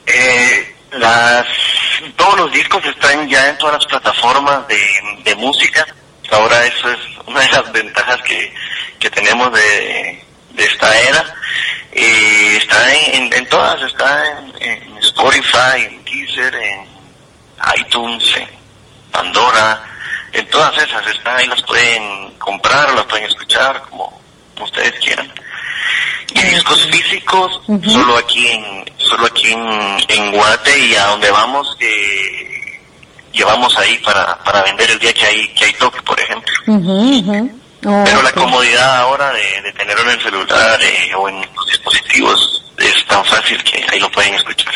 Eh, 0.06 0.73
las, 0.98 1.46
todos 2.16 2.38
los 2.40 2.52
discos 2.52 2.84
están 2.84 3.28
ya 3.28 3.48
en 3.48 3.58
todas 3.58 3.74
las 3.74 3.86
plataformas 3.86 4.66
de, 4.68 5.34
música. 5.36 5.86
Ahora 6.30 6.64
eso 6.64 6.90
es 6.90 6.98
una 7.26 7.40
de 7.40 7.48
las 7.50 7.72
ventajas 7.72 8.20
que, 8.22 8.52
tenemos 9.10 9.52
de, 9.52 10.24
esta 10.56 10.98
era. 11.00 11.34
Eh, 11.92 12.56
está 12.56 12.94
en, 12.94 13.46
todas, 13.48 13.82
está 13.82 14.24
en, 14.60 14.96
Spotify, 14.98 15.82
en 15.82 16.04
Deezer, 16.04 16.54
en 16.54 16.86
iTunes, 17.78 18.36
en 18.36 18.48
Pandora 19.12 19.82
en 20.34 20.46
todas 20.48 20.76
esas 20.82 21.06
están 21.06 21.36
ahí, 21.36 21.46
las 21.46 21.62
pueden 21.62 22.30
comprar 22.38 22.92
las 22.92 23.04
pueden 23.04 23.26
escuchar 23.26 23.80
como, 23.88 24.20
ustedes 24.60 24.92
quieran. 24.98 25.32
Y 26.34 26.40
discos 26.40 26.88
físicos, 26.90 27.60
solo 27.86 28.16
aquí 28.18 28.48
en, 28.48 28.84
solo 28.98 29.26
aquí 29.26 29.52
en, 29.52 30.32
Guate 30.32 30.78
y 30.78 30.94
a 30.94 31.06
donde 31.06 31.30
vamos, 31.30 31.76
que 31.78 32.80
llevamos 33.32 33.76
ahí 33.78 33.98
para, 33.98 34.38
para 34.42 34.62
vender 34.62 34.90
el 34.90 34.98
día 34.98 35.12
que 35.12 35.26
hay, 35.26 35.48
que 35.54 35.66
hay 35.66 35.72
toque, 35.74 36.02
por 36.02 36.18
ejemplo. 36.18 36.52
Pero 37.80 38.22
la 38.22 38.32
comodidad 38.32 38.96
ahora 38.96 39.30
de, 39.32 39.62
de 39.62 39.72
tenerlo 39.72 40.02
en 40.04 40.10
el 40.10 40.22
celular 40.22 40.80
eh, 40.82 41.14
o 41.16 41.28
en 41.28 41.40
los 41.54 41.66
dispositivos 41.66 42.64
es 42.78 43.06
tan 43.06 43.24
fácil 43.24 43.62
que 43.62 43.84
ahí 43.92 44.00
lo 44.00 44.10
pueden 44.10 44.34
escuchar. 44.34 44.74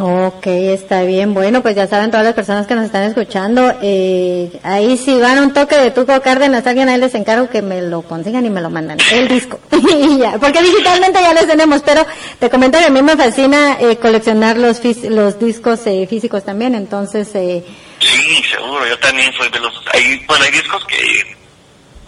Ok, 0.00 0.46
está 0.46 1.02
bien. 1.02 1.34
Bueno, 1.34 1.60
pues 1.60 1.76
ya 1.76 1.86
saben 1.86 2.10
todas 2.10 2.24
las 2.24 2.34
personas 2.34 2.66
que 2.66 2.74
nos 2.74 2.86
están 2.86 3.02
escuchando. 3.02 3.74
Eh, 3.82 4.50
ahí 4.62 4.96
si 4.96 5.18
van 5.20 5.36
a 5.36 5.42
un 5.42 5.52
toque 5.52 5.76
de 5.76 5.90
Tuco 5.90 6.18
Cárdenas, 6.22 6.66
alguien 6.66 6.88
ahí 6.88 6.98
les 6.98 7.14
encargo 7.14 7.50
que 7.50 7.60
me 7.60 7.82
lo 7.82 8.00
consigan 8.00 8.46
y 8.46 8.50
me 8.50 8.62
lo 8.62 8.70
mandan. 8.70 8.96
El 9.12 9.28
disco. 9.28 9.60
y 9.70 10.18
ya, 10.18 10.38
porque 10.38 10.62
digitalmente 10.62 11.20
ya 11.20 11.34
les 11.34 11.46
tenemos, 11.46 11.82
pero 11.82 12.06
te 12.38 12.48
comento 12.48 12.78
que 12.78 12.86
a 12.86 12.90
mí 12.90 13.02
me 13.02 13.14
fascina 13.14 13.76
eh, 13.78 13.96
coleccionar 13.96 14.56
los, 14.56 14.80
los 15.04 15.38
discos 15.38 15.86
eh, 15.86 16.06
físicos 16.08 16.44
también, 16.44 16.74
entonces... 16.74 17.28
Eh, 17.34 17.62
sí, 17.98 18.42
seguro, 18.50 18.86
yo 18.88 18.98
también 19.00 19.30
soy 19.34 19.50
de 19.50 19.60
los... 19.60 19.72
Hay, 19.92 20.24
bueno, 20.26 20.44
hay 20.44 20.52
discos 20.52 20.82
que, 20.86 20.96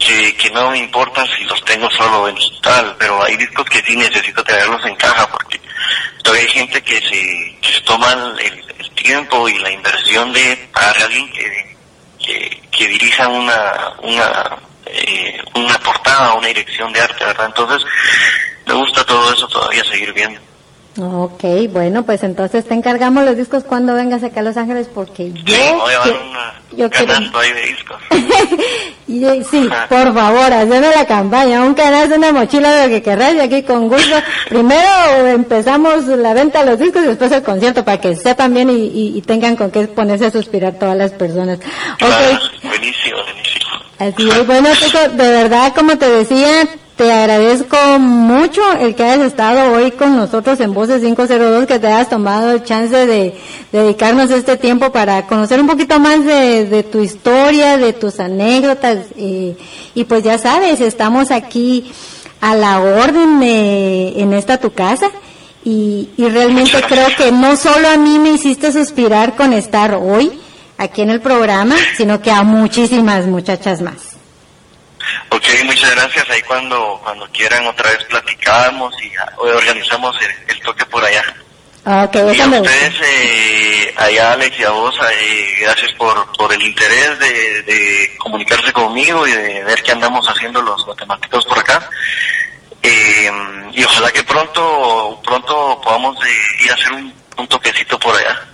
que, 0.03 0.35
que 0.35 0.49
no 0.51 0.71
me 0.71 0.79
importa 0.79 1.25
si 1.35 1.43
los 1.45 1.63
tengo 1.63 1.89
solo 1.91 2.27
en 2.27 2.35
digital, 2.35 2.95
pero 2.99 3.23
hay 3.23 3.37
discos 3.37 3.65
que 3.69 3.81
sí 3.81 3.95
necesito 3.95 4.43
tenerlos 4.43 4.85
en 4.85 4.95
caja 4.95 5.27
porque 5.27 5.59
todavía 6.21 6.45
hay 6.45 6.51
gente 6.51 6.81
que 6.81 6.99
se, 6.99 7.57
que 7.61 7.73
se 7.73 7.81
toma 7.81 8.11
el, 8.39 8.63
tiempo 8.95 9.49
y 9.49 9.57
la 9.59 9.69
inversión 9.69 10.31
de 10.31 10.69
pagar 10.71 10.97
a 10.97 11.05
alguien 11.05 11.29
que, 11.33 12.61
que, 12.71 12.87
dirija 12.87 13.27
una, 13.27 13.93
una, 14.01 14.57
eh, 14.85 15.41
una 15.55 15.77
portada, 15.79 16.33
una 16.35 16.47
dirección 16.47 16.93
de 16.93 17.01
arte, 17.01 17.25
¿verdad? 17.25 17.47
Entonces, 17.47 17.85
me 18.65 18.75
gusta 18.75 19.03
todo 19.03 19.33
eso 19.33 19.45
todavía 19.47 19.83
seguir 19.83 20.13
viendo. 20.13 20.39
Ok, 20.95 21.43
bueno, 21.71 22.03
pues 22.03 22.21
entonces 22.21 22.65
te 22.65 22.75
encargamos 22.75 23.25
los 23.25 23.35
discos 23.35 23.63
cuando 23.63 23.95
vengas 23.95 24.23
acá 24.23 24.41
a 24.41 24.43
Los 24.43 24.57
Ángeles 24.57 24.87
porque 24.93 25.31
yo... 25.31 25.55
Sí, 25.55 25.61
voy 25.73 25.91
a 25.91 26.05
llevar 26.05 26.21
una, 26.29 26.53
yo 26.77 26.89
quiero... 26.91 27.13
de 27.15 27.61
discos. 27.67 27.97
y, 29.07 29.43
sí, 29.43 29.67
por 29.89 30.13
favor, 30.13 30.53
hazme 30.53 30.81
la 30.81 31.05
campaña, 31.07 31.63
un 31.63 31.73
canasto, 31.73 32.15
una 32.15 32.31
mochila 32.31 32.71
de 32.71 32.83
lo 32.83 32.93
que 32.93 33.01
querrás 33.01 33.33
y 33.33 33.39
aquí 33.39 33.63
con 33.63 33.89
gusto. 33.89 34.17
Primero 34.49 35.27
empezamos 35.29 36.05
la 36.05 36.35
venta 36.35 36.63
de 36.63 36.69
los 36.69 36.79
discos 36.79 37.03
y 37.03 37.07
después 37.07 37.31
el 37.31 37.41
concierto 37.41 37.83
para 37.83 37.99
que 37.99 38.15
sepan 38.15 38.53
bien 38.53 38.69
y, 38.69 39.17
y, 39.17 39.21
tengan 39.23 39.55
con 39.55 39.71
qué 39.71 39.87
ponerse 39.87 40.27
a 40.27 40.31
suspirar 40.31 40.73
todas 40.73 40.95
las 40.95 41.11
personas. 41.11 41.57
Okay. 41.95 42.37
buenísimo, 42.61 43.17
buenísimo. 43.23 43.53
Así 43.97 44.29
es, 44.29 44.45
bueno, 44.45 44.69
de 44.69 45.31
verdad, 45.31 45.73
como 45.73 45.97
te 45.97 46.07
decía, 46.07 46.67
te 46.95 47.11
agradezco 47.11 47.77
mucho 47.99 48.61
el 48.79 48.93
que 48.93 49.03
hayas 49.03 49.27
estado 49.27 49.73
hoy 49.73 49.91
con 49.91 50.15
nosotros 50.15 50.59
en 50.59 50.73
Voces 50.73 51.01
502, 51.01 51.65
que 51.65 51.79
te 51.79 51.87
hayas 51.87 52.09
tomado 52.09 52.51
el 52.51 52.63
chance 52.63 53.07
de, 53.07 53.35
dedicarnos 53.71 54.29
este 54.29 54.57
tiempo 54.57 54.91
para 54.91 55.25
conocer 55.25 55.59
un 55.59 55.67
poquito 55.67 55.99
más 55.99 56.23
de, 56.23 56.85
tu 56.91 56.99
historia, 56.99 57.77
de 57.77 57.93
tus 57.93 58.19
anécdotas. 58.19 59.07
Y, 59.17 59.55
pues 60.07 60.23
ya 60.23 60.37
sabes, 60.37 60.81
estamos 60.81 61.31
aquí 61.31 61.91
a 62.41 62.55
la 62.55 62.79
orden 62.79 63.41
en 63.41 64.33
esta 64.33 64.59
tu 64.59 64.71
casa. 64.71 65.09
Y, 65.65 66.09
y 66.17 66.27
realmente 66.27 66.77
creo 66.87 67.07
que 67.17 67.31
no 67.31 67.55
solo 67.55 67.87
a 67.87 67.97
mí 67.97 68.19
me 68.19 68.33
hiciste 68.33 68.71
suspirar 68.71 69.35
con 69.35 69.53
estar 69.53 69.95
hoy 69.95 70.31
aquí 70.77 71.01
en 71.01 71.09
el 71.09 71.21
programa, 71.21 71.75
sino 71.95 72.21
que 72.21 72.31
a 72.31 72.43
muchísimas 72.43 73.25
muchachas 73.25 73.81
más. 73.81 74.12
Ok, 75.29 75.45
muchas 75.65 75.91
gracias. 75.91 76.29
Ahí 76.29 76.41
cuando 76.43 76.99
cuando 77.03 77.27
quieran 77.31 77.65
otra 77.67 77.89
vez 77.91 78.03
platicamos 78.05 78.93
y 79.01 79.11
organizamos 79.37 80.15
el, 80.47 80.59
toque 80.61 80.85
por 80.85 81.03
allá. 81.03 81.23
Okay, 81.85 82.21
y 82.21 82.39
a 82.39 82.45
ustedes, 82.47 82.93
eh, 83.03 83.93
allá 83.97 84.31
Alex 84.31 84.57
y 84.57 84.63
a 84.63 84.69
vos, 84.69 84.95
eh, 85.11 85.55
gracias 85.61 85.91
por, 85.97 86.31
por 86.37 86.53
el 86.53 86.61
interés 86.61 87.19
de, 87.19 88.15
comunicarse 88.17 88.71
conmigo 88.71 89.27
y 89.27 89.31
de 89.31 89.63
ver 89.65 89.83
qué 89.83 89.91
andamos 89.91 90.25
haciendo 90.25 90.61
los 90.61 90.87
matemáticos 90.87 91.45
por 91.45 91.59
acá. 91.59 91.89
Eh, 92.81 93.31
y 93.73 93.83
ojalá 93.83 94.11
que 94.11 94.23
pronto 94.23 95.19
pronto 95.23 95.81
podamos 95.83 96.17
ir 96.63 96.71
a 96.71 96.75
hacer 96.75 96.93
un, 96.93 97.13
un 97.37 97.47
toquecito 97.47 97.99
por 97.99 98.15
allá. 98.15 98.52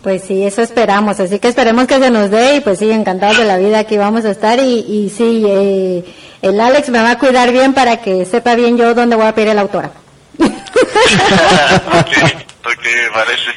Pues 0.00 0.24
sí, 0.24 0.42
eso 0.42 0.62
esperamos, 0.62 1.20
así 1.20 1.38
que 1.38 1.48
esperemos 1.48 1.86
que 1.86 1.98
se 1.98 2.10
nos 2.10 2.30
dé 2.30 2.56
y 2.56 2.60
pues 2.60 2.78
sí, 2.78 2.90
encantados 2.90 3.38
de 3.38 3.44
la 3.44 3.58
vida 3.58 3.80
aquí 3.80 3.96
vamos 3.96 4.24
a 4.24 4.30
estar 4.30 4.58
y, 4.58 4.80
y 4.80 5.10
sí, 5.10 5.44
eh, 5.46 6.04
el 6.40 6.60
Alex 6.60 6.88
me 6.88 7.00
va 7.00 7.12
a 7.12 7.18
cuidar 7.18 7.52
bien 7.52 7.74
para 7.74 7.98
que 7.98 8.24
sepa 8.24 8.54
bien 8.54 8.76
yo 8.76 8.94
dónde 8.94 9.16
voy 9.16 9.26
a 9.26 9.34
pedir 9.34 9.50
el 9.50 9.58
autora. 9.58 9.90
ok, 10.38 10.48
ok, 12.64 12.86
parece. 13.12 13.50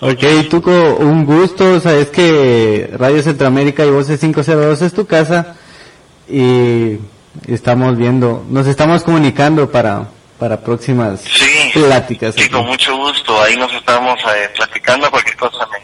Ok, 0.00 0.48
Tuco, 0.48 0.96
un 1.00 1.24
gusto, 1.24 1.80
sabes 1.80 2.08
que 2.10 2.90
Radio 2.96 3.22
Centroamérica 3.22 3.84
y 3.84 3.90
Voces 3.90 4.20
502 4.20 4.82
es 4.82 4.92
tu 4.92 5.06
casa 5.06 5.56
y 6.28 6.98
estamos 7.46 7.96
viendo, 7.96 8.44
nos 8.48 8.66
estamos 8.66 9.02
comunicando 9.02 9.70
para 9.70 10.08
para 10.38 10.60
próximas 10.60 11.24
pláticas. 11.86 12.34
Sí, 12.34 12.48
con 12.48 12.66
mucho 12.66 12.96
gusto. 12.96 13.40
Ahí 13.42 13.56
nos 13.56 13.72
estamos 13.72 14.18
eh, 14.34 14.50
platicando. 14.54 15.10
Cualquier 15.10 15.36
cosa 15.36 15.66
me, 15.66 15.78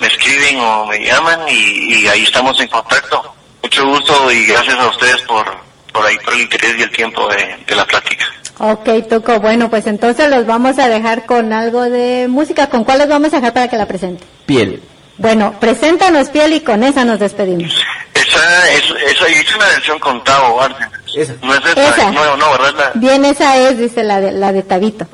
me 0.00 0.06
escriben 0.06 0.60
o 0.60 0.86
me 0.86 1.04
llaman 1.04 1.40
y, 1.48 2.06
ahí 2.06 2.24
estamos 2.24 2.58
en 2.60 2.68
contacto. 2.68 3.34
Mucho 3.62 3.86
gusto 3.86 4.32
y 4.32 4.46
gracias 4.46 4.78
a 4.78 4.88
ustedes 4.88 5.20
por, 5.22 5.46
por 5.92 6.06
ahí, 6.06 6.16
por 6.24 6.34
el 6.34 6.42
interés 6.42 6.76
y 6.78 6.82
el 6.82 6.90
tiempo 6.90 7.28
de, 7.28 7.74
la 7.74 7.84
plática. 7.84 8.24
Ok, 8.58 8.88
Toco. 9.08 9.38
Bueno, 9.40 9.70
pues 9.70 9.86
entonces 9.86 10.28
los 10.30 10.46
vamos 10.46 10.78
a 10.78 10.88
dejar 10.88 11.26
con 11.26 11.52
algo 11.52 11.82
de 11.82 12.26
música. 12.28 12.68
¿Con 12.68 12.84
cuál 12.84 12.98
los 12.98 13.08
vamos 13.08 13.32
a 13.32 13.36
dejar 13.36 13.52
para 13.52 13.68
que 13.68 13.76
la 13.76 13.86
presente? 13.86 14.24
Piel. 14.46 14.82
Bueno, 15.18 15.54
preséntanos 15.60 16.28
Piel 16.30 16.52
y 16.54 16.60
con 16.60 16.82
esa 16.84 17.04
nos 17.04 17.18
despedimos. 17.18 17.74
Esa 18.14 18.70
es, 18.72 18.84
esa 19.06 19.28
hice 19.28 19.54
una 19.56 19.66
versión 19.66 19.98
con 19.98 20.22
Tavo 20.24 20.56
Bárcenas. 20.56 20.90
Esa. 21.14 21.34
No 21.42 21.54
es 21.54 21.64
esa, 21.64 21.88
Esa. 21.90 22.10
no, 22.12 22.36
no, 22.36 22.50
¿verdad? 22.52 22.74
La- 22.76 22.90
Bien, 22.94 23.24
esa 23.24 23.56
es, 23.56 23.78
dice 23.78 24.02
la 24.04 24.20
de, 24.20 24.32
la 24.32 24.52
de 24.52 24.62
Tabito. 24.62 25.06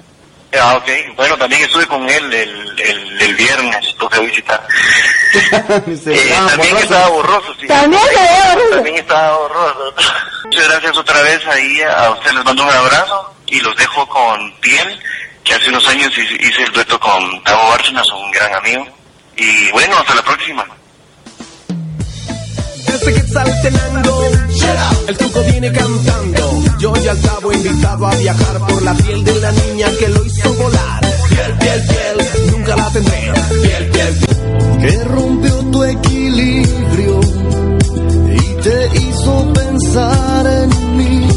Ah, 0.61 0.75
ok. 0.77 1.17
Bueno, 1.17 1.37
también 1.37 1.63
estuve 1.63 1.85
con 1.87 2.09
él 2.09 2.33
el, 2.33 2.81
el, 2.81 3.23
el 3.23 3.35
viernes, 3.35 3.95
toca 3.99 4.21
visitar. 4.21 4.61
Eh, 5.35 6.33
ah, 6.37 6.47
también 6.49 6.75
borroso. 6.75 6.79
estaba 6.85 7.09
borroso, 7.09 7.55
sí. 7.61 7.67
También 7.67 8.03
ve 8.03 8.55
borroso. 8.55 8.75
También 8.77 8.97
estaba 8.97 9.37
borroso. 9.37 9.95
Muchas 10.45 10.69
gracias 10.69 10.97
otra 10.97 11.23
vez 11.23 11.45
ahí. 11.49 11.81
A 11.83 12.11
ustedes 12.13 12.35
les 12.37 12.45
mando 12.45 12.63
un 12.63 12.71
abrazo 12.71 13.35
y 13.47 13.59
los 13.61 13.75
dejo 13.75 14.07
con 14.09 14.55
Piel, 14.61 15.01
que 15.43 15.55
hace 15.55 15.71
unos 15.71 15.89
años 15.89 16.17
hice 16.17 16.35
hice 16.37 16.63
el 16.63 16.71
dueto 16.71 17.01
con 17.01 17.43
Tavo 17.43 17.71
Bárcenas, 17.71 18.07
un 18.13 18.31
gran 18.31 18.55
amigo. 18.55 18.87
Y 19.37 19.73
bueno, 19.73 19.97
hasta 19.99 20.15
la 20.15 20.25
próxima. 20.25 20.65
Desde 22.87 23.15
que 23.15 23.29
saltenando, 23.33 24.31
el 25.09 25.17
truco 25.17 25.41
viene 25.51 25.73
cantando. 25.73 26.63
Yo 26.79 26.95
ya 26.97 27.13
estaba 27.13 27.55
invitado 27.55 28.07
a 28.07 28.15
viajar 28.17 28.59
por 28.59 28.83
la 28.83 28.95
piel 28.95 29.25
de 29.25 29.41
la 29.41 29.53
niña 29.53 29.89
que 29.99 30.09
lo 30.09 30.25
hizo 30.25 30.55
volar. 30.55 31.01
Piel, 31.29 31.59
piel, 31.59 31.83
piel, 31.89 32.51
nunca 32.53 32.77
la 32.77 32.91
tendré. 32.91 33.33
Piel, 33.63 33.91
piel, 33.91 34.15
piel. 34.15 34.79
que 34.81 35.05
rompió 35.05 35.57
tu 35.71 35.85
equilibrio 35.85 37.21
y 38.31 38.63
te 38.63 38.99
hizo 39.01 39.53
pensar 39.53 40.47
en 40.47 40.97
mí. 40.97 41.29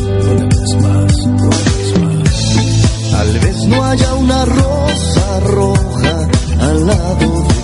Tal 3.11 3.39
vez 3.39 3.55
no 3.65 3.83
haya 3.83 4.13
una 4.13 4.45
rosa 4.45 5.39
roja 5.39 6.27
al 6.59 6.87
lado 6.87 7.47
de 7.47 7.56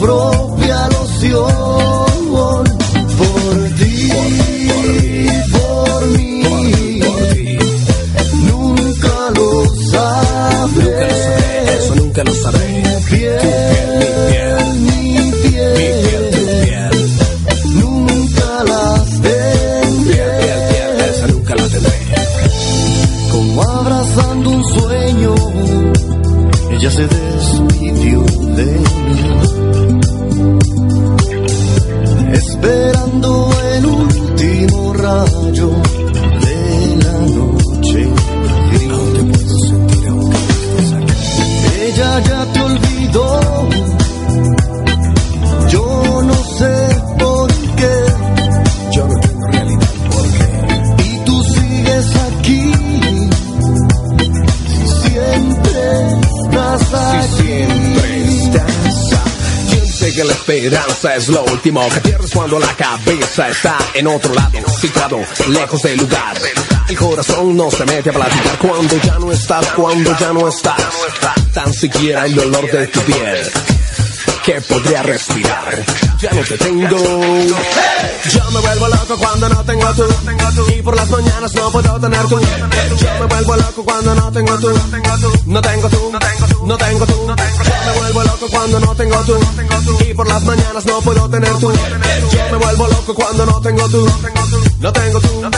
propia 0.00 0.88
loción. 0.88 2.64
Por 3.18 3.58
ti, 3.78 4.08
por 5.52 6.06
mí, 6.16 7.00
nunca 8.48 9.14
lo 9.36 9.48
sabré. 9.92 11.08
Eso 11.78 11.94
nunca 11.96 12.24
lo 12.24 12.34
sabré. 12.34 12.68
Piel, 13.10 13.38
mi 14.86 15.30
piel, 15.42 15.74
Tu 16.32 16.42
piel, 16.64 16.96
nunca 17.82 18.48
las 18.70 19.04
tendré. 19.20 20.12
piel, 20.12 20.60
piel, 20.70 20.94
esa 21.10 21.26
nunca 21.26 21.54
la 21.56 21.66
tendré. 21.68 21.96
Como 23.32 23.62
abrazando 23.62 24.50
un 24.50 24.64
sueño, 24.64 25.34
ella 26.70 26.90
se 26.90 27.06
despidió 27.06 28.22
de 28.56 28.64
mí. 28.64 29.29
Último 35.10 35.49
que 60.14 60.24
la 60.24 60.32
esperanza 60.32 61.14
es 61.14 61.28
lo 61.28 61.44
último 61.44 61.88
que 61.88 62.00
pierdes 62.00 62.30
cuando 62.32 62.58
la 62.58 62.74
cabeza 62.74 63.48
está 63.48 63.78
en 63.94 64.06
otro 64.06 64.34
lado, 64.34 64.58
situado 64.80 65.20
lejos 65.48 65.82
del 65.82 65.98
lugar. 65.98 66.36
El 66.88 66.96
corazón 66.96 67.56
no 67.56 67.70
se 67.70 67.84
mete 67.84 68.10
a 68.10 68.12
platicar 68.12 68.58
cuando 68.58 68.96
ya 68.96 69.18
no 69.18 69.30
estás, 69.32 69.66
cuando 69.68 70.16
ya 70.18 70.32
no 70.32 70.48
estás. 70.48 70.82
Tan 71.54 71.72
siquiera 71.72 72.26
el 72.26 72.38
olor 72.38 72.70
de 72.70 72.86
tu 72.88 73.00
piel 73.02 73.79
que 74.44 74.60
podría 74.62 75.02
respirar. 75.02 75.84
Ya 76.18 76.30
no 76.32 76.42
te 76.42 76.58
tengo. 76.58 76.88
Yo 76.88 78.50
me 78.50 78.60
vuelvo 78.60 78.88
loco 78.88 79.18
cuando 79.18 79.48
no 79.48 79.64
tengo 79.64 79.86
tú. 79.94 80.04
Y 80.74 80.82
por 80.82 80.96
las 80.96 81.08
mañanas 81.10 81.54
no 81.54 81.70
puedo 81.70 82.00
tener 82.00 82.26
tú. 82.26 82.40
Yo 82.40 83.18
me 83.20 83.26
vuelvo 83.26 83.56
loco 83.56 83.84
cuando 83.84 84.14
no 84.14 84.32
tengo 84.32 84.58
tú. 84.58 84.68
No 85.46 85.60
tengo 85.60 85.88
tú. 85.88 86.10
No 86.64 86.78
tengo 86.78 87.06
tú. 87.06 87.26
Yo 87.26 87.84
me 87.86 87.98
vuelvo 87.98 88.24
loco 88.24 88.46
cuando 88.50 88.80
no 88.80 88.94
tengo 88.94 89.16
tú. 89.24 89.38
Y 90.08 90.14
por 90.14 90.28
las 90.28 90.42
mañanas 90.44 90.86
no 90.86 91.00
puedo 91.00 91.28
tener 91.28 91.52
tú. 91.58 91.72
Yo 91.72 92.50
me 92.50 92.58
vuelvo 92.58 92.86
loco 92.88 93.14
cuando 93.14 93.46
no 93.46 93.60
tengo 93.60 93.88
tú. 93.88 94.06
No 94.78 94.92
tengo 94.92 95.20
tú. 95.20 95.40
No 95.40 95.50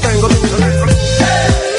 tengo 0.00 0.28
tú. 0.28 0.36
Por 0.40 1.71